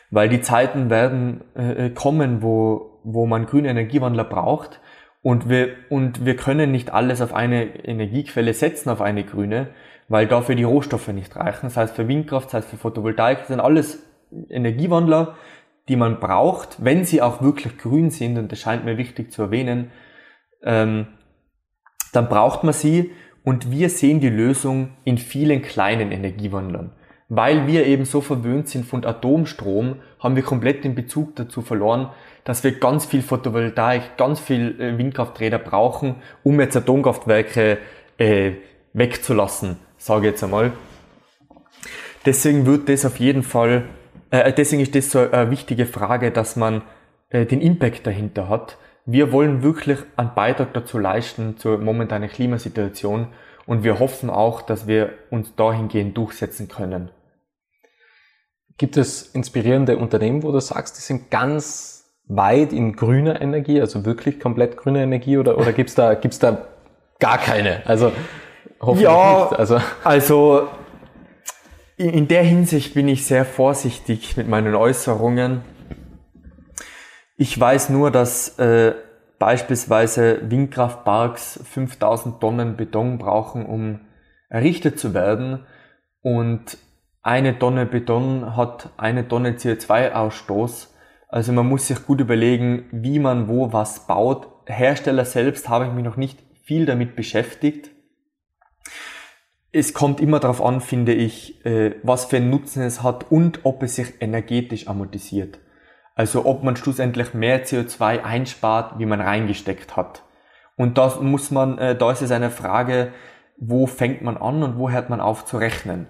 Weil 0.10 0.30
die 0.30 0.41
Zeiten 0.41 0.89
werden 0.89 1.41
äh, 1.56 1.89
kommen, 1.89 2.41
wo, 2.41 3.00
wo 3.04 3.26
man 3.26 3.46
grüne 3.46 3.70
Energiewandler 3.70 4.24
braucht 4.24 4.80
und 5.22 5.50
wir, 5.50 5.76
und 5.89 6.26
wir 6.26 6.36
können 6.36 6.72
nicht 6.72 6.93
alles 6.93 7.22
auf 7.22 7.34
eine 7.34 7.86
Energiequelle 7.86 8.54
setzen, 8.54 8.89
auf 8.89 9.02
eine 9.02 9.24
grüne, 9.24 9.70
weil 10.08 10.26
dafür 10.26 10.56
die 10.56 10.63
Rohstoffe 10.63 11.10
nicht 11.10 11.36
reichen. 11.36 11.63
Das 11.63 11.78
heißt 11.78 11.96
für 11.96 12.08
Windkraft, 12.08 12.48
das 12.48 12.54
heißt 12.54 12.70
für 12.70 12.78
Photovoltaik, 12.78 13.39
das 13.39 13.48
sind 13.50 13.60
alles 13.60 14.04
Energiewandler, 14.50 15.36
die 15.89 15.96
man 15.96 16.20
braucht, 16.20 16.84
wenn 16.84 17.06
sie 17.06 17.22
auch 17.22 17.41
wirklich 17.41 17.78
grün 17.78 18.10
sind, 18.10 18.38
und 18.38 18.52
das 18.52 18.60
scheint 18.60 18.86
mir 18.86 18.98
wichtig 18.98 19.32
zu 19.32 19.43
erwähnen, 19.43 19.91
ähm, 20.63 21.08
dann 22.13 22.30
braucht 22.30 22.63
man 22.63 22.74
sie 22.74 23.12
und 23.43 23.72
wir 23.72 23.89
sehen 23.89 24.20
die 24.20 24.30
Lösung 24.30 24.89
in 25.04 25.17
vielen 25.17 25.62
kleinen 25.62 26.12
Energiewandlern. 26.12 26.91
Weil 27.30 27.67
wir 27.67 27.86
eben 27.86 28.06
so 28.06 28.22
verwöhnt 28.22 28.70
sind 28.70 28.86
von 28.86 29.06
Atomstrom, 29.06 29.98
haben 30.20 30.36
wir 30.36 30.43
komplett 30.43 30.84
den 30.84 30.96
Bezug 30.96 31.36
dazu 31.36 31.62
verloren, 31.62 32.10
dass 32.46 32.63
wir 32.63 32.80
ganz 32.80 33.06
viel 33.06 33.22
Photovoltaik, 33.22 34.17
ganz 34.17 34.39
viel 34.39 34.80
äh, 34.80 34.98
Windkrafträder 34.98 35.60
brauchen, 35.60 36.15
um 36.43 36.60
jetzt 36.60 36.78
Atomkraftwerke 36.78 37.78
äh, 38.17 38.54
wegzulassen, 38.93 39.78
sage 39.98 40.28
ich 40.28 40.32
jetzt 40.32 40.43
einmal. 40.43 40.72
Deswegen 42.26 42.65
wird 42.65 42.89
das 42.89 43.06
auf 43.06 43.17
jeden 43.17 43.43
Fall, 43.43 43.84
äh, 44.32 44.52
deswegen 44.54 44.82
ist 44.82 44.96
das 44.96 45.12
so 45.12 45.20
eine 45.20 45.52
wichtige 45.52 45.86
Frage, 45.86 46.32
dass 46.32 46.56
man 46.56 46.82
äh, 47.30 47.46
den 47.46 47.62
Impact 47.62 48.08
dahinter 48.08 48.50
hat 48.50 48.77
wir 49.08 49.31
wollen 49.31 49.63
wirklich 49.63 49.99
einen 50.17 50.35
Beitrag 50.35 50.73
dazu 50.73 50.99
leisten 50.99 51.58
zur 51.58 51.77
momentanen 51.77 52.29
Klimasituation 52.29 53.27
und 53.65 53.83
wir 53.83 53.99
hoffen 53.99 54.29
auch, 54.29 54.62
dass 54.62 54.85
wir 54.85 55.13
uns 55.31 55.55
dahingehend 55.55 56.17
durchsetzen 56.17 56.67
können. 56.67 57.10
Gibt 58.77 58.97
es 58.97 59.23
inspirierende 59.23 59.97
Unternehmen, 59.97 60.43
wo 60.43 60.51
du 60.51 60.60
sagst, 60.60 60.97
die 60.97 61.01
sind 61.01 61.31
ganz 61.31 62.05
weit 62.27 62.73
in 62.73 62.97
grüner 62.97 63.41
Energie, 63.41 63.79
also 63.79 64.05
wirklich 64.05 64.41
komplett 64.41 64.75
grüne 64.75 65.01
Energie 65.01 65.37
oder, 65.37 65.58
oder 65.58 65.71
gibt's 65.71 65.95
da, 65.95 66.13
gibt's 66.13 66.39
da 66.39 66.67
gar 67.19 67.37
keine? 67.37 67.81
Also, 67.85 68.12
hoffentlich 68.81 69.03
ja, 69.05 69.47
nicht. 69.49 69.60
Also, 69.60 69.79
also 70.03 70.67
in 71.95 72.27
der 72.27 72.43
Hinsicht 72.43 72.93
bin 72.93 73.08
ich 73.08 73.25
sehr 73.25 73.45
vorsichtig 73.45 74.35
mit 74.35 74.49
meinen 74.49 74.75
Äußerungen. 74.75 75.62
Ich 77.40 77.60
weiß 77.60 77.90
nur, 77.90 78.10
dass 78.10 78.58
äh, 78.58 78.96
beispielsweise 79.38 80.50
Windkraftparks 80.50 81.60
5000 81.63 82.42
Tonnen 82.42 82.77
Beton 82.77 83.19
brauchen, 83.19 83.63
um 83.67 84.00
errichtet 84.50 85.00
zu 85.00 85.13
werden. 85.13 85.65
Und 86.21 86.79
eine 87.21 87.60
Tonne 87.60 87.85
Beton 87.85 88.56
hat 88.58 88.90
eine 88.98 89.27
Tonne 89.27 89.52
CO2-Ausstoß. 89.52 90.88
Also 91.27 91.54
man 91.54 91.67
muss 91.67 91.85
sich 91.85 92.08
gut 92.08 92.21
überlegen, 92.21 92.85
wie 92.92 93.19
man 93.19 93.48
wo 93.48 93.71
was 93.71 94.08
baut. 94.08 94.48
Hersteller 94.65 95.25
selbst 95.25 95.69
habe 95.69 95.85
ich 95.85 95.92
mich 95.92 96.04
noch 96.04 96.17
nicht 96.17 96.40
viel 96.63 96.88
damit 96.88 97.15
beschäftigt. 97.15 97.92
Es 99.71 99.94
kommt 99.94 100.21
immer 100.21 100.40
darauf 100.40 100.63
an, 100.63 100.81
finde 100.81 101.13
ich, 101.13 101.63
äh, 101.67 101.96
was 102.02 102.25
für 102.25 102.38
einen 102.38 102.50
Nutzen 102.50 102.81
es 102.81 103.04
hat 103.04 103.31
und 103.31 103.60
ob 103.63 103.83
es 103.83 103.96
sich 103.96 104.21
energetisch 104.21 104.88
amortisiert. 104.88 105.60
Also 106.18 106.48
ob 106.48 106.63
man 106.63 106.76
schlussendlich 106.76 107.36
mehr 107.36 107.63
CO2 107.63 108.24
einspart, 108.24 108.98
wie 108.98 109.06
man 109.06 109.22
reingesteckt 109.22 109.96
hat. 109.96 110.24
Und 110.76 110.98
das 110.98 111.22
muss 111.22 111.52
man, 111.52 111.78
äh, 111.78 111.96
da 111.96 112.12
ist 112.12 112.24
es 112.24 112.32
eine 112.32 112.50
Frage, 112.50 113.13
wo 113.58 113.86
fängt 113.86 114.24
man 114.24 114.36
an 114.36 114.63
und 114.63 114.80
wo 114.80 114.90
hört 114.90 115.12
man 115.12 115.22
auf 115.22 115.46
zu 115.46 115.58
rechnen. 115.58 116.08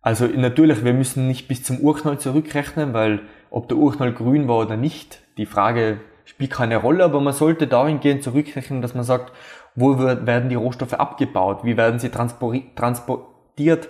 Also 0.00 0.26
natürlich, 0.26 0.84
wir 0.84 0.94
müssen 0.94 1.26
nicht 1.26 1.48
bis 1.48 1.64
zum 1.64 1.80
Urknall 1.80 2.18
zurückrechnen, 2.18 2.94
weil 2.94 3.22
ob 3.50 3.68
der 3.68 3.78
Urknall 3.78 4.12
grün 4.12 4.46
war 4.46 4.58
oder 4.58 4.76
nicht, 4.76 5.18
die 5.36 5.46
Frage 5.46 6.00
spielt 6.24 6.52
keine 6.52 6.76
Rolle, 6.76 7.02
aber 7.02 7.20
man 7.20 7.32
sollte 7.32 7.66
dahingehend 7.66 8.22
zurückrechnen, 8.22 8.80
dass 8.80 8.94
man 8.94 9.04
sagt, 9.04 9.32
wo 9.74 9.98
werden 9.98 10.50
die 10.50 10.54
Rohstoffe 10.54 10.94
abgebaut, 10.94 11.64
wie 11.64 11.76
werden 11.76 11.98
sie 11.98 12.10
transportiert, 12.10 13.88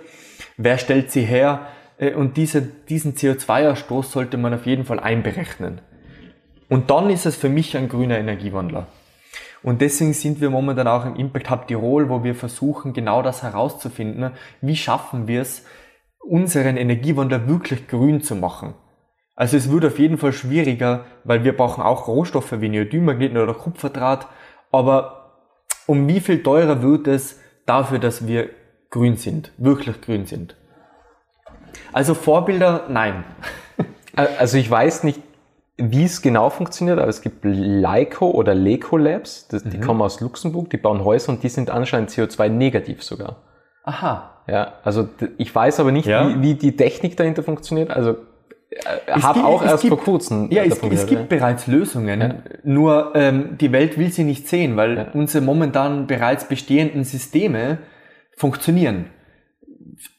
wer 0.56 0.78
stellt 0.78 1.10
sie 1.10 1.22
her 1.22 1.66
und 2.10 2.36
diese, 2.36 2.62
diesen 2.62 3.14
CO2-Ausstoß 3.14 4.04
sollte 4.10 4.36
man 4.36 4.54
auf 4.54 4.66
jeden 4.66 4.84
Fall 4.84 4.98
einberechnen. 4.98 5.80
Und 6.68 6.90
dann 6.90 7.10
ist 7.10 7.26
es 7.26 7.36
für 7.36 7.48
mich 7.48 7.76
ein 7.76 7.88
grüner 7.88 8.18
Energiewandler. 8.18 8.86
Und 9.62 9.80
deswegen 9.80 10.12
sind 10.12 10.40
wir 10.40 10.50
momentan 10.50 10.88
auch 10.88 11.06
im 11.06 11.14
Impact 11.14 11.50
Hub 11.50 11.68
Tirol, 11.68 12.08
wo 12.08 12.24
wir 12.24 12.34
versuchen, 12.34 12.92
genau 12.92 13.22
das 13.22 13.42
herauszufinden. 13.42 14.32
Wie 14.60 14.74
schaffen 14.74 15.28
wir 15.28 15.42
es, 15.42 15.64
unseren 16.18 16.76
Energiewandel 16.76 17.46
wirklich 17.46 17.86
grün 17.86 18.22
zu 18.22 18.34
machen? 18.34 18.74
Also 19.36 19.56
es 19.56 19.70
wird 19.70 19.84
auf 19.84 19.98
jeden 19.98 20.18
Fall 20.18 20.32
schwieriger, 20.32 21.04
weil 21.24 21.44
wir 21.44 21.56
brauchen 21.56 21.82
auch 21.82 22.08
Rohstoffe 22.08 22.60
wie 22.60 22.68
Neodynmagneten 22.68 23.38
oder 23.38 23.54
Kupferdraht. 23.54 24.26
Aber 24.72 25.46
um 25.86 26.08
wie 26.08 26.20
viel 26.20 26.42
teurer 26.42 26.82
wird 26.82 27.06
es 27.06 27.40
dafür, 27.66 27.98
dass 27.98 28.26
wir 28.26 28.50
grün 28.90 29.16
sind, 29.16 29.52
wirklich 29.56 30.00
grün 30.00 30.26
sind? 30.26 30.56
Also 31.92 32.14
Vorbilder, 32.14 32.86
nein. 32.88 33.24
Also 34.14 34.58
ich 34.58 34.70
weiß 34.70 35.04
nicht, 35.04 35.22
wie 35.78 36.04
es 36.04 36.20
genau 36.20 36.50
funktioniert, 36.50 36.98
aber 36.98 37.08
es 37.08 37.22
gibt 37.22 37.38
Leico 37.44 38.30
oder 38.30 38.54
Leco 38.54 38.98
Labs, 38.98 39.48
das, 39.48 39.64
die 39.64 39.78
mhm. 39.78 39.80
kommen 39.80 40.02
aus 40.02 40.20
Luxemburg, 40.20 40.68
die 40.68 40.76
bauen 40.76 41.02
Häuser 41.02 41.32
und 41.32 41.42
die 41.42 41.48
sind 41.48 41.70
anscheinend 41.70 42.10
CO2-negativ 42.10 43.02
sogar. 43.02 43.36
Aha. 43.84 44.44
Ja, 44.48 44.74
also 44.84 45.08
ich 45.38 45.54
weiß 45.54 45.80
aber 45.80 45.92
nicht, 45.92 46.06
ja. 46.06 46.28
wie, 46.28 46.42
wie 46.42 46.54
die 46.54 46.76
Technik 46.76 47.16
dahinter 47.16 47.42
funktioniert. 47.42 47.90
Also 47.90 48.16
äh, 48.70 49.12
habe 49.12 49.44
auch 49.44 49.64
erst 49.64 49.82
gibt, 49.82 49.94
vor 49.94 50.04
kurzem. 50.04 50.50
Ja, 50.50 50.62
es, 50.64 50.82
es 50.82 51.06
gibt 51.06 51.20
ja. 51.22 51.26
bereits 51.28 51.66
Lösungen. 51.66 52.20
Ja. 52.20 52.34
Nur 52.64 53.12
ähm, 53.14 53.56
die 53.58 53.72
Welt 53.72 53.98
will 53.98 54.12
sie 54.12 54.24
nicht 54.24 54.48
sehen, 54.48 54.76
weil 54.76 54.96
ja. 54.96 55.06
unsere 55.14 55.44
momentan 55.44 56.06
bereits 56.06 56.46
bestehenden 56.46 57.04
Systeme 57.04 57.78
funktionieren. 58.36 59.06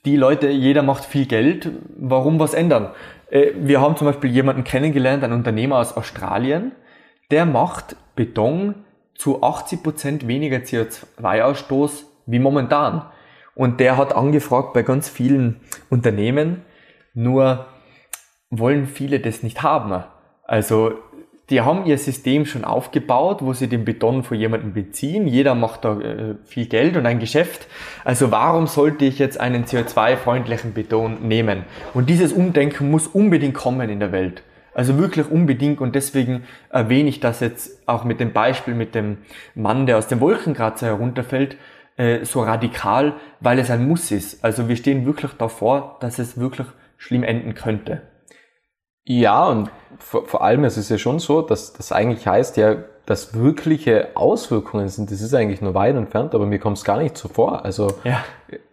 Die 0.06 0.16
Leute, 0.16 0.50
jeder 0.50 0.84
macht 0.84 1.06
viel 1.06 1.26
Geld. 1.26 1.70
Warum 1.98 2.40
was 2.40 2.54
ändern? 2.54 2.92
Äh, 3.30 3.52
wir 3.56 3.82
haben 3.82 3.98
zum 3.98 4.08
Beispiel 4.08 4.32
jemanden 4.32 4.64
kennengelernt, 4.64 5.24
einen 5.24 5.34
Unternehmer 5.34 5.78
aus 5.78 5.96
Australien, 5.96 6.72
der 7.32 7.46
macht 7.46 7.96
Beton 8.16 8.76
zu 9.16 9.44
80 9.44 9.84
Prozent 9.84 10.28
weniger 10.28 10.58
CO2-Ausstoß 10.58 12.04
wie 12.26 12.40
momentan. 12.40 13.06
Und 13.56 13.80
der 13.80 13.98
hat 13.98 14.16
angefragt 14.16 14.74
bei 14.74 14.82
ganz 14.82 15.10
vielen 15.10 15.62
Unternehmen, 15.90 16.64
nur 17.14 17.68
wollen 18.50 18.88
viele 18.88 19.20
das 19.20 19.44
nicht 19.44 19.62
haben. 19.64 20.04
Also 20.44 20.94
die 21.50 21.62
haben 21.62 21.86
ihr 21.86 21.98
System 21.98 22.46
schon 22.46 22.64
aufgebaut, 22.64 23.42
wo 23.42 23.54
sie 23.54 23.68
den 23.68 23.84
Beton 23.84 24.24
von 24.24 24.38
jemandem 24.38 24.74
beziehen. 24.74 25.28
Jeder 25.28 25.56
macht 25.56 25.84
da 25.84 26.00
äh, 26.00 26.36
viel 26.46 26.68
Geld 26.68 26.96
und 26.96 27.06
ein 27.06 27.20
Geschäft. 27.20 27.68
Also 28.06 28.32
warum 28.32 28.68
sollte 28.68 29.06
ich 29.06 29.20
jetzt 29.20 29.40
einen 29.40 29.66
CO2-freundlichen 29.66 30.74
Beton 30.74 31.28
nehmen? 31.28 31.64
Und 31.94 32.10
dieses 32.10 32.32
Umdenken 32.32 32.90
muss 32.90 33.08
unbedingt 33.08 33.56
kommen 33.56 33.90
in 33.90 34.00
der 34.00 34.14
Welt. 34.14 34.42
Also 34.74 34.98
wirklich 34.98 35.30
unbedingt 35.30 35.82
und 35.82 35.96
deswegen 35.96 36.44
erwähne 36.70 37.10
ich 37.10 37.20
das 37.20 37.42
jetzt 37.42 37.88
auch 37.88 38.06
mit 38.06 38.20
dem 38.20 38.34
Beispiel 38.34 38.74
mit 38.74 38.96
dem 38.96 39.18
Mann, 39.54 39.86
der 39.86 39.98
aus 39.98 40.08
dem 40.08 40.20
Wolkenkratzer 40.20 40.88
herunterfällt, 40.88 41.58
äh, 41.98 42.26
so 42.26 42.42
radikal, 42.42 43.14
weil 43.40 43.60
es 43.60 43.70
ein 43.70 43.88
Muss 43.88 44.12
ist. 44.12 44.44
Also 44.44 44.70
wir 44.70 44.76
stehen 44.76 45.06
wirklich 45.06 45.34
davor, 45.34 45.98
dass 46.00 46.18
es 46.20 46.40
wirklich 46.40 46.68
schlimm 46.98 47.24
enden 47.24 47.54
könnte. 47.54 48.02
Ja, 49.06 49.48
und 49.48 49.70
vor, 50.00 50.26
vor 50.26 50.44
allem 50.44 50.64
es 50.64 50.78
ist 50.78 50.90
ja 50.90 50.98
schon 50.98 51.20
so, 51.20 51.42
dass 51.42 51.74
das 51.74 51.92
eigentlich 51.92 52.26
heißt 52.26 52.58
ja, 52.58 52.76
dass 53.06 53.34
wirkliche 53.34 54.10
Auswirkungen 54.16 54.88
sind, 54.88 55.12
das 55.12 55.22
ist 55.22 55.34
eigentlich 55.34 55.62
nur 55.62 55.74
weit 55.74 55.96
entfernt, 55.96 56.34
aber 56.34 56.46
mir 56.46 56.60
kommt 56.60 56.78
es 56.78 56.86
gar 56.86 56.98
nicht 56.98 57.18
so 57.18 57.28
vor. 57.28 57.66
Also, 57.66 57.96
ja. 58.06 58.24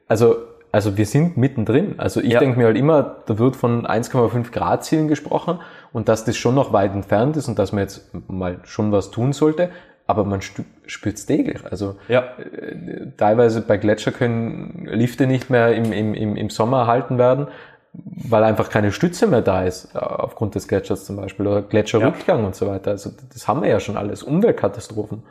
also, 0.07 0.37
also 0.71 0.97
wir 0.97 1.07
sind 1.07 1.37
mittendrin. 1.37 1.97
Also 1.99 2.21
ich 2.21 2.33
ja. 2.33 2.39
denke 2.39 2.59
mir 2.59 2.67
halt 2.67 2.77
immer, 2.77 3.17
da 3.27 3.39
wird 3.39 3.57
von 3.57 3.87
1,5 3.87 4.53
Grad 4.53 4.85
Zielen 4.85 5.09
gesprochen 5.09 5.59
und 5.93 6.09
dass 6.09 6.25
das 6.25 6.37
schon 6.37 6.55
noch 6.55 6.73
weit 6.73 6.93
entfernt 6.93 7.37
ist 7.37 7.49
und 7.49 7.59
dass 7.59 7.73
man 7.73 7.83
jetzt 7.83 8.09
mal 8.29 8.61
schon 8.63 8.93
was 8.93 9.11
tun 9.11 9.33
sollte, 9.33 9.71
aber 10.07 10.25
man 10.25 10.41
spürt 10.43 11.17
es 11.17 11.27
täglich. 11.27 11.65
Also 11.69 11.97
ja. 12.07 12.21
äh, 12.39 13.11
teilweise 13.17 13.63
bei 13.63 13.79
Gletscher 13.79 14.13
können 14.13 14.87
Lifte 14.87 15.27
nicht 15.27 15.51
mehr 15.51 15.75
im, 15.75 15.93
im, 15.93 16.37
im 16.37 16.51
Sommer 16.51 16.83
erhalten 16.83 17.19
werden 17.19 17.49
weil 17.93 18.45
einfach 18.45 18.71
keine 18.71 18.93
Stütze 18.93 19.27
mehr 19.27 19.43
da 19.43 19.65
ist, 19.65 19.95
äh, 19.95 19.99
aufgrund 19.99 20.55
des 20.55 20.69
Gletschers 20.69 21.05
zum 21.05 21.17
Beispiel, 21.17 21.47
oder 21.47 21.63
Gletscherrückgang 21.63 22.41
ja. 22.41 22.47
und 22.47 22.55
so 22.55 22.67
weiter. 22.67 22.93
Also 22.93 23.11
das 23.33 23.49
haben 23.49 23.63
wir 23.63 23.69
ja 23.69 23.81
schon 23.81 23.97
alles, 23.97 24.23
Umweltkatastrophen. 24.23 25.25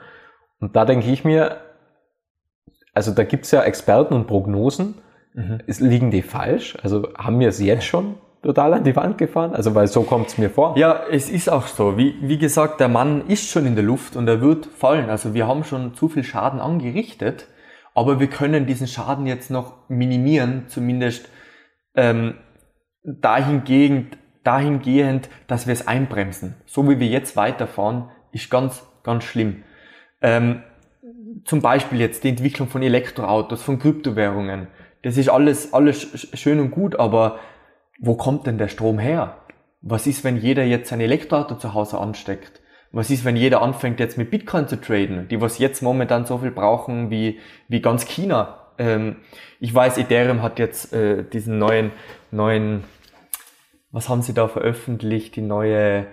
Und 0.59 0.75
da 0.75 0.85
denke 0.85 1.09
ich 1.09 1.23
mir, 1.23 1.57
also 2.93 3.11
da 3.11 3.23
gibt's 3.23 3.51
ja 3.51 3.63
Experten 3.63 4.13
und 4.13 4.27
Prognosen, 4.27 4.95
mhm. 5.33 5.59
liegen 5.67 6.11
die 6.11 6.21
falsch? 6.21 6.77
Also 6.83 7.07
haben 7.17 7.39
wir 7.39 7.49
es 7.49 7.59
jetzt 7.59 7.85
schon 7.85 8.15
total 8.43 8.73
an 8.73 8.83
die 8.83 8.95
Wand 8.95 9.17
gefahren? 9.17 9.53
Also 9.53 9.73
weil 9.75 9.87
so 9.87 10.03
kommt's 10.03 10.37
mir 10.37 10.49
vor. 10.49 10.77
Ja, 10.77 11.03
es 11.09 11.29
ist 11.29 11.49
auch 11.49 11.67
so. 11.67 11.97
Wie, 11.97 12.15
wie 12.21 12.37
gesagt, 12.37 12.81
der 12.81 12.89
Mann 12.89 13.27
ist 13.27 13.47
schon 13.49 13.65
in 13.65 13.75
der 13.75 13.85
Luft 13.85 14.17
und 14.17 14.27
er 14.27 14.41
wird 14.41 14.65
fallen. 14.65 15.09
Also 15.09 15.33
wir 15.33 15.47
haben 15.47 15.63
schon 15.63 15.93
zu 15.93 16.09
viel 16.09 16.23
Schaden 16.23 16.59
angerichtet, 16.59 17.47
aber 17.95 18.19
wir 18.19 18.27
können 18.27 18.65
diesen 18.65 18.87
Schaden 18.87 19.25
jetzt 19.27 19.49
noch 19.49 19.89
minimieren, 19.89 20.65
zumindest 20.67 21.29
ähm, 21.95 22.35
dahingehend, 23.21 24.17
dahingehend, 24.43 25.29
dass 25.47 25.67
wir 25.67 25.73
es 25.73 25.87
einbremsen. 25.87 26.55
So 26.65 26.89
wie 26.89 26.99
wir 26.99 27.07
jetzt 27.07 27.35
weiterfahren, 27.35 28.09
ist 28.31 28.49
ganz, 28.49 28.83
ganz 29.03 29.23
schlimm. 29.23 29.63
Ähm, 30.21 30.63
zum 31.45 31.61
Beispiel 31.61 31.99
jetzt 31.99 32.23
die 32.23 32.29
Entwicklung 32.29 32.67
von 32.67 32.81
Elektroautos, 32.81 33.61
von 33.61 33.79
Kryptowährungen. 33.79 34.67
Das 35.03 35.17
ist 35.17 35.29
alles, 35.29 35.73
alles 35.73 36.27
schön 36.33 36.59
und 36.59 36.71
gut, 36.71 36.99
aber 36.99 37.39
wo 37.99 38.15
kommt 38.15 38.47
denn 38.47 38.57
der 38.57 38.67
Strom 38.67 38.99
her? 38.99 39.37
Was 39.81 40.07
ist, 40.07 40.23
wenn 40.23 40.37
jeder 40.37 40.63
jetzt 40.63 40.89
sein 40.89 40.99
Elektroauto 40.99 41.55
zu 41.55 41.73
Hause 41.73 41.99
ansteckt? 41.99 42.61
Was 42.91 43.09
ist, 43.09 43.23
wenn 43.23 43.35
jeder 43.35 43.61
anfängt 43.61 43.99
jetzt 43.99 44.17
mit 44.17 44.31
Bitcoin 44.31 44.67
zu 44.67 44.81
traden, 44.81 45.27
die 45.27 45.39
was 45.41 45.59
jetzt 45.59 45.81
momentan 45.81 46.25
so 46.25 46.39
viel 46.39 46.51
brauchen 46.51 47.11
wie, 47.11 47.39
wie 47.67 47.81
ganz 47.81 48.05
China? 48.05 48.71
Ähm, 48.77 49.17
ich 49.59 49.73
weiß, 49.73 49.97
Ethereum 49.97 50.41
hat 50.41 50.57
jetzt 50.57 50.91
äh, 50.93 51.23
diesen 51.23 51.59
neuen, 51.59 51.91
neuen, 52.31 52.83
was 53.91 54.09
haben 54.09 54.21
sie 54.21 54.33
da 54.33 54.47
veröffentlicht, 54.47 55.35
die 55.35 55.41
neue 55.41 56.07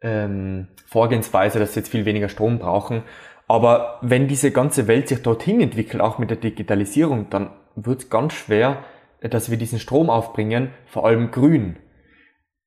ähm, 0.00 0.68
Vorgehensweise, 0.86 1.58
dass 1.58 1.74
sie 1.74 1.80
jetzt 1.80 1.90
viel 1.90 2.04
weniger 2.04 2.28
Strom 2.28 2.58
brauchen. 2.58 3.02
Aber 3.48 3.98
wenn 4.02 4.28
diese 4.28 4.50
ganze 4.50 4.88
Welt 4.88 5.08
sich 5.08 5.22
dorthin 5.22 5.60
entwickelt, 5.60 6.02
auch 6.02 6.18
mit 6.18 6.30
der 6.30 6.36
Digitalisierung, 6.36 7.30
dann 7.30 7.50
wird 7.76 8.00
es 8.02 8.10
ganz 8.10 8.32
schwer, 8.32 8.84
dass 9.20 9.50
wir 9.50 9.58
diesen 9.58 9.78
Strom 9.78 10.10
aufbringen, 10.10 10.70
vor 10.86 11.06
allem 11.06 11.30
grün. 11.30 11.76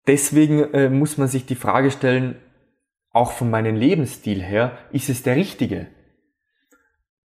Deswegen 0.07 0.73
äh, 0.73 0.89
muss 0.89 1.17
man 1.17 1.27
sich 1.27 1.45
die 1.45 1.55
Frage 1.55 1.91
stellen, 1.91 2.35
auch 3.11 3.31
von 3.31 3.49
meinem 3.49 3.75
Lebensstil 3.75 4.41
her, 4.41 4.77
ist 4.91 5.09
es 5.09 5.23
der 5.23 5.35
richtige? 5.35 5.87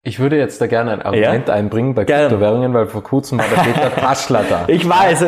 Ich 0.09 0.19
würde 0.19 0.39
jetzt 0.39 0.59
da 0.63 0.67
gerne 0.67 0.93
ein 0.93 1.03
Argument 1.03 1.49
ja? 1.49 1.55
einbringen 1.55 1.95
bei 1.95 2.05
gerne. 2.05 2.29
Kryptowährungen, 2.29 2.73
weil 2.73 2.87
vor 2.87 3.03
kurzem 3.03 3.39
war 3.39 3.45
der 3.47 3.61
Peter 3.61 3.95
Taschler 4.01 4.43
da. 4.49 4.65
Ich 4.67 4.89
weiß, 4.89 5.23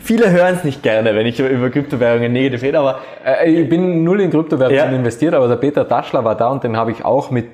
viele 0.00 0.30
hören 0.30 0.54
es 0.54 0.64
nicht 0.64 0.82
gerne, 0.82 1.14
wenn 1.14 1.26
ich 1.26 1.38
über 1.38 1.68
Kryptowährungen 1.68 2.32
negativ 2.32 2.62
rede, 2.62 2.78
aber 2.78 3.00
äh, 3.22 3.50
ich 3.50 3.68
bin 3.68 4.04
null 4.04 4.22
in 4.22 4.30
Kryptowährungen 4.30 4.78
ja. 4.78 4.86
investiert, 4.86 5.34
aber 5.34 5.48
der 5.48 5.56
Peter 5.56 5.86
Taschler 5.86 6.24
war 6.24 6.34
da 6.34 6.48
und 6.48 6.64
den 6.64 6.78
habe 6.78 6.92
ich 6.92 7.04
auch 7.04 7.30
mit 7.30 7.48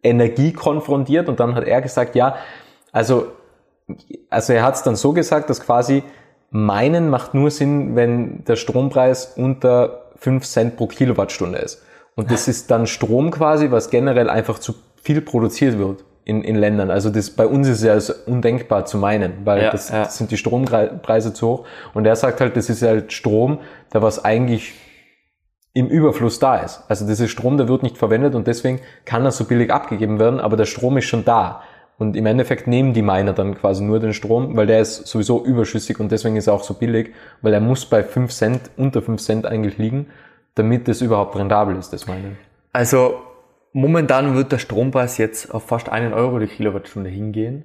Energie 0.00 0.52
konfrontiert 0.52 1.28
und 1.28 1.40
dann 1.40 1.56
hat 1.56 1.64
er 1.64 1.82
gesagt, 1.82 2.14
ja, 2.14 2.36
also, 2.92 3.26
also 4.30 4.52
er 4.52 4.62
hat 4.62 4.76
es 4.76 4.84
dann 4.84 4.94
so 4.94 5.12
gesagt, 5.12 5.50
dass 5.50 5.60
quasi 5.60 6.04
meinen 6.50 7.10
macht 7.10 7.34
nur 7.34 7.50
Sinn, 7.50 7.96
wenn 7.96 8.44
der 8.44 8.54
Strompreis 8.54 9.34
unter 9.36 10.12
5 10.14 10.46
Cent 10.46 10.76
pro 10.76 10.86
Kilowattstunde 10.86 11.58
ist. 11.58 11.82
Und 12.14 12.30
das 12.30 12.46
ist 12.46 12.70
dann 12.70 12.86
Strom 12.86 13.32
quasi, 13.32 13.72
was 13.72 13.90
generell 13.90 14.30
einfach 14.30 14.60
zu 14.60 14.74
viel 15.02 15.20
produziert 15.20 15.78
wird 15.78 16.04
in, 16.24 16.42
in 16.42 16.56
Ländern. 16.56 16.90
Also 16.90 17.10
das 17.10 17.30
bei 17.30 17.46
uns 17.46 17.68
ist 17.68 17.82
ja 17.82 17.98
undenkbar 18.26 18.84
zu 18.84 18.98
meinen, 18.98 19.32
weil 19.44 19.62
ja, 19.62 19.70
das, 19.70 19.88
ja. 19.88 20.04
das 20.04 20.18
sind 20.18 20.30
die 20.30 20.36
Strompreise 20.36 21.32
zu 21.32 21.48
hoch. 21.48 21.66
Und 21.94 22.06
er 22.06 22.16
sagt 22.16 22.40
halt, 22.40 22.56
das 22.56 22.68
ist 22.68 22.82
halt 22.82 23.12
Strom, 23.12 23.60
der 23.92 24.02
was 24.02 24.24
eigentlich 24.24 24.74
im 25.72 25.86
Überfluss 25.86 26.38
da 26.38 26.56
ist. 26.56 26.82
Also 26.88 27.06
dieser 27.06 27.28
Strom, 27.28 27.56
der 27.56 27.68
wird 27.68 27.82
nicht 27.82 27.96
verwendet 27.96 28.34
und 28.34 28.46
deswegen 28.46 28.80
kann 29.04 29.24
er 29.24 29.30
so 29.30 29.44
billig 29.44 29.72
abgegeben 29.72 30.18
werden, 30.18 30.40
aber 30.40 30.56
der 30.56 30.66
Strom 30.66 30.98
ist 30.98 31.06
schon 31.06 31.24
da. 31.24 31.62
Und 31.98 32.14
im 32.14 32.26
Endeffekt 32.26 32.66
nehmen 32.66 32.92
die 32.92 33.02
Miner 33.02 33.32
dann 33.32 33.56
quasi 33.56 33.82
nur 33.82 33.98
den 33.98 34.12
Strom, 34.12 34.56
weil 34.56 34.66
der 34.66 34.80
ist 34.80 35.06
sowieso 35.06 35.44
überschüssig 35.44 35.98
und 35.98 36.12
deswegen 36.12 36.36
ist 36.36 36.46
er 36.46 36.52
auch 36.52 36.62
so 36.62 36.74
billig, 36.74 37.12
weil 37.42 37.54
er 37.54 37.60
muss 37.60 37.86
bei 37.86 38.02
5 38.02 38.32
Cent, 38.32 38.60
unter 38.76 39.02
5 39.02 39.20
Cent 39.20 39.46
eigentlich 39.46 39.78
liegen, 39.78 40.06
damit 40.54 40.88
es 40.88 41.00
überhaupt 41.00 41.36
rentabel 41.36 41.76
ist, 41.76 41.92
das 41.92 42.06
Minen. 42.06 42.36
Also 42.72 43.14
momentan 43.72 44.34
wird 44.34 44.52
der 44.52 44.58
Strompreis 44.58 45.18
jetzt 45.18 45.54
auf 45.54 45.66
fast 45.66 45.88
einen 45.88 46.12
Euro 46.12 46.38
die 46.38 46.46
Kilowattstunde 46.46 47.10
hingehen. 47.10 47.64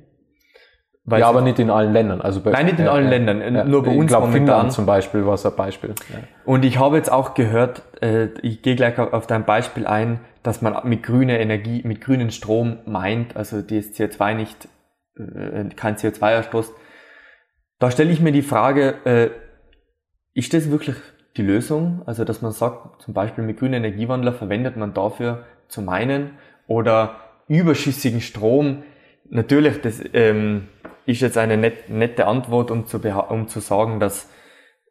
Weil 1.05 1.19
ja, 1.19 1.27
aber 1.27 1.41
nicht 1.41 1.59
in 1.59 1.69
allen 1.69 1.91
Ländern. 1.91 2.21
Also 2.21 2.39
bei, 2.39 2.51
Nein, 2.51 2.65
nicht 2.67 2.79
in 2.79 2.87
allen 2.87 3.09
Ländern, 3.09 3.41
ja, 3.41 3.65
nur 3.65 3.83
bei 3.83 3.91
uns 3.91 4.03
ich 4.03 4.07
glaub, 4.07 4.21
momentan. 4.21 4.47
Finnland 4.47 4.71
zum 4.71 4.85
Beispiel 4.85 5.25
war 5.25 5.33
es 5.33 5.45
ein 5.45 5.53
Beispiel. 5.53 5.89
Ja. 5.89 6.19
Und 6.45 6.63
ich 6.63 6.79
habe 6.79 6.95
jetzt 6.95 7.11
auch 7.11 7.33
gehört, 7.33 7.81
äh, 8.01 8.27
ich 8.41 8.61
gehe 8.61 8.77
gleich 8.77 8.97
auf 8.97 9.27
dein 9.27 9.43
Beispiel 9.43 9.85
ein, 9.85 10.21
dass 10.43 10.61
man 10.61 10.77
mit 10.87 11.03
grüner 11.03 11.39
Energie, 11.39 11.81
mit 11.83 11.99
grünen 11.99 12.31
Strom 12.31 12.77
meint, 12.85 13.35
also 13.35 13.61
die 13.61 13.79
ist 13.79 13.99
CO2 13.99 14.33
nicht, 14.33 14.69
äh, 15.17 15.65
kein 15.75 15.97
CO2-Ausstoß. 15.97 16.71
Da 17.79 17.91
stelle 17.91 18.11
ich 18.11 18.21
mir 18.21 18.31
die 18.31 18.41
Frage, 18.41 18.95
äh, 19.03 19.29
ist 20.33 20.53
das 20.53 20.71
wirklich 20.71 20.95
die 21.35 21.41
Lösung? 21.41 22.01
Also 22.05 22.23
dass 22.23 22.41
man 22.41 22.53
sagt, 22.53 23.01
zum 23.01 23.13
Beispiel 23.13 23.43
mit 23.43 23.57
grünen 23.57 23.73
Energiewandler 23.73 24.31
verwendet 24.31 24.77
man 24.77 24.93
dafür 24.93 25.43
zu 25.67 25.81
meinen 25.81 26.37
oder 26.67 27.15
überschüssigen 27.47 28.21
Strom. 28.21 28.83
Natürlich, 29.29 29.81
das 29.81 30.01
ähm, 30.13 30.67
ist 31.05 31.21
jetzt 31.21 31.37
eine 31.37 31.57
net, 31.57 31.89
nette 31.89 32.27
Antwort, 32.27 32.71
um 32.71 32.85
zu, 32.85 32.99
um 33.29 33.47
zu 33.47 33.59
sagen, 33.59 33.99
dass, 33.99 34.29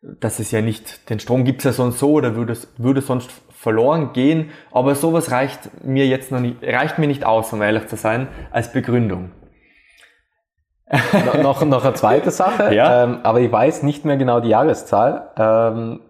dass 0.02 0.38
es 0.38 0.50
ja 0.50 0.60
nicht, 0.60 1.08
den 1.10 1.20
Strom 1.20 1.44
gibt 1.44 1.60
es 1.60 1.64
ja 1.64 1.72
sonst 1.72 1.98
so 1.98 2.12
oder 2.12 2.34
würde, 2.34 2.56
würde 2.76 3.00
sonst 3.00 3.30
verloren 3.62 4.12
gehen, 4.12 4.50
aber 4.72 4.94
sowas 4.94 5.30
reicht 5.30 5.84
mir 5.84 6.06
jetzt 6.06 6.32
noch 6.32 6.40
nicht, 6.40 6.62
reicht 6.64 6.98
mir 6.98 7.06
nicht 7.06 7.24
aus, 7.24 7.52
um 7.52 7.62
ehrlich 7.62 7.86
zu 7.86 7.96
sein, 7.96 8.28
als 8.50 8.72
Begründung. 8.72 9.30
no, 10.90 11.42
noch, 11.42 11.64
noch 11.64 11.84
eine 11.84 11.94
zweite 11.94 12.30
Sache, 12.30 12.74
ja? 12.74 13.04
ähm, 13.04 13.20
aber 13.22 13.40
ich 13.40 13.50
weiß 13.50 13.82
nicht 13.84 14.04
mehr 14.04 14.16
genau 14.16 14.40
die 14.40 14.50
Jahreszahl. 14.50 15.30
Ähm, 15.36 16.00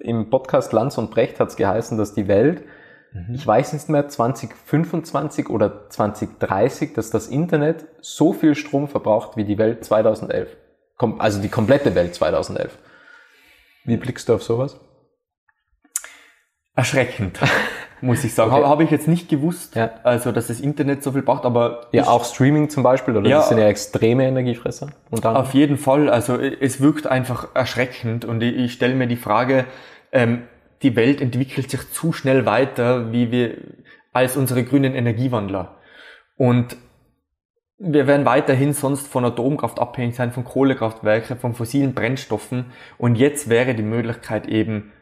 Im 0.00 0.30
Podcast 0.30 0.72
Lanz 0.72 0.98
und 0.98 1.10
Brecht 1.10 1.40
hat 1.40 1.48
es 1.48 1.56
geheißen, 1.56 1.96
dass 1.96 2.12
die 2.12 2.28
Welt 2.28 2.64
Mhm. 3.12 3.34
Ich 3.34 3.46
weiß 3.46 3.72
nicht 3.72 3.88
mehr, 3.88 4.08
2025 4.08 5.48
oder 5.48 5.88
2030, 5.88 6.94
dass 6.94 7.10
das 7.10 7.26
Internet 7.26 7.86
so 8.00 8.32
viel 8.32 8.54
Strom 8.54 8.88
verbraucht 8.88 9.36
wie 9.36 9.44
die 9.44 9.58
Welt 9.58 9.84
2011. 9.84 10.56
Also 11.18 11.40
die 11.40 11.48
komplette 11.48 11.94
Welt 11.94 12.14
2011. 12.14 12.76
Wie 13.84 13.96
blickst 13.96 14.28
du 14.28 14.34
auf 14.34 14.42
sowas? 14.42 14.78
Erschreckend, 16.76 17.40
muss 18.00 18.22
ich 18.22 18.34
sagen. 18.34 18.52
Okay. 18.52 18.64
Habe 18.64 18.84
ich 18.84 18.90
jetzt 18.90 19.08
nicht 19.08 19.28
gewusst, 19.28 19.74
ja. 19.74 19.90
also 20.04 20.30
dass 20.30 20.46
das 20.46 20.60
Internet 20.60 21.02
so 21.02 21.12
viel 21.12 21.22
braucht, 21.22 21.44
aber... 21.44 21.88
Ja, 21.92 22.06
auch 22.06 22.24
Streaming 22.24 22.68
zum 22.68 22.82
Beispiel, 22.82 23.16
oder 23.16 23.28
ja, 23.28 23.38
das 23.38 23.48
sind 23.48 23.58
ja 23.58 23.66
extreme 23.66 24.26
Energiefresser. 24.26 24.90
Auf 25.22 25.54
jeden 25.54 25.78
Fall, 25.78 26.08
also 26.10 26.38
es 26.38 26.80
wirkt 26.80 27.06
einfach 27.06 27.48
erschreckend 27.54 28.24
und 28.24 28.42
ich, 28.42 28.56
ich 28.56 28.72
stelle 28.74 28.94
mir 28.94 29.06
die 29.06 29.16
Frage, 29.16 29.64
ähm, 30.12 30.42
die 30.82 30.96
Welt 30.96 31.20
entwickelt 31.20 31.70
sich 31.70 31.90
zu 31.92 32.12
schnell 32.12 32.46
weiter, 32.46 33.12
wie 33.12 33.30
wir 33.30 33.56
als 34.12 34.36
unsere 34.36 34.64
grünen 34.64 34.94
Energiewandler. 34.94 35.76
Und 36.36 36.76
wir 37.78 38.06
werden 38.06 38.26
weiterhin 38.26 38.72
sonst 38.72 39.08
von 39.08 39.24
Atomkraft 39.24 39.78
abhängig 39.78 40.16
sein, 40.16 40.32
von 40.32 40.44
Kohlekraftwerken, 40.44 41.38
von 41.38 41.54
fossilen 41.54 41.94
Brennstoffen. 41.94 42.66
Und 42.98 43.16
jetzt 43.16 43.48
wäre 43.48 43.74
die 43.74 43.82
Möglichkeit 43.82 44.46
eben, 44.46 44.92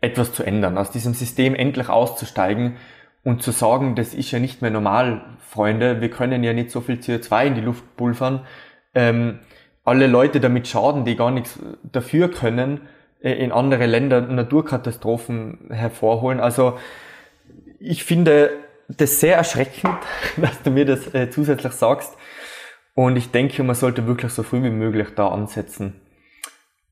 etwas 0.00 0.32
zu 0.32 0.42
ändern, 0.42 0.76
aus 0.76 0.90
diesem 0.90 1.14
System 1.14 1.54
endlich 1.54 1.88
auszusteigen 1.88 2.76
und 3.24 3.42
zu 3.42 3.50
sagen, 3.50 3.94
das 3.94 4.14
ist 4.14 4.30
ja 4.30 4.38
nicht 4.38 4.62
mehr 4.62 4.70
normal, 4.70 5.24
Freunde, 5.40 6.00
wir 6.00 6.10
können 6.10 6.44
ja 6.44 6.52
nicht 6.52 6.70
so 6.70 6.80
viel 6.80 6.96
CO2 6.96 7.46
in 7.46 7.54
die 7.54 7.60
Luft 7.60 7.96
pulvern. 7.96 8.46
Ähm, 8.94 9.40
alle 9.84 10.06
Leute 10.06 10.38
damit 10.38 10.68
schaden, 10.68 11.04
die 11.04 11.16
gar 11.16 11.30
nichts 11.30 11.58
dafür 11.82 12.30
können, 12.30 12.82
in 13.20 13.52
andere 13.52 13.86
Länder 13.86 14.20
Naturkatastrophen 14.20 15.68
hervorholen. 15.70 16.40
Also 16.40 16.78
ich 17.80 18.04
finde 18.04 18.50
das 18.88 19.20
sehr 19.20 19.36
erschreckend, 19.36 19.96
dass 20.36 20.62
du 20.62 20.70
mir 20.70 20.84
das 20.84 21.12
äh, 21.14 21.30
zusätzlich 21.30 21.72
sagst. 21.72 22.16
Und 22.94 23.16
ich 23.16 23.30
denke, 23.30 23.62
man 23.62 23.74
sollte 23.74 24.06
wirklich 24.06 24.32
so 24.32 24.42
früh 24.42 24.62
wie 24.62 24.70
möglich 24.70 25.08
da 25.16 25.28
ansetzen 25.28 26.00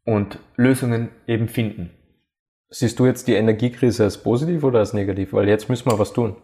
und 0.04 0.38
Lösungen 0.56 1.08
eben 1.26 1.48
finden. 1.48 1.90
Siehst 2.68 2.98
du 2.98 3.06
jetzt 3.06 3.28
die 3.28 3.34
Energiekrise 3.34 4.04
als 4.04 4.18
positiv 4.18 4.64
oder 4.64 4.80
als 4.80 4.92
negativ? 4.92 5.32
Weil 5.32 5.48
jetzt 5.48 5.68
müssen 5.68 5.90
wir 5.90 5.98
was 5.98 6.12
tun. 6.12 6.36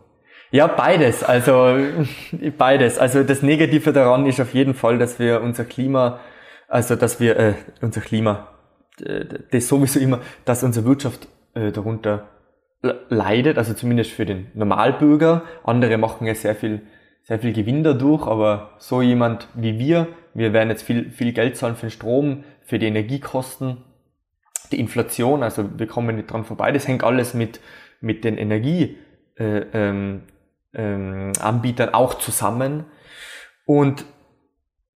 Ja, 0.51 0.67
beides. 0.67 1.23
Also 1.23 1.77
beides. 2.59 2.99
Also 2.99 3.23
das 3.23 3.43
Negative 3.43 3.93
daran 3.93 4.27
ist 4.27 4.41
auf 4.41 4.55
jeden 4.55 4.75
Fall, 4.75 4.99
dass 4.99 5.19
wir 5.19 5.43
unser 5.43 5.65
Klima, 5.65 6.21
also 6.69 6.97
dass 6.97 7.21
wir 7.21 7.37
äh, 7.37 7.55
unser 7.83 8.01
Klima, 8.01 8.49
äh, 8.49 8.50
das 9.51 9.69
sowieso 9.69 10.01
immer, 10.01 10.21
dass 10.45 10.63
unsere 10.63 10.87
Wirtschaft 10.87 11.29
äh, 11.55 11.73
darunter 11.73 12.29
leidet, 12.83 13.59
also 13.59 13.75
zumindest 13.75 14.11
für 14.11 14.25
den 14.25 14.47
Normalbürger. 14.55 15.43
Andere 15.65 15.99
machen 15.99 16.27
ja 16.27 16.35
sehr 16.35 16.55
viel, 16.55 16.83
sehr 17.23 17.39
viel 17.39 17.53
Gewinn 17.53 17.85
dadurch, 17.85 18.27
aber 18.27 18.71
so 18.79 19.03
jemand 19.03 19.49
wie 19.55 19.79
wir, 19.79 20.09
wir 20.33 20.53
werden 20.53 20.71
jetzt 20.71 20.83
viel, 20.83 21.11
viel 21.11 21.33
Geld 21.33 21.57
zahlen 21.57 21.77
für 21.77 21.87
den 21.87 21.91
Strom, 21.91 22.45
für 22.63 22.79
die 22.79 22.87
Energiekosten, 22.87 23.79
die 24.73 24.81
Inflation, 24.81 25.43
also 25.43 25.79
wir 25.79 25.87
kommen 25.87 26.17
nicht 26.17 26.31
dran 26.31 26.45
vorbei. 26.45 26.73
Das 26.73 26.87
hängt 26.87 27.05
alles 27.05 27.35
mit, 27.35 27.61
mit 28.01 28.25
den 28.25 28.39
Energieanbietern 28.39 29.69
äh, 29.73 29.89
ähm, 29.89 30.23
ähm, 30.73 31.33
auch 31.93 32.15
zusammen. 32.15 32.85
Und 33.67 34.05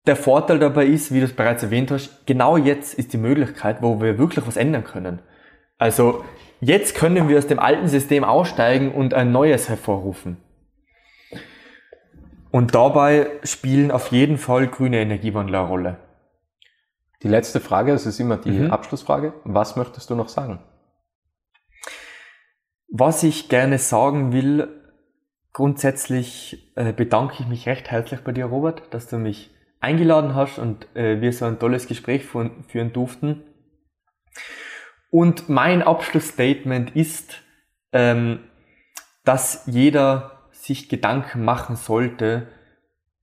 der 0.06 0.16
Vorteil 0.16 0.58
dabei 0.58 0.86
ist, 0.86 1.12
wie 1.12 1.20
du 1.20 1.24
es 1.24 1.34
bereits 1.34 1.62
erwähnt 1.62 1.90
hast, 1.90 2.26
genau 2.26 2.56
jetzt 2.56 2.94
ist 2.94 3.12
die 3.12 3.18
Möglichkeit, 3.18 3.80
wo 3.80 4.00
wir 4.00 4.18
wirklich 4.18 4.46
was 4.46 4.56
ändern 4.56 4.84
können. 4.84 5.20
Also 5.78 6.24
jetzt 6.60 6.94
können 6.94 7.28
wir 7.28 7.38
aus 7.38 7.46
dem 7.46 7.58
alten 7.58 7.88
System 7.88 8.22
aussteigen 8.24 8.92
und 8.92 9.14
ein 9.14 9.32
neues 9.32 9.68
hervorrufen. 9.68 10.36
Und 12.50 12.74
dabei 12.74 13.30
spielen 13.42 13.90
auf 13.90 14.12
jeden 14.12 14.38
Fall 14.38 14.68
grüne 14.68 15.00
Energiewandler 15.00 15.60
eine 15.60 15.68
Rolle. 15.68 15.96
Die 17.22 17.28
letzte 17.28 17.58
Frage, 17.58 17.92
das 17.92 18.06
ist 18.06 18.20
immer 18.20 18.36
die 18.36 18.50
mhm. 18.50 18.70
Abschlussfrage. 18.70 19.32
Was 19.44 19.76
möchtest 19.76 20.10
du 20.10 20.14
noch 20.14 20.28
sagen? 20.28 20.60
Was 22.88 23.22
ich 23.22 23.48
gerne 23.48 23.78
sagen 23.78 24.32
will, 24.32 24.68
grundsätzlich 25.52 26.70
äh, 26.76 26.92
bedanke 26.92 27.36
ich 27.40 27.48
mich 27.48 27.66
recht 27.66 27.90
herzlich 27.90 28.20
bei 28.20 28.32
dir, 28.32 28.44
Robert, 28.44 28.82
dass 28.92 29.08
du 29.08 29.16
mich 29.16 29.53
eingeladen 29.84 30.34
hast 30.34 30.58
und 30.58 30.86
äh, 30.96 31.20
wir 31.20 31.32
so 31.32 31.44
ein 31.44 31.58
tolles 31.58 31.86
Gespräch 31.86 32.24
führen, 32.24 32.64
führen 32.64 32.92
durften. 32.92 33.42
Und 35.10 35.48
mein 35.48 35.82
Abschlussstatement 35.82 36.96
ist, 36.96 37.42
ähm, 37.92 38.40
dass 39.24 39.64
jeder 39.66 40.48
sich 40.50 40.88
Gedanken 40.88 41.44
machen 41.44 41.76
sollte, 41.76 42.48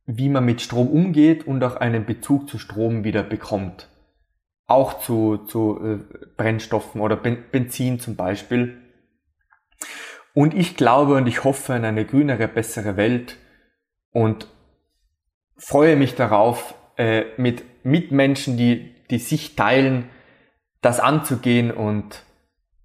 wie 0.06 0.30
man 0.30 0.46
mit 0.46 0.62
Strom 0.62 0.88
umgeht 0.88 1.46
und 1.48 1.64
auch 1.64 1.76
einen 1.76 2.06
Bezug 2.06 2.48
zu 2.48 2.60
Strom 2.60 3.04
wieder 3.04 3.24
bekommt. 3.24 3.90
Auch 4.68 5.00
zu, 5.00 5.38
zu 5.38 5.80
äh, 5.84 6.00
Brennstoffen 6.38 7.02
oder 7.02 7.16
ben 7.16 7.44
Benzin 7.52 8.00
zum 8.00 8.16
Beispiel. 8.16 8.78
Und 10.34 10.54
ich 10.54 10.78
glaube 10.78 11.16
und 11.16 11.28
ich 11.28 11.44
hoffe 11.44 11.74
an 11.74 11.84
eine 11.84 12.06
grünere, 12.06 12.48
bessere 12.48 12.96
Welt 12.96 13.38
und 14.12 14.48
freue 15.62 15.96
mich 15.96 16.16
darauf, 16.16 16.74
äh, 16.98 17.24
mit 17.38 17.64
Mitmenschen, 17.84 18.58
die, 18.58 18.94
die 19.10 19.20
sich 19.20 19.56
teilen, 19.56 20.10
das 20.82 21.00
anzugehen 21.00 21.72
und 21.72 22.24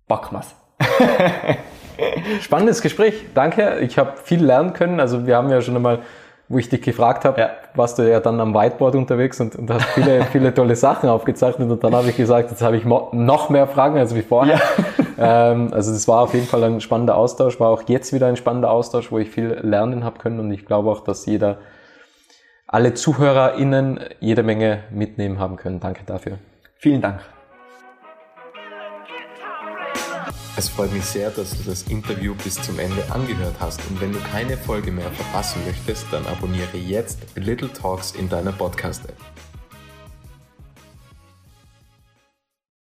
backmas. 0.06 0.54
Spannendes 2.40 2.82
Gespräch, 2.82 3.14
danke. 3.34 3.78
Ich 3.80 3.98
habe 3.98 4.14
viel 4.22 4.44
lernen 4.44 4.74
können. 4.74 5.00
Also 5.00 5.26
wir 5.26 5.36
haben 5.36 5.48
ja 5.48 5.62
schon 5.62 5.74
einmal, 5.74 6.00
wo 6.48 6.58
ich 6.58 6.68
dich 6.68 6.82
gefragt 6.82 7.24
habe, 7.24 7.40
ja. 7.40 7.50
warst 7.74 7.98
du 7.98 8.08
ja 8.08 8.20
dann 8.20 8.38
am 8.40 8.54
Whiteboard 8.54 8.94
unterwegs 8.94 9.40
und, 9.40 9.56
und 9.56 9.70
hast 9.70 9.86
viele, 9.86 10.24
viele 10.32 10.52
tolle 10.52 10.76
Sachen 10.76 11.08
aufgezeichnet. 11.08 11.70
Und 11.70 11.82
dann 11.82 11.94
habe 11.94 12.10
ich 12.10 12.16
gesagt, 12.16 12.50
jetzt 12.50 12.62
habe 12.62 12.76
ich 12.76 12.84
noch 12.84 13.48
mehr 13.48 13.66
Fragen 13.66 13.98
als 13.98 14.14
wie 14.14 14.22
vorher. 14.22 14.56
Ja. 14.56 14.62
Ähm, 15.18 15.72
also 15.72 15.94
das 15.94 16.06
war 16.08 16.20
auf 16.20 16.34
jeden 16.34 16.46
Fall 16.46 16.62
ein 16.64 16.82
spannender 16.82 17.16
Austausch, 17.16 17.58
war 17.58 17.70
auch 17.70 17.84
jetzt 17.86 18.12
wieder 18.12 18.26
ein 18.26 18.36
spannender 18.36 18.70
Austausch, 18.70 19.10
wo 19.10 19.18
ich 19.18 19.30
viel 19.30 19.58
lernen 19.62 20.04
habe 20.04 20.18
können. 20.18 20.38
Und 20.40 20.52
ich 20.52 20.66
glaube 20.66 20.90
auch, 20.90 21.00
dass 21.00 21.24
jeder 21.24 21.56
alle 22.76 22.92
ZuhörerInnen 22.92 24.00
jede 24.20 24.42
Menge 24.42 24.84
mitnehmen 24.90 25.38
haben 25.38 25.56
können. 25.56 25.80
Danke 25.80 26.02
dafür. 26.04 26.36
Vielen 26.76 27.00
Dank. 27.00 27.22
Es 30.58 30.68
freut 30.68 30.92
mich 30.92 31.06
sehr, 31.06 31.30
dass 31.30 31.56
du 31.56 31.70
das 31.70 31.84
Interview 31.84 32.34
bis 32.34 32.60
zum 32.60 32.78
Ende 32.78 33.02
angehört 33.10 33.54
hast 33.60 33.80
und 33.88 33.98
wenn 34.02 34.12
du 34.12 34.18
keine 34.30 34.58
Folge 34.58 34.92
mehr 34.92 35.10
verpassen 35.10 35.62
möchtest, 35.66 36.04
dann 36.10 36.26
abonniere 36.26 36.76
jetzt 36.76 37.18
Little 37.34 37.72
Talks 37.72 38.12
in 38.12 38.28
deiner 38.28 38.52
Podcast-App. 38.52 39.16